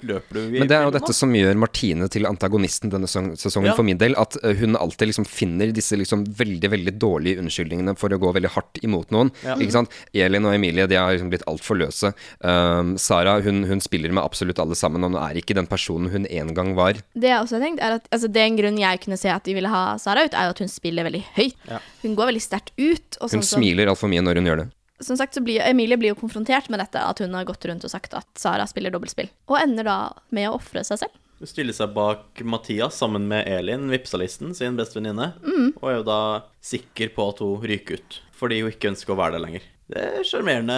løper 0.05 0.37
du 0.37 0.41
i 0.43 0.59
Men 0.61 0.69
det 0.69 0.75
er 0.77 0.83
jo 0.85 0.91
dette 0.93 1.13
som 1.15 1.31
gjør 1.33 1.57
Martine 1.57 2.07
til 2.13 2.27
antagonisten 2.29 2.91
denne 2.93 3.07
sesongen 3.09 3.71
Ja. 3.71 3.75
for 3.75 3.83
min 3.87 3.97
del. 3.97 4.15
At 4.19 4.37
eh, 4.43 4.55
hun 4.59 4.75
alltid 4.77 5.09
liksom 5.09 5.25
finner 5.25 5.71
disse 5.73 5.97
liksom 5.97 6.25
veldig 6.37 6.69
veldig 6.71 6.93
dårlige 7.01 7.41
unnskyldningene 7.41 7.95
for 7.97 8.13
å 8.13 8.19
gå 8.21 8.33
veldig 8.37 8.51
hardt 8.53 8.81
imot 8.85 9.11
noen. 9.11 9.31
Ja. 9.43 9.55
Ikke 9.57 9.73
sant? 9.73 9.91
Elin 10.13 10.45
og 10.45 10.53
Emilie 10.53 10.87
de 10.87 10.95
har 10.99 11.13
liksom 11.15 11.31
blitt 11.33 11.45
altfor 11.49 11.79
løse. 11.81 12.13
Um, 12.41 12.95
Sara 13.01 13.39
hun, 13.41 13.63
hun 13.65 13.81
spiller 13.81 14.13
med 14.13 14.23
absolutt 14.23 14.59
alle 14.59 14.77
sammen, 14.77 15.03
og 15.03 15.15
hun 15.15 15.21
er 15.21 15.39
ikke 15.41 15.57
den 15.57 15.67
personen 15.67 16.11
hun 16.13 16.25
en 16.29 16.53
gang 16.53 16.75
var. 16.77 17.01
Det 17.17 17.31
jeg 17.31 17.41
også 17.41 17.57
har 17.57 17.65
tenkt, 17.67 17.81
er 17.81 17.97
at 17.97 18.07
altså, 18.11 18.29
det 18.31 18.43
en 18.45 18.57
grunn 18.61 18.77
jeg 18.81 19.01
kunne 19.03 19.17
se 19.17 19.29
at 19.33 19.43
de 19.47 19.57
ville 19.57 19.69
ha 19.73 19.97
Sara 20.01 20.25
ut, 20.27 20.33
er 20.37 20.49
jo 20.51 20.55
at 20.57 20.63
hun 20.63 20.71
spiller 20.71 21.07
veldig 21.07 21.23
høyt. 21.37 21.57
Ja. 21.69 21.81
Hun 22.03 22.15
går 22.17 22.31
veldig 22.33 22.43
sterkt 22.45 22.73
ut. 22.77 23.17
Og 23.21 23.31
Hun 23.31 23.41
sånn 23.41 23.49
smiler 23.57 23.89
altfor 23.89 24.11
mye 24.11 24.21
når 24.21 24.41
hun 24.41 24.51
gjør 24.51 24.61
det. 24.63 24.67
Som 25.03 25.17
sagt 25.19 25.37
så 25.37 25.43
blir 25.45 25.61
Emilie 25.61 25.97
blir 25.99 26.13
jo 26.13 26.19
konfrontert 26.19 26.69
med 26.73 26.81
dette, 26.81 27.01
at 27.01 27.21
hun 27.21 27.35
har 27.37 27.47
gått 27.47 27.65
rundt 27.69 27.85
og 27.85 27.93
sagt 27.93 28.15
at 28.17 28.27
Sara 28.39 28.65
spiller 28.69 28.93
dobbeltspill. 28.93 29.29
Og 29.51 29.59
ender 29.59 29.87
da 29.87 29.97
med 30.33 30.49
å 30.49 30.57
ofre 30.57 30.83
seg 30.87 31.03
selv. 31.03 31.23
Hun 31.37 31.49
stiller 31.49 31.75
seg 31.77 31.91
bak 31.93 32.41
Mathias 32.41 32.97
sammen 32.97 33.27
med 33.29 33.45
Elin, 33.45 33.91
Vipsalisten, 33.93 34.55
sin 34.57 34.77
bestevenninne. 34.79 35.35
Mm. 35.45 35.75
Og 35.77 35.89
er 35.91 35.99
jo 35.99 36.07
da 36.07 36.21
sikker 36.65 37.11
på 37.13 37.27
at 37.29 37.43
hun 37.45 37.67
ryker 37.69 38.01
ut. 38.01 38.21
Fordi 38.37 38.63
hun 38.63 38.73
ikke 38.73 38.89
ønsker 38.89 39.13
å 39.13 39.19
være 39.19 39.37
der 39.37 39.45
lenger. 39.45 39.67
Det 39.87 40.01
er 40.03 40.25
sjarmerende 40.27 40.77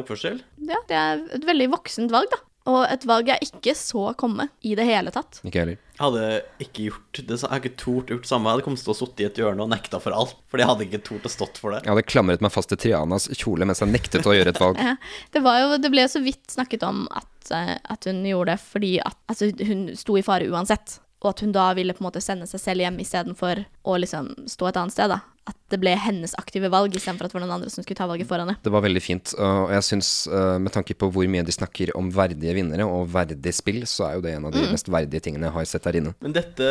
oppførsel. 0.00 0.38
Ja, 0.64 0.78
det 0.88 0.96
er 0.96 1.26
et 1.36 1.44
veldig 1.48 1.72
voksent 1.74 2.14
valg, 2.14 2.30
da. 2.32 2.38
Og 2.68 2.82
et 2.84 3.04
valg 3.08 3.30
jeg 3.30 3.46
ikke 3.46 3.72
så 3.78 4.10
komme 4.20 4.50
i 4.66 4.74
det 4.76 4.84
hele 4.84 5.12
tatt. 5.14 5.38
Ikke 5.48 5.62
heller. 5.62 5.78
Jeg 5.96 6.02
hadde 6.02 6.26
ikke 6.60 6.84
gjort 6.86 7.20
det, 7.20 7.36
jeg 7.36 7.48
hadde 7.48 7.60
ikke 7.60 7.80
tort 7.80 8.12
gjort 8.12 8.26
det 8.26 8.30
samme. 8.30 8.48
Jeg 8.48 8.58
hadde 8.58 8.66
kommet 8.66 8.84
til 8.84 8.92
å 8.92 8.96
sitte 8.98 9.24
i 9.24 9.28
et 9.30 9.40
hjørne 9.40 9.64
og 9.64 9.72
nekta 9.72 10.00
for 10.02 10.16
alt. 10.16 10.36
Fordi 10.52 10.64
jeg 10.64 10.70
hadde 10.70 10.86
ikke 10.86 11.02
tort 11.08 11.28
å 11.28 11.32
stått 11.32 11.60
for 11.60 11.74
det. 11.74 11.82
Jeg 11.86 11.94
hadde 11.94 12.06
klamret 12.08 12.44
meg 12.44 12.52
fast 12.52 12.72
til 12.72 12.80
Trianas 12.80 13.30
kjole 13.32 13.68
mens 13.68 13.80
jeg 13.80 13.92
nektet 13.92 14.28
å 14.28 14.36
gjøre 14.36 14.54
et 14.54 14.60
valg. 14.60 14.80
Det, 15.34 15.42
var 15.44 15.60
jo, 15.62 15.76
det 15.80 15.90
ble 15.92 16.04
jo 16.04 16.10
så 16.12 16.20
vidt 16.24 16.52
snakket 16.52 16.84
om 16.84 17.04
at, 17.16 17.52
eh, 17.54 17.76
at 17.80 18.06
hun 18.08 18.20
gjorde 18.26 18.54
det 18.54 18.62
fordi 18.62 18.90
at 19.02 19.16
altså, 19.30 19.50
hun 19.66 19.86
sto 19.96 20.16
i 20.18 20.24
fare 20.26 20.48
uansett. 20.50 20.98
Og 21.20 21.32
at 21.32 21.42
hun 21.44 21.52
da 21.52 21.70
ville 21.76 21.94
på 21.96 22.02
en 22.04 22.08
måte 22.08 22.22
sende 22.24 22.48
seg 22.48 22.62
selv 22.62 22.84
hjem 22.84 23.00
istedenfor 23.02 23.64
å 23.88 23.96
liksom 24.00 24.32
stå 24.48 24.70
et 24.70 24.80
annet 24.80 24.96
sted. 24.96 25.12
da. 25.12 25.20
At 25.50 25.56
det 25.72 25.78
ble 25.82 25.92
hennes 25.98 26.32
aktive 26.38 26.70
valg 26.72 26.94
istedenfor 26.94 27.26
at 27.26 27.32
det 27.32 27.36
var 27.38 27.42
noen 27.44 27.56
andre 27.58 27.70
som 27.72 27.82
skulle 27.84 27.98
ta 27.98 28.06
valget 28.10 28.28
for 28.30 28.38
henne. 28.42 28.54
Det 28.62 28.70
var 28.74 28.82
veldig 28.84 29.02
fint, 29.02 29.32
og 29.38 29.70
jeg 29.74 29.82
syns, 29.86 30.10
eh, 30.30 30.58
med 30.62 30.72
tanke 30.74 30.94
på 30.98 31.08
hvor 31.10 31.26
mye 31.30 31.42
de 31.46 31.54
snakker 31.54 31.90
om 31.98 32.10
verdige 32.14 32.54
vinnere 32.56 32.86
og 32.86 33.08
verdig 33.12 33.52
spill, 33.56 33.82
så 33.90 34.06
er 34.08 34.14
jo 34.18 34.24
det 34.26 34.34
en 34.36 34.46
av 34.46 34.52
de 34.54 34.62
Mm. 34.62 34.70
mest 34.76 34.86
verdige 34.90 35.20
tingene 35.26 35.48
jeg 35.48 35.52
har 35.58 35.64
sett 35.70 35.84
her 35.90 35.98
inne. 36.00 36.14
Men 36.22 36.32
dette, 36.36 36.70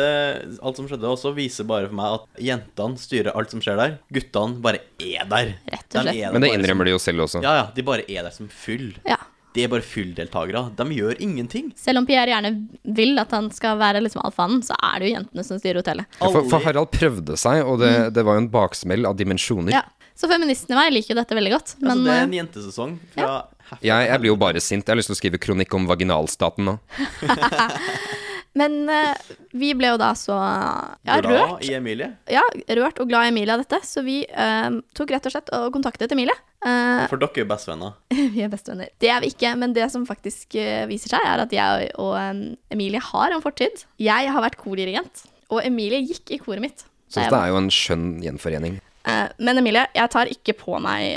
alt 0.62 0.76
som 0.76 0.88
skjedde 0.88 1.08
også, 1.10 1.34
viser 1.36 1.66
bare 1.68 1.88
for 1.88 1.94
meg 2.00 2.14
at 2.20 2.42
jentene 2.50 2.96
styrer 2.98 3.36
alt 3.36 3.50
som 3.50 3.60
skjer 3.60 3.76
der. 3.76 3.98
Guttene 4.12 4.60
bare 4.62 4.80
er 5.00 5.24
der. 5.28 5.54
Rett 5.70 5.96
og 5.96 6.02
slett. 6.04 6.14
De 6.14 6.32
Men 6.32 6.40
det 6.42 6.52
innrømmer 6.56 6.84
de 6.88 6.90
jo 6.96 6.98
selv 7.02 7.20
også. 7.26 7.42
Ja, 7.42 7.54
ja. 7.60 7.66
De 7.74 7.82
bare 7.82 8.04
er 8.08 8.22
der 8.22 8.30
som 8.32 8.48
fyll. 8.48 8.94
Ja. 9.06 9.16
De 9.56 9.64
er 9.64 9.70
bare 9.72 9.82
fylldeltakere. 9.82 10.62
De 10.78 10.84
gjør 10.94 11.22
ingenting. 11.22 11.70
Selv 11.78 12.02
om 12.02 12.06
Pierre 12.06 12.30
gjerne 12.30 12.52
vil 12.96 13.18
at 13.18 13.32
han 13.34 13.48
skal 13.54 13.80
være 13.80 14.02
liksom 14.04 14.22
alfanen, 14.26 14.60
så 14.62 14.76
er 14.78 15.00
det 15.00 15.08
jo 15.08 15.14
jentene 15.16 15.46
som 15.46 15.58
styrer 15.58 15.80
hotellet. 15.82 16.20
Ja, 16.20 16.28
for, 16.28 16.46
for 16.52 16.62
Harald 16.62 16.92
prøvde 16.94 17.38
seg, 17.40 17.64
og 17.66 17.80
det, 17.82 17.94
det 18.14 18.26
var 18.26 18.38
jo 18.38 18.44
en 18.44 18.52
baksmell 18.52 19.08
av 19.10 19.18
dimensjoner. 19.18 19.72
Mm. 19.72 19.78
Ja. 19.80 19.86
Så 20.20 20.28
feministene 20.28 20.76
i 20.76 20.78
meg 20.78 20.92
liker 20.92 21.14
jo 21.14 21.20
dette 21.22 21.36
veldig 21.36 21.52
godt. 21.54 21.74
Men 21.80 21.94
altså, 21.94 22.04
det 22.04 22.12
er 22.12 22.22
en 22.26 22.34
eh, 22.34 22.40
jentesesong 22.42 22.96
fra 23.14 23.24
ja. 23.24 23.38
Jeg, 23.78 24.08
jeg 24.10 24.20
blir 24.20 24.32
jo 24.32 24.38
bare 24.40 24.60
sint. 24.60 24.82
Jeg 24.82 24.92
har 24.92 24.98
lyst 24.98 25.08
til 25.08 25.14
å 25.14 25.20
skrive 25.20 25.38
kronikk 25.40 25.74
om 25.78 25.86
vaginalstaten 25.88 26.66
nå. 26.66 26.74
Men 28.58 28.82
uh, 28.90 29.14
vi 29.54 29.70
ble 29.78 29.92
jo 29.92 29.98
da 30.00 30.10
så 30.18 30.34
ja, 30.34 31.20
glad 31.22 31.28
rørt, 31.30 31.66
i 31.68 31.74
Emilie. 31.76 32.08
ja, 32.30 32.42
rørt 32.80 32.98
og 32.98 33.10
glad 33.10 33.28
i 33.28 33.30
Emilie 33.30 33.54
av 33.54 33.62
dette, 33.62 33.78
så 33.86 34.02
vi 34.02 34.24
uh, 34.26 34.80
tok 34.96 35.12
rett 35.14 35.28
og 35.28 35.34
slett 35.34 35.52
og 35.54 35.68
kontaktet 35.76 36.10
Emilie. 36.16 36.34
Uh, 36.60 37.06
For 37.08 37.20
dere 37.20 37.30
er 37.38 37.44
jo 37.44 37.48
bestevenner. 37.52 37.94
vi 38.34 38.42
er 38.44 38.50
bestevenner. 38.52 38.90
Det 39.00 39.12
er 39.12 39.22
vi 39.22 39.30
ikke, 39.32 39.54
men 39.60 39.74
det 39.76 39.86
som 39.94 40.06
faktisk 40.08 40.58
viser 40.90 41.14
seg, 41.14 41.24
er 41.24 41.44
at 41.46 41.54
jeg 41.54 41.90
og 42.02 42.14
eh, 42.18 42.40
Emilie 42.74 43.02
har 43.10 43.34
en 43.34 43.42
fortid. 43.44 43.84
Jeg 44.02 44.32
har 44.34 44.44
vært 44.44 44.58
kordirigent, 44.60 45.24
og 45.50 45.62
Emilie 45.64 46.02
gikk 46.04 46.34
i 46.34 46.40
koret 46.42 46.64
mitt. 46.64 46.86
Så 47.10 47.22
dette 47.22 47.32
det 47.32 47.40
er 47.40 47.52
jo 47.52 47.58
en 47.58 47.70
skjønn 47.74 48.08
gjenforening. 48.24 48.80
Eh, 49.08 49.26
men 49.38 49.62
Emilie, 49.62 49.86
jeg 49.96 50.12
tar 50.12 50.30
ikke 50.30 50.58
på 50.58 50.80
meg 50.82 51.14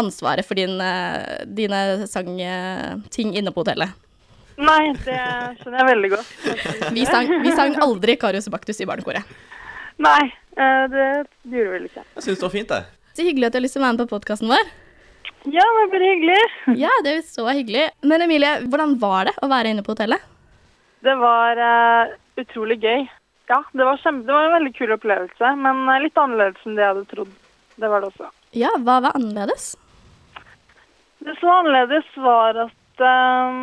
ansvaret 0.00 0.46
for 0.48 0.56
din, 0.56 0.80
dine 1.52 2.08
sangting 2.08 3.34
inne 3.36 3.52
på 3.52 3.60
hotellet. 3.60 3.92
Nei, 4.62 4.92
det 5.02 5.18
skjønner 5.60 5.80
jeg 5.80 5.88
veldig 5.88 6.10
godt. 6.12 6.34
Vi 6.96 7.06
sang, 7.08 7.30
vi 7.42 7.54
sang 7.56 7.74
aldri 7.82 8.14
Karius 8.20 8.46
og 8.50 8.54
Baktus 8.54 8.78
i 8.82 8.86
barnekoret. 8.86 9.26
Nei, 10.02 10.22
eh, 10.56 10.84
det 10.92 11.06
gjorde 11.50 11.64
vi 11.64 11.72
vel 11.72 11.88
ikke. 11.88 12.04
Jeg 12.16 12.24
syns 12.26 12.38
det 12.38 12.46
var 12.46 12.54
fint, 12.54 12.70
det. 12.72 12.82
Så 13.16 13.26
hyggelig 13.26 13.48
at 13.48 13.54
du 13.54 13.58
har 13.58 13.64
lyst 13.66 13.76
til 13.76 13.82
å 13.82 13.86
være 13.86 13.96
med 13.96 14.04
på 14.04 14.14
podkasten 14.14 14.52
vår. 14.52 14.70
Ja, 15.50 15.64
det 15.66 15.72
blir 15.74 15.90
bare 15.94 16.10
hyggelig. 16.12 16.42
Ja, 16.84 16.92
det 17.04 17.16
er 17.16 17.24
så 17.26 17.46
hyggelig. 17.50 17.88
Men 18.06 18.22
Emilie, 18.24 18.52
hvordan 18.70 18.94
var 19.02 19.28
det 19.28 19.34
å 19.42 19.50
være 19.50 19.74
inne 19.74 19.84
på 19.84 19.96
hotellet? 19.96 20.22
Det 21.02 21.14
var 21.18 21.58
uh, 21.58 22.14
utrolig 22.38 22.78
gøy. 22.82 23.08
Ja, 23.50 23.58
det 23.74 23.84
var, 23.84 23.98
kjempe, 24.00 24.28
det 24.28 24.36
var 24.36 24.46
en 24.46 24.54
veldig 24.54 24.72
kul 24.78 24.92
opplevelse, 24.94 25.48
men 25.60 25.80
eh, 25.90 26.04
litt 26.06 26.18
annerledes 26.20 26.62
enn 26.64 26.76
det 26.78 26.84
jeg 26.84 26.92
hadde 26.92 27.08
trodd. 27.10 27.32
Det 27.82 27.90
var 27.90 28.00
det 28.00 28.08
også. 28.12 28.28
Ja, 28.56 28.70
hva 28.86 29.00
var 29.04 29.18
annerledes? 29.18 29.72
Det 31.20 31.34
som 31.40 31.50
var 31.50 31.58
annerledes, 31.64 32.08
var 32.22 32.60
at 32.68 33.04
eh, 33.10 33.58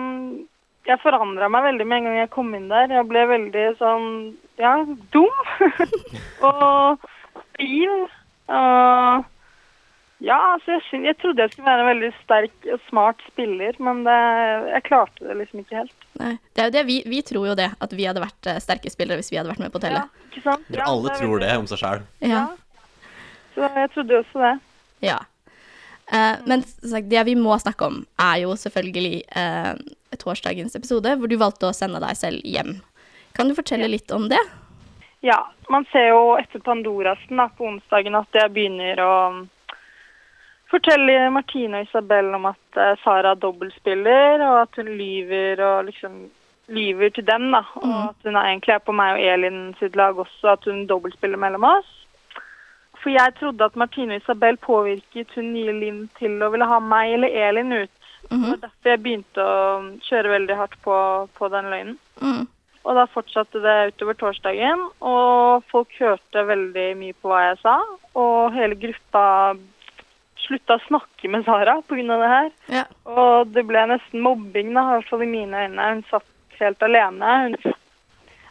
jeg 0.88 1.02
forandra 1.04 1.50
meg 1.52 1.64
veldig 1.64 1.88
med 1.88 1.98
en 1.98 2.08
gang 2.10 2.18
jeg 2.22 2.30
kom 2.34 2.54
inn 2.56 2.70
der. 2.72 2.88
Jeg 2.94 3.08
ble 3.10 3.26
veldig 3.30 3.66
sånn 3.80 4.08
ja, 4.62 4.76
dum. 5.14 5.44
og 6.50 7.10
fin, 7.60 8.08
Og 8.50 9.26
ja, 10.20 10.36
altså 10.54 10.74
jeg, 10.74 10.82
synes, 10.90 11.06
jeg 11.08 11.18
trodde 11.22 11.44
jeg 11.46 11.52
skulle 11.54 11.70
være 11.70 11.84
en 11.86 11.90
veldig 11.94 12.10
sterk 12.24 12.66
og 12.74 12.82
smart 12.90 13.22
spiller, 13.30 13.78
men 13.80 14.02
det, 14.04 14.16
jeg 14.74 14.84
klarte 14.90 15.24
det 15.24 15.38
liksom 15.40 15.62
ikke 15.62 15.78
helt. 15.80 16.08
Nei, 16.20 16.34
det 16.52 16.64
er 16.64 16.68
jo 16.68 16.74
det, 16.76 16.84
vi, 16.90 16.98
vi 17.08 17.22
tror 17.24 17.46
jo 17.48 17.56
det, 17.56 17.70
at 17.80 17.96
vi 17.96 18.08
hadde 18.10 18.24
vært 18.26 18.50
eh, 18.52 18.60
sterke 18.64 18.92
spillere 18.92 19.22
hvis 19.22 19.32
vi 19.32 19.40
hadde 19.40 19.54
vært 19.54 19.64
med 19.64 19.72
på 19.72 19.80
hotellet. 19.80 20.12
Ikke 20.28 20.44
sant? 20.44 20.68
Ja, 20.76 20.90
alle 20.90 21.14
tror 21.16 21.38
veldig- 21.38 21.46
det 21.46 21.54
om 21.62 21.70
seg 21.72 21.80
sjæl. 21.84 22.04
Ja. 22.28 22.44
Så 23.56 23.70
jeg 23.80 23.92
trodde 23.96 24.20
også 24.26 24.44
det. 24.44 24.56
ja. 25.08 25.20
Eh, 26.12 26.36
men 26.46 26.64
sagt, 26.64 27.10
det 27.10 27.24
vi 27.24 27.36
må 27.38 27.58
snakke 27.62 27.86
om, 27.86 28.00
er 28.22 28.42
jo 28.44 28.56
selvfølgelig 28.58 29.22
eh, 29.38 29.74
torsdagens 30.18 30.76
episode, 30.76 31.14
hvor 31.20 31.30
du 31.30 31.38
valgte 31.38 31.70
å 31.70 31.76
sende 31.76 32.02
deg 32.02 32.18
selv 32.18 32.42
hjem. 32.46 32.80
Kan 33.38 33.50
du 33.50 33.58
fortelle 33.58 33.90
litt 33.92 34.12
om 34.12 34.26
det? 34.32 34.42
Ja, 35.22 35.38
man 35.70 35.86
ser 35.92 36.10
jo 36.10 36.34
etter 36.40 36.64
Pandorasen 36.64 37.38
da, 37.38 37.50
på 37.54 37.68
onsdagen 37.68 38.18
at 38.18 38.34
jeg 38.34 38.54
begynner 38.56 39.02
å 39.04 39.14
fortelle 40.72 41.30
Martine 41.34 41.82
og 41.82 41.90
Isabel 41.90 42.34
om 42.38 42.50
at 42.50 42.80
eh, 42.82 42.96
Sara 43.04 43.36
dobbeltspiller, 43.38 44.42
og 44.48 44.64
at 44.64 44.82
hun 44.82 44.90
lyver 44.98 45.62
og 45.66 45.90
liksom 45.92 46.20
lyver 46.70 47.14
til 47.14 47.26
dem. 47.26 47.52
da, 47.54 47.64
Og 47.82 47.94
at 48.10 48.26
hun 48.26 48.38
egentlig 48.38 48.74
er 48.76 48.86
på 48.86 48.96
meg 48.98 49.18
og 49.18 49.30
Elin 49.34 49.62
sitt 49.80 49.98
lag 50.00 50.18
også, 50.18 50.56
at 50.56 50.66
hun 50.70 50.88
dobbeltspiller 50.90 51.38
mellom 51.42 51.70
oss. 51.70 51.99
For 53.00 53.14
jeg 53.14 53.36
trodde 53.40 53.66
at 53.66 53.78
Martine 53.80 54.18
og 54.18 54.24
Isabel 54.24 54.58
påvirket 54.60 55.32
hun 55.38 55.54
nye 55.54 55.74
Linn 55.76 56.04
til 56.20 56.42
å 56.44 56.52
ville 56.54 56.68
ha 56.68 56.80
meg 56.84 57.16
eller 57.16 57.36
Elin 57.48 57.74
ut. 57.74 57.96
Det 58.30 58.38
var 58.44 58.62
derfor 58.62 58.92
jeg 58.92 59.02
begynte 59.02 59.42
å 59.42 59.60
kjøre 60.06 60.34
veldig 60.36 60.58
hardt 60.60 60.76
på, 60.86 60.96
på 61.40 61.50
den 61.50 61.70
løgnen. 61.72 61.96
Mm. 62.22 62.44
Og 62.86 62.96
da 62.98 63.06
fortsatte 63.12 63.62
det 63.64 63.76
utover 63.94 64.18
torsdagen, 64.20 64.86
og 65.04 65.66
folk 65.72 65.92
hørte 66.00 66.46
veldig 66.48 66.88
mye 67.00 67.16
på 67.18 67.32
hva 67.32 67.42
jeg 67.50 67.60
sa. 67.64 67.76
Og 68.18 68.54
hele 68.56 68.78
gruppa 68.80 69.24
slutta 70.40 70.78
å 70.78 70.86
snakke 70.88 71.30
med 71.32 71.46
Sara 71.46 71.80
pga. 71.88 72.06
det 72.08 72.32
her. 72.34 72.52
Ja. 72.80 72.86
Og 73.06 73.52
det 73.54 73.66
ble 73.68 73.86
nesten 73.92 74.24
mobbing, 74.26 74.74
da, 74.74 74.86
i 74.86 74.98
hvert 74.98 75.12
fall 75.12 75.26
i 75.26 75.30
mine 75.30 75.66
øyne. 75.66 75.90
Hun 75.94 76.06
satt 76.10 76.60
helt 76.60 76.84
alene. 76.86 77.36
Hun, 77.44 77.76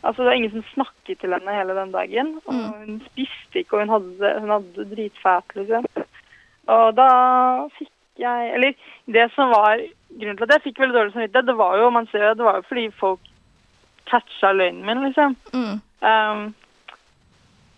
altså, 0.03 0.23
det 0.23 0.29
var 0.29 0.39
ingen 0.39 0.55
som 0.57 0.65
snakket 0.73 1.21
til 1.21 1.35
henne 1.35 1.55
hele 1.55 1.77
den 1.77 1.93
dagen. 1.95 2.35
Og 2.47 2.55
hun 2.55 3.01
spiste 3.11 3.63
ikke, 3.63 3.77
og 3.77 3.87
hun 3.87 3.95
hadde, 3.97 4.35
hun 4.41 4.55
hadde 4.57 4.89
dritfælt, 4.95 5.57
liksom. 5.61 5.89
Og 6.69 6.97
da 6.97 7.11
fikk 7.79 7.95
jeg 8.19 8.51
Eller 8.51 8.73
det 9.07 9.29
som 9.31 9.53
var 9.55 9.79
grunnen 10.11 10.37
til 10.37 10.47
at 10.49 10.55
jeg 10.57 10.63
fikk 10.65 10.81
veldig 10.83 10.95
dårlig 10.97 11.13
samvittighet, 11.15 11.47
det 11.47 11.55
var 11.59 11.77
jo, 11.79 11.91
man 11.95 12.09
ser 12.11 12.25
jo, 12.25 12.33
det 12.35 12.47
var 12.49 12.57
jo 12.57 12.65
fordi 12.67 12.87
folk 12.99 13.21
catcha 14.11 14.51
løgnen 14.53 14.87
min, 14.87 15.05
liksom. 15.07 15.37
Mm. 15.55 15.77
Um, 16.03 16.49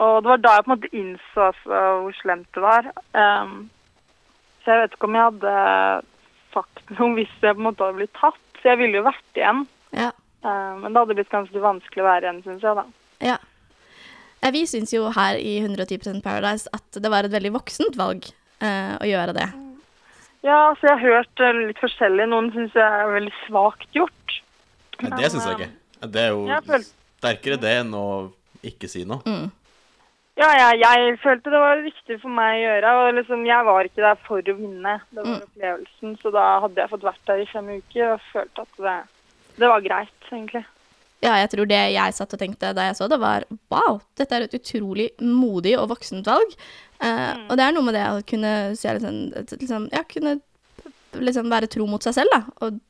Og 0.00 0.22
det 0.22 0.30
var 0.30 0.40
da 0.40 0.54
jeg 0.56 0.64
på 0.64 0.70
en 0.70 0.76
måte 0.78 0.96
innså 0.96 1.42
altså, 1.50 1.80
hvor 2.00 2.14
slemt 2.22 2.48
det 2.56 2.62
var. 2.64 2.88
Um, 3.12 3.68
så 4.62 4.72
jeg 4.72 4.80
vet 4.80 4.96
ikke 4.96 5.08
om 5.10 5.18
jeg 5.18 5.26
hadde 5.28 5.52
sagt 6.54 6.80
noe 6.96 7.16
hvis 7.18 7.34
jeg 7.42 7.56
på 7.56 7.60
en 7.60 7.66
måte 7.68 7.84
hadde 7.84 8.00
blitt 8.00 8.16
tatt. 8.16 8.40
Så 8.62 8.72
jeg 8.72 8.80
ville 8.80 9.00
jo 9.00 9.08
vært 9.10 9.36
igjen. 9.40 9.66
Ja. 9.96 10.08
Ehm, 10.44 10.80
men 10.82 10.92
det 10.92 11.00
hadde 11.02 11.16
blitt 11.18 11.32
ganske 11.32 11.60
vanskelig 11.62 12.02
å 12.04 12.08
være 12.08 12.26
igjen, 12.28 12.42
syns 12.46 12.62
jeg, 12.64 12.76
da. 12.78 12.84
Ja. 13.20 13.38
Eh, 14.42 14.50
Vi 14.54 14.62
syns 14.66 14.92
jo 14.94 15.10
her 15.12 15.36
i 15.36 15.58
110% 15.60 16.22
Paradise 16.24 16.68
at 16.72 17.00
det 17.02 17.10
var 17.12 17.24
et 17.28 17.34
veldig 17.34 17.52
voksent 17.58 17.96
valg 18.00 18.24
eh, 18.60 18.94
å 18.96 19.04
gjøre 19.08 19.34
det. 19.36 19.48
Ja, 20.42 20.70
altså 20.70 20.88
jeg 20.88 20.96
har 20.96 21.04
hørt 21.18 21.40
eh, 21.44 21.58
litt 21.68 21.80
forskjellig. 21.82 22.28
Noen 22.32 22.48
syns 22.54 22.72
jeg 22.78 22.84
er 23.04 23.12
veldig 23.12 23.34
svakt 23.46 23.88
gjort. 23.92 24.36
Nei, 25.02 25.12
det 25.20 25.30
syns 25.32 25.46
jeg 25.48 25.58
ikke. 25.60 25.72
Det 26.08 26.22
er 26.24 26.30
jo 26.32 26.44
følte- 26.64 26.94
sterkere 27.20 27.60
det 27.60 27.72
enn 27.82 27.92
å 27.96 28.06
ikke 28.64 28.88
si 28.88 29.04
noe. 29.04 29.20
Mm. 29.28 29.50
Ja, 30.40 30.48
jeg, 30.56 30.78
jeg 30.80 31.16
følte 31.20 31.52
det 31.52 31.60
var 31.60 31.82
riktig 31.84 32.16
for 32.22 32.32
meg 32.32 32.54
å 32.56 32.64
gjøre. 32.64 32.90
og 32.96 33.14
liksom, 33.18 33.42
Jeg 33.44 33.64
var 33.66 33.84
ikke 33.84 34.04
der 34.06 34.20
for 34.24 34.40
å 34.40 34.54
vinne. 34.56 34.94
Det 35.12 35.20
var 35.26 35.42
opplevelsen. 35.44 36.14
Så 36.22 36.32
da 36.32 36.44
hadde 36.64 36.80
jeg 36.80 36.88
fått 36.94 37.04
vært 37.04 37.26
der 37.28 37.42
i 37.42 37.48
fem 37.52 37.68
uker 37.76 38.14
og 38.14 38.22
følte 38.32 38.64
at 38.64 38.80
det, 38.86 38.94
det 39.60 39.68
var 39.70 39.82
greit, 39.84 40.28
egentlig. 40.32 40.64
Ja, 41.20 41.34
jeg 41.36 41.50
tror 41.52 41.68
det 41.68 41.78
jeg 41.92 42.14
satt 42.16 42.32
og 42.32 42.40
tenkte 42.40 42.70
da 42.76 42.86
jeg 42.88 42.96
så 42.96 43.06
det, 43.12 43.18
var 43.20 43.44
wow, 43.72 43.98
dette 44.16 44.36
er 44.38 44.46
et 44.46 44.54
utrolig 44.56 45.10
modig 45.20 45.74
og 45.76 45.90
voksent 45.92 46.28
valg. 46.30 46.54
Eh, 47.00 47.34
Og 47.50 47.58
det 47.60 47.66
er 47.66 47.74
noe 47.76 47.84
med 47.84 47.96
det 47.96 48.06
å 48.08 48.22
kunne 48.28 48.52
se 48.76 48.94
liksom, 48.96 49.18
liksom 49.60 49.88
Ja, 49.92 50.02
kunne 50.08 50.38
liksom 51.20 51.50
være 51.52 51.68
tro 51.68 51.84
mot 51.90 52.04
seg 52.04 52.16
selv, 52.16 52.32
da. 52.32 52.42
Og 52.64 52.80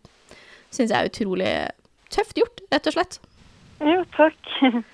syns 0.70 0.92
jeg 0.92 0.96
er 1.00 1.10
utrolig 1.10 1.52
tøft 2.14 2.38
gjort, 2.38 2.62
rett 2.70 2.86
og 2.90 2.94
slett. 2.94 3.18
Jo, 3.82 4.02
takk. 4.14 4.54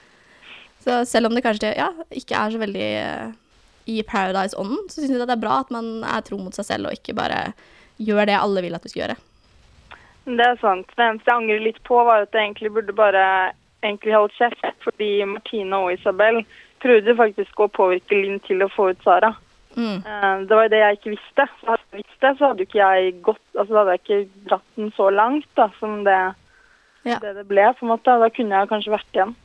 Så 0.86 1.00
selv 1.10 1.26
om 1.28 1.34
det 1.34 1.42
kanskje 1.42 1.72
ja, 1.74 1.88
ikke 2.14 2.38
er 2.38 2.52
så 2.54 2.58
veldig 2.62 2.88
eh, 3.00 3.30
i 3.90 3.96
Paradise-ånden, 4.06 4.84
så 4.86 5.00
syns 5.00 5.16
jeg 5.16 5.18
det 5.24 5.34
er 5.34 5.40
bra 5.42 5.56
at 5.64 5.72
man 5.74 5.88
er 6.06 6.22
tro 6.22 6.38
mot 6.38 6.54
seg 6.54 6.66
selv 6.68 6.86
og 6.90 6.94
ikke 6.94 7.14
bare 7.18 7.40
gjør 7.98 8.28
det 8.30 8.36
alle 8.38 8.62
vil 8.62 8.76
at 8.76 8.84
du 8.86 8.90
skal 8.92 9.02
gjøre. 9.02 9.16
Det 10.26 10.42
er 10.42 10.58
sant. 10.60 10.88
Det 10.96 11.04
eneste 11.06 11.30
jeg 11.30 11.38
angrer 11.38 11.60
litt 11.62 11.78
på, 11.86 11.98
var 12.06 12.24
at 12.26 12.34
jeg 12.34 12.48
egentlig 12.48 12.72
burde 12.74 12.94
bare 12.98 13.24
egentlig 13.86 14.14
holdt 14.16 14.34
kjeft. 14.38 14.64
Fordi 14.82 15.10
Martine 15.30 15.78
og 15.78 15.92
Isabel 15.94 16.40
prøvde 16.82 17.14
faktisk 17.18 17.60
å 17.62 17.68
påvirke 17.70 18.18
Linn 18.18 18.40
til 18.46 18.64
å 18.66 18.70
få 18.74 18.90
ut 18.92 19.04
Sara. 19.06 19.30
Mm. 19.76 20.00
Eh, 20.02 20.34
Det 20.48 20.56
var 20.56 20.66
jo 20.66 20.72
det 20.72 20.80
jeg 20.82 20.98
ikke 20.98 21.14
visste. 21.14 21.46
Så 21.60 21.70
hadde 21.70 21.84
jeg 21.92 22.02
visst 22.02 22.20
det, 22.24 22.32
så 22.38 22.50
hadde 22.50 22.66
ikke 22.66 22.80
jeg 22.82 23.14
gått 23.22 23.42
Altså 23.56 23.72
da 23.72 23.82
hadde 23.84 23.94
jeg 23.96 24.02
ikke 24.04 24.48
dratt 24.50 24.68
den 24.80 24.92
så 24.96 25.08
langt 25.14 25.48
da, 25.56 25.68
som 25.78 26.02
det, 26.04 26.20
Ja. 27.06 27.18
det 27.22 27.34
det 27.36 27.46
ble. 27.48 27.66
på 27.78 27.86
en 27.86 27.92
måte. 27.94 28.18
Da 28.24 28.28
kunne 28.30 28.56
jeg 28.60 28.68
kanskje 28.72 28.96
vært 28.96 29.12
igjen. 29.14 29.36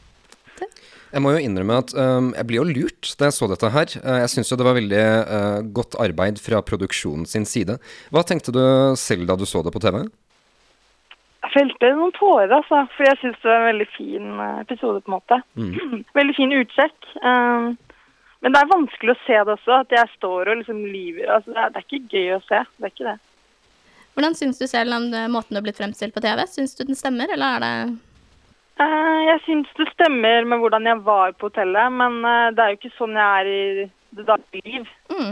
Jeg 1.11 1.21
må 1.21 1.31
jo 1.33 1.41
innrømme 1.43 1.77
at 1.81 1.93
um, 1.97 2.33
jeg 2.37 2.47
blir 2.47 2.59
jo 2.61 2.65
lurt 2.69 3.15
da 3.19 3.27
jeg 3.27 3.33
så 3.35 3.47
dette 3.51 3.69
her. 3.69 3.87
Eh, 4.01 4.19
Jeg 4.23 4.29
syns 4.33 4.49
jo 4.51 4.57
det 4.57 4.65
var 4.65 4.77
veldig 4.77 5.05
uh, 5.27 5.61
godt 5.73 5.95
arbeid 5.99 6.39
fra 6.39 6.61
produksjonen 6.61 7.25
sin 7.27 7.45
side. 7.45 7.77
Hva 8.13 8.23
tenkte 8.23 8.53
du 8.55 8.61
selv 8.95 9.27
da 9.27 9.35
du 9.35 9.45
så 9.45 9.63
det 9.65 9.73
på 9.73 9.81
TV? 9.83 10.05
Jeg 11.51 11.67
felte 11.67 11.93
noen 11.97 12.13
tårer, 12.15 12.51
altså. 12.55 12.85
For 12.95 13.07
jeg 13.07 13.19
syns 13.19 13.39
det 13.41 13.49
var 13.49 13.57
en 13.59 13.69
veldig 13.73 13.87
fin 13.95 14.27
eh, 14.45 14.59
episode, 14.63 15.01
på 15.03 15.11
en 15.11 15.17
måte. 15.17 15.39
veldig 16.19 16.35
fin 16.37 16.53
utsjekk. 16.55 17.09
Um, 17.21 17.73
men 18.41 18.53
det 18.55 18.61
er 18.61 18.71
vanskelig 18.71 19.13
å 19.13 19.19
se 19.25 19.41
det 19.41 19.57
også, 19.57 19.81
at 19.83 19.97
jeg 19.97 20.13
står 20.15 20.53
og 20.53 20.61
liksom 20.61 20.79
lyver. 20.85 21.27
Altså, 21.27 21.51
det, 21.51 21.59
er, 21.59 21.73
det 21.73 21.81
er 21.81 21.89
ikke 21.89 22.15
gøy 22.15 22.37
å 22.37 22.45
se. 22.47 22.61
Det 22.77 22.87
er 22.87 22.95
ikke 22.95 23.09
det. 23.09 23.17
Hvordan 24.15 24.35
syns 24.35 24.59
du 24.59 24.65
selv 24.67 24.95
om 24.95 25.11
det, 25.11 25.27
måten 25.31 25.55
du 25.55 25.59
har 25.61 25.67
blitt 25.67 25.79
fremstilt 25.79 26.15
på 26.15 26.23
TV? 26.23 26.41
Syns 26.49 26.73
du 26.75 26.85
den 26.87 26.99
stemmer, 26.99 27.31
eller 27.31 27.59
er 27.59 27.63
det 27.63 27.75
Eh, 28.81 29.19
jeg 29.27 29.41
syns 29.45 29.71
det 29.77 29.89
stemmer 29.91 30.45
med 30.47 30.61
hvordan 30.61 30.87
jeg 30.87 31.01
var 31.05 31.33
på 31.37 31.49
hotellet, 31.49 31.91
men 31.93 32.21
eh, 32.25 32.51
det 32.55 32.63
er 32.63 32.71
jo 32.71 32.79
ikke 32.79 32.95
sånn 32.95 33.17
jeg 33.19 33.41
er 33.41 33.49
i 33.51 33.89
det 34.17 34.25
daglige 34.27 34.63
liv. 34.67 34.87
mm. 35.11 35.29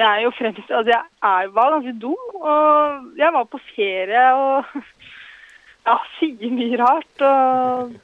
Jeg 0.00 0.06
er 0.06 0.20
jo 0.24 0.32
fremst, 0.34 0.70
altså 0.70 0.90
jeg 0.90 1.02
er, 1.30 1.50
var 1.54 1.74
ganske 1.74 1.94
dum, 2.02 2.24
og 2.40 3.18
jeg 3.18 3.34
var 3.36 3.44
på 3.50 3.60
ferie 3.74 4.24
og 4.34 4.72
ja, 5.86 5.96
sier 6.18 6.54
mye 6.54 6.78
rart. 6.80 7.24
Og, 7.26 7.96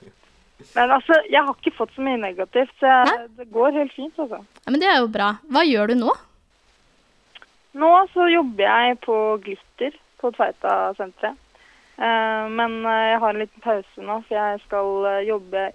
men 0.72 0.95
altså, 0.97 1.18
jeg 1.28 1.43
har 1.43 1.55
ikke 1.57 1.74
fått 1.76 1.95
så 1.97 2.05
mye 2.07 2.20
negativt, 2.22 2.74
så 2.80 2.91
jeg, 2.93 3.30
det 3.39 3.49
går 3.55 3.78
helt 3.80 3.95
fint, 3.97 4.14
altså. 4.16 4.43
Ja, 4.62 4.70
Men 4.70 4.83
det 4.83 4.91
er 4.91 5.01
jo 5.03 5.11
bra. 5.12 5.33
Hva 5.53 5.64
gjør 5.66 5.93
du 5.93 5.99
nå? 6.05 6.16
Nå 7.83 7.93
så 8.12 8.26
jobber 8.28 8.66
jeg 8.68 8.99
på 9.05 9.16
Glitter 9.45 9.97
på 10.20 10.30
Tveita-senteret. 10.37 11.39
Uh, 12.03 12.49
men 12.51 12.80
eh, 12.89 13.12
jeg 13.12 13.18
har 13.20 13.35
en 13.35 13.41
liten 13.43 13.62
pause 13.62 14.03
nå, 14.03 14.14
for 14.24 14.35
jeg 14.35 14.61
skal 14.64 15.05
eh, 15.11 15.18
jobbe 15.28 15.66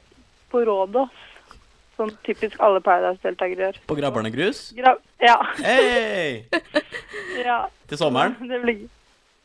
på 0.52 0.64
Rådås. 0.66 1.22
Sånn 1.98 2.12
typisk 2.26 2.58
alle 2.62 2.82
Paradise-deltakere 2.86 3.68
gjør. 3.68 3.78
På 3.90 3.98
Grabberne 3.98 4.32
grus. 4.34 4.68
Gra 4.78 4.96
ja. 5.22 5.38
Hey! 5.62 6.44
ja. 7.48 7.62
Til 7.90 8.02
sommeren. 8.02 8.36
Det 8.52 8.60
blir 8.66 8.84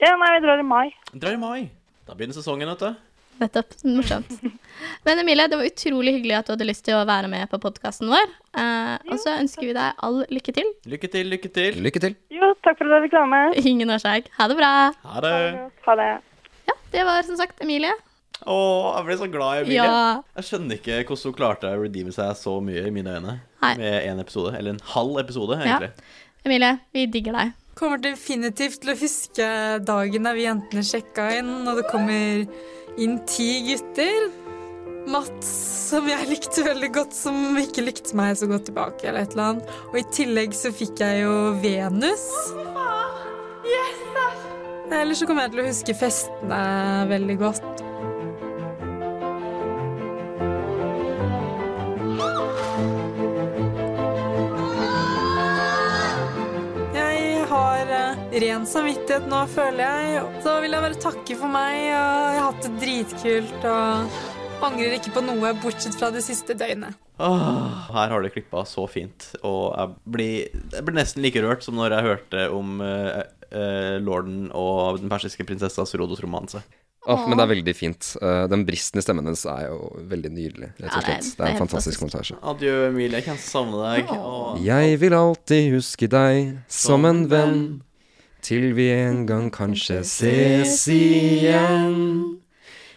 Ja, 0.02 0.16
nei, 0.18 0.32
vi 0.34 0.42
drar 0.44 0.60
i 0.60 0.66
mai. 0.66 0.88
Drar 1.12 1.36
i 1.36 1.40
mai. 1.40 1.60
Da 2.06 2.14
begynner 2.18 2.34
sesongen, 2.36 2.68
vet 2.72 2.82
du. 2.82 2.94
Nettopp. 3.42 3.72
Morsomt. 3.88 4.32
Men 5.06 5.18
Emilie, 5.22 5.46
det 5.50 5.56
var 5.58 5.66
utrolig 5.66 6.12
hyggelig 6.18 6.34
at 6.38 6.46
du 6.48 6.52
hadde 6.54 6.66
lyst 6.68 6.84
til 6.86 6.98
å 6.98 7.04
være 7.08 7.30
med 7.32 7.48
på 7.50 7.58
podkasten 7.62 8.10
vår. 8.12 8.28
Eh, 8.58 8.94
og 9.08 9.18
så 9.22 9.36
ønsker 9.40 9.66
vi 9.70 9.74
deg 9.76 10.02
all 10.06 10.20
lykke 10.30 10.54
til. 10.58 10.68
Lykke 10.90 11.10
til, 11.14 11.30
lykke 11.32 11.50
til. 11.56 11.78
Lykke 11.82 12.02
til. 12.04 12.16
Jo, 12.34 12.52
takk 12.66 12.78
for 12.78 12.90
at 12.90 12.98
jeg 13.00 13.08
fikk 13.08 13.16
være 13.18 13.30
med. 13.32 13.58
Ingen 13.72 13.94
årsak. 13.96 14.30
Ha 14.38 14.48
det 14.52 14.58
bra. 14.60 14.72
Ha 15.14 15.24
det. 15.24 15.34
Ha 15.86 15.96
det. 16.02 16.08
Ja, 16.70 16.76
det 16.94 17.06
var 17.08 17.22
som 17.26 17.38
sagt 17.40 17.62
Emilie. 17.64 17.94
Å, 18.42 18.58
jeg 18.98 19.06
ble 19.06 19.16
så 19.20 19.30
glad 19.30 19.54
i 19.54 19.64
Emilie. 19.64 19.86
Ja. 19.86 20.04
Jeg 20.38 20.48
skjønner 20.50 20.78
ikke 20.80 21.00
hvordan 21.06 21.30
hun 21.30 21.38
klarte 21.38 21.70
å 21.70 21.82
redeeme 21.84 22.14
seg 22.14 22.34
så 22.38 22.56
mye 22.64 22.84
i 22.88 22.94
mine 22.94 23.16
øyne 23.18 23.36
Nei. 23.62 23.74
med 23.78 23.98
én 24.10 24.22
episode. 24.22 24.54
Eller 24.58 24.74
en 24.76 24.82
halv 24.94 25.18
episode, 25.22 25.58
Ja. 25.62 25.78
egentlig. 25.78 25.92
Emilie, 26.42 26.72
vi 26.94 27.06
digger 27.06 27.38
deg. 27.38 27.52
Kommer 27.78 28.00
definitivt 28.02 28.82
til 28.82 28.92
å 28.92 28.98
huske 29.00 29.48
dagen 29.86 30.28
da 30.28 30.34
vi 30.36 30.44
jentene 30.44 30.84
sjekka 30.84 31.30
inn, 31.38 31.52
og 31.64 31.80
det 31.80 31.88
kommer 31.88 32.44
inn 33.00 33.18
ti 33.28 33.48
gutter. 33.70 34.28
Mats, 35.10 35.48
som 35.88 36.06
jeg 36.06 36.28
likte 36.28 36.62
veldig 36.62 36.90
godt, 36.94 37.16
som 37.16 37.56
ikke 37.58 37.82
likte 37.82 38.14
meg 38.18 38.36
så 38.38 38.46
godt 38.50 38.68
tilbake, 38.68 39.08
eller 39.08 39.24
et 39.24 39.34
eller 39.34 39.48
annet. 39.48 39.72
Og 39.90 39.98
i 39.98 40.04
tillegg 40.14 40.54
så 40.54 40.70
fikk 40.74 41.02
jeg 41.02 41.24
jo 41.24 41.32
Venus. 41.64 42.28
Eller 44.92 45.16
så 45.16 45.26
kommer 45.26 45.48
jeg 45.48 45.54
til 45.54 45.64
å 45.64 45.70
huske 45.70 45.96
festene 45.96 46.60
veldig 47.10 47.38
godt. 47.40 47.91
Ren 58.32 58.64
samvittighet 58.68 59.26
nå, 59.30 59.42
føler 59.52 59.82
jeg. 59.82 60.22
Så 60.44 60.54
vil 60.64 60.74
jeg 60.76 60.84
bare 60.86 61.00
takke 61.02 61.36
for 61.38 61.52
meg. 61.52 61.78
og 61.92 62.34
Jeg 62.34 62.40
har 62.40 62.46
hatt 62.48 62.66
det 62.66 62.72
dritkult 62.82 63.66
og 63.68 64.18
angrer 64.62 64.94
ikke 64.98 65.12
på 65.16 65.24
noe, 65.26 65.52
bortsett 65.62 65.96
fra 65.98 66.12
det 66.14 66.22
siste 66.24 66.54
døgnet. 66.58 66.94
Åh, 67.22 67.88
her 67.94 68.12
har 68.14 68.22
det 68.24 68.32
klippa 68.34 68.64
så 68.66 68.86
fint. 68.90 69.30
Og 69.46 69.72
jeg 69.76 69.96
blir, 70.16 70.62
jeg 70.72 70.86
blir 70.86 70.96
nesten 70.98 71.22
like 71.24 71.42
rørt 71.44 71.66
som 71.66 71.76
når 71.78 71.96
jeg 71.96 72.08
hørte 72.08 72.46
om 72.54 72.78
uh, 72.82 73.22
uh, 73.52 73.96
lorden 74.02 74.46
og 74.54 75.02
den 75.02 75.10
persiske 75.12 75.46
prinsessas 75.48 75.94
Rodos 75.98 76.22
romanse. 76.24 76.62
Oh, 77.02 77.24
men 77.26 77.34
det 77.34 77.42
er 77.42 77.50
veldig 77.50 77.72
fint. 77.74 78.08
Eh, 78.22 78.44
den 78.46 78.60
bristen 78.62 79.00
i 79.00 79.02
stemmen 79.02 79.26
hennes 79.26 79.40
er 79.50 79.64
jo 79.72 79.88
veldig 80.06 80.30
nydelig, 80.36 80.68
rett 80.78 80.84
Ja, 80.86 81.00
og 81.00 81.02
det 81.02 81.14
er- 81.16 81.16
slett. 81.16 81.24
det 81.24 81.32
Det 81.34 81.42
er 81.42 81.48
er 81.48 81.54
en 81.56 81.58
fantastisk 81.64 82.00
montasje. 82.04 82.36
Adjø, 82.46 82.74
Emilie. 82.92 83.16
Jeg 83.18 83.24
kan 83.24 83.40
savne 83.42 83.80
deg. 83.82 84.12
Oh. 84.14 84.54
Jeg 84.62 85.00
vil 85.02 85.12
alltid 85.18 85.72
huske 85.74 86.06
deg 86.08 86.58
som 86.70 87.04
en 87.04 87.24
venn, 87.26 87.82
til 88.42 88.72
vi 88.74 88.90
en 88.90 89.26
gang 89.26 89.50
kanskje 89.54 90.02
ses 90.04 90.88
igjen. 90.88 92.38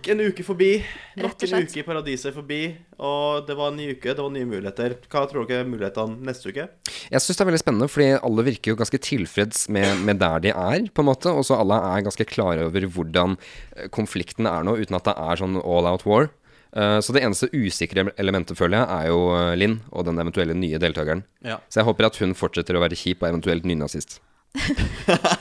Nok 0.10 0.18
en 0.18 0.32
uke 0.32 0.44
forbi. 0.46 0.70
Nok 1.20 1.44
en 1.46 1.64
uke 1.64 1.80
i 1.80 1.84
paradiset 1.86 2.34
forbi. 2.34 2.60
Og 3.00 3.46
det 3.48 3.56
var 3.58 3.72
en 3.72 3.78
ny 3.78 3.92
uke, 3.94 4.14
det 4.16 4.24
var 4.24 4.32
nye 4.34 4.48
muligheter. 4.48 4.96
Hva 5.10 5.26
tror 5.30 5.46
dere 5.48 5.64
er 5.64 5.70
mulighetene 5.70 6.26
neste 6.26 6.50
uke? 6.50 6.68
Jeg 7.10 7.22
syns 7.22 7.38
det 7.38 7.44
er 7.46 7.50
veldig 7.52 7.62
spennende, 7.62 7.90
fordi 7.92 8.10
alle 8.18 8.46
virker 8.48 8.74
jo 8.74 8.80
ganske 8.80 9.02
tilfreds 9.06 9.68
med, 9.70 10.02
med 10.08 10.20
der 10.22 10.40
de 10.48 10.54
er, 10.54 10.88
på 10.94 11.04
en 11.04 11.10
måte. 11.12 11.34
Og 11.34 11.46
så 11.48 11.60
alle 11.60 11.78
er 11.92 12.06
ganske 12.08 12.28
klare 12.30 12.66
over 12.70 12.88
hvordan 12.90 13.38
eh, 13.76 13.90
konflikten 13.94 14.50
er 14.50 14.66
nå, 14.66 14.78
uten 14.80 14.98
at 15.00 15.10
det 15.10 15.18
er 15.18 15.42
sånn 15.44 15.60
all 15.62 15.90
out 15.90 16.06
war. 16.10 16.30
Eh, 16.74 16.98
Så 17.06 17.14
det 17.16 17.24
eneste 17.26 17.52
usikre 17.54 18.10
elementet, 18.18 18.58
føler 18.58 18.82
jeg, 18.82 18.90
er 18.98 19.12
jo 19.14 19.22
eh, 19.38 19.54
Linn 19.60 19.80
og 19.92 20.08
den 20.10 20.22
eventuelle 20.22 20.58
nye 20.58 20.82
deltakeren. 20.82 21.24
Ja. 21.46 21.62
Så 21.70 21.82
jeg 21.84 21.90
håper 21.90 22.10
at 22.10 22.20
hun 22.24 22.36
fortsetter 22.38 22.78
å 22.78 22.84
være 22.86 22.98
kjip 23.00 23.24
og 23.24 23.32
eventuelt 23.34 23.70
nynazist. 23.70 24.20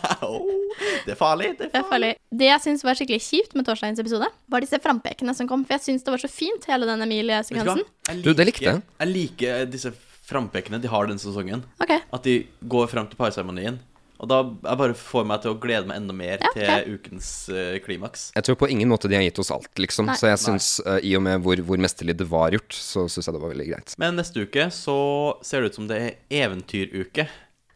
Det 1.06 1.14
er 1.14 1.18
farlig. 1.18 1.52
Det 1.58 1.68
er 1.68 1.72
Det 1.72 1.80
er 1.80 1.88
farlig. 1.90 2.12
Det 2.42 2.50
jeg 2.50 2.64
syns 2.66 2.84
var 2.86 2.98
skikkelig 2.98 3.22
kjipt 3.24 3.56
med 3.58 3.66
torsdagens 3.68 4.02
episode, 4.02 4.28
var 4.52 4.64
disse 4.64 4.80
frampekene 4.84 5.34
som 5.36 5.48
kom. 5.50 5.64
For 5.66 5.78
jeg 5.78 5.86
syns 5.88 6.06
det 6.06 6.14
var 6.14 6.22
så 6.22 6.30
fint, 6.32 6.68
hele 6.70 6.88
den? 6.88 7.04
Emilie-sekvensen. 7.06 7.84
Jeg 8.10 8.22
Du, 8.24 8.32
det 8.36 8.48
likte 8.50 8.68
jeg. 8.68 8.84
Jeg 9.00 9.12
liker 9.14 9.68
disse 9.70 9.94
frampekene 10.28 10.80
de 10.82 10.90
har 10.92 11.08
denne 11.08 11.22
sesongen. 11.22 11.64
Okay. 11.80 12.02
At 12.12 12.26
de 12.26 12.42
går 12.68 12.90
fram 12.92 13.08
til 13.08 13.20
parseremonien. 13.20 13.80
Og 14.18 14.26
da 14.26 14.40
jeg 14.42 14.78
bare 14.80 14.94
får 14.98 15.26
meg 15.30 15.42
til 15.44 15.54
å 15.54 15.58
glede 15.62 15.86
meg 15.86 16.00
enda 16.00 16.14
mer 16.16 16.42
Ja, 16.42 16.50
til 16.56 16.96
ukens 16.96 17.28
uh, 17.54 17.76
klimaks. 17.84 18.28
Jeg 18.34 18.46
tror 18.48 18.58
på 18.58 18.68
ingen 18.72 18.90
måte 18.90 19.10
de 19.10 19.14
har 19.14 19.22
gitt 19.22 19.38
oss 19.38 19.52
alt, 19.54 19.70
liksom. 19.78 20.10
Nei. 20.10 20.16
Så 20.18 20.30
jeg 20.30 20.40
syns, 20.42 20.70
uh, 20.82 20.98
i 20.98 21.14
og 21.14 21.22
med 21.22 21.44
hvor, 21.44 21.60
hvor 21.68 21.78
mesterlig 21.80 22.16
det 22.18 22.26
var 22.30 22.56
gjort, 22.56 22.74
så 22.74 23.06
syns 23.06 23.30
jeg 23.30 23.36
det 23.36 23.42
var 23.44 23.54
veldig 23.54 23.68
greit. 23.70 23.94
Men 24.02 24.18
neste 24.18 24.42
uke 24.42 24.68
så 24.74 24.98
ser 25.46 25.62
det 25.62 25.70
ut 25.70 25.78
som 25.78 25.86
det 25.90 26.00
er 26.02 26.42
eventyruke. 26.42 27.28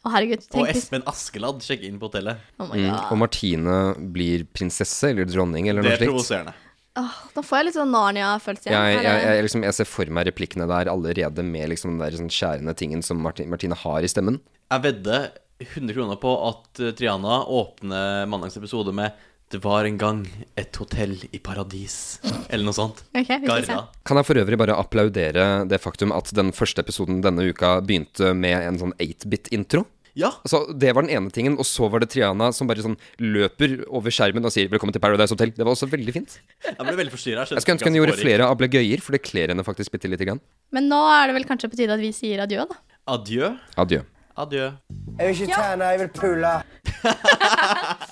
Å, 0.03 0.11
herregud. 0.11 0.43
Og 0.59 0.67
hvis 0.67 0.81
Espen 0.83 1.05
Askeladd 1.07 1.61
sjekker 1.63 1.87
inn 1.87 1.99
på 2.03 2.09
hotellet. 2.11 2.41
Oh 2.59 2.67
my 2.67 2.77
Mm. 2.81 2.91
god. 2.91 3.13
Og 3.13 3.19
Martine 3.23 3.77
blir 4.13 4.45
prinsesse 4.51 5.11
eller 5.13 5.25
dronning 5.31 5.69
eller 5.71 5.83
Det 5.83 5.89
noe 5.89 5.95
er 5.95 6.01
slikt. 6.03 6.11
provoserende. 6.11 6.55
Åh, 6.99 7.13
da 7.35 7.41
får 7.41 7.57
jeg 7.59 7.65
litt 7.67 7.75
sånn 7.79 7.93
Narnia-følelse 7.95 8.67
igjen. 8.69 8.83
Jeg, 8.85 8.97
jeg, 8.99 9.05
jeg, 9.07 9.23
jeg, 9.37 9.45
liksom, 9.47 9.63
jeg 9.65 9.75
ser 9.79 9.85
for 9.89 10.11
meg 10.13 10.27
replikkene 10.29 10.67
der 10.69 10.91
allerede 10.93 11.45
med 11.47 11.71
liksom 11.71 11.95
den 11.95 12.03
der 12.03 12.19
sånn 12.19 12.29
skjærende 12.35 12.75
tingen 12.77 13.01
som 13.07 13.23
Martine, 13.23 13.49
Martine 13.49 13.75
har 13.79 14.03
i 14.05 14.11
stemmen. 14.13 14.41
Jeg 14.71 14.83
vedder 14.83 15.31
100 15.63 15.95
kroner 15.95 16.19
på 16.21 16.33
at 16.51 16.81
eh, 16.83 16.91
Triana 16.99 17.39
åpner 17.47 18.27
mandagens 18.29 18.59
episode 18.59 18.93
med 18.93 19.13
'Det 19.53 19.61
var 19.61 19.85
en 19.85 19.99
gang 20.01 20.21
et 20.57 20.75
hotell 20.81 21.13
i 21.29 21.39
paradis', 21.39 22.21
eller 22.49 22.65
noe 22.65 22.73
sånt. 22.73 23.03
Okay. 23.13 23.37
Garra. 23.45 23.83
Kan 24.03 24.17
jeg 24.17 24.25
for 24.25 24.41
øvrig 24.41 24.57
bare 24.57 24.79
applaudere 24.81 25.69
det 25.69 25.79
faktum 25.83 26.13
at 26.17 26.33
den 26.33 26.53
første 26.57 26.81
episoden 26.81 27.21
denne 27.21 27.45
uka 27.53 27.75
begynte 27.85 28.33
med 28.33 28.57
en 28.57 28.79
sånn 28.81 28.95
8-bit-intro? 28.97 29.85
Ja. 30.17 30.31
Altså, 30.45 30.73
Det 30.73 30.95
var 30.95 31.05
den 31.05 31.13
ene 31.13 31.31
tingen, 31.33 31.59
og 31.61 31.69
så 31.69 31.89
var 31.93 32.01
det 32.01 32.09
Triana 32.13 32.49
som 32.53 32.69
bare 32.69 32.85
sånn 32.85 32.97
løper 33.21 33.85
over 33.89 34.09
skjermen 34.13 34.45
og 34.45 34.53
sier 34.53 34.69
'Velkommen 34.73 34.93
til 34.93 35.05
Paradise 35.05 35.37
Hotel'. 35.37 35.53
Det 35.53 35.65
var 35.65 35.73
også 35.77 35.89
veldig 35.89 36.13
fint. 36.13 36.41
Jeg 36.65 36.77
ble 36.77 36.97
veldig 36.97 37.13
forstyrra. 37.13 37.45
Jeg 37.49 37.61
skulle 37.61 37.77
ønske 37.77 37.93
hun 37.93 38.01
gjorde 38.01 38.17
flere 38.17 38.49
ablegøyer, 38.49 39.01
for 39.01 39.13
det 39.13 39.23
kler 39.23 39.49
henne 39.53 39.65
faktisk 39.65 39.93
bitte 39.93 40.09
lite 40.09 40.25
grann. 40.25 40.41
Men 40.73 40.89
nå 40.89 40.97
er 40.97 41.29
det 41.29 41.35
vel 41.37 41.45
kanskje 41.45 41.69
på 41.69 41.77
tide 41.77 41.93
at 41.93 42.01
vi 42.01 42.13
sier 42.13 42.41
adjø, 42.41 42.65
da. 42.69 42.77
Adjø. 43.09 43.53
Adjø. 43.77 44.01
Adjø. 44.37 44.73
Jeg 45.19 45.29
vil 45.29 45.35
ikke 45.37 45.61
tjene, 45.61 45.85
jeg 45.93 45.99
vil 46.01 46.09
pule. 46.09 46.63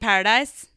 Paradise 0.00 0.71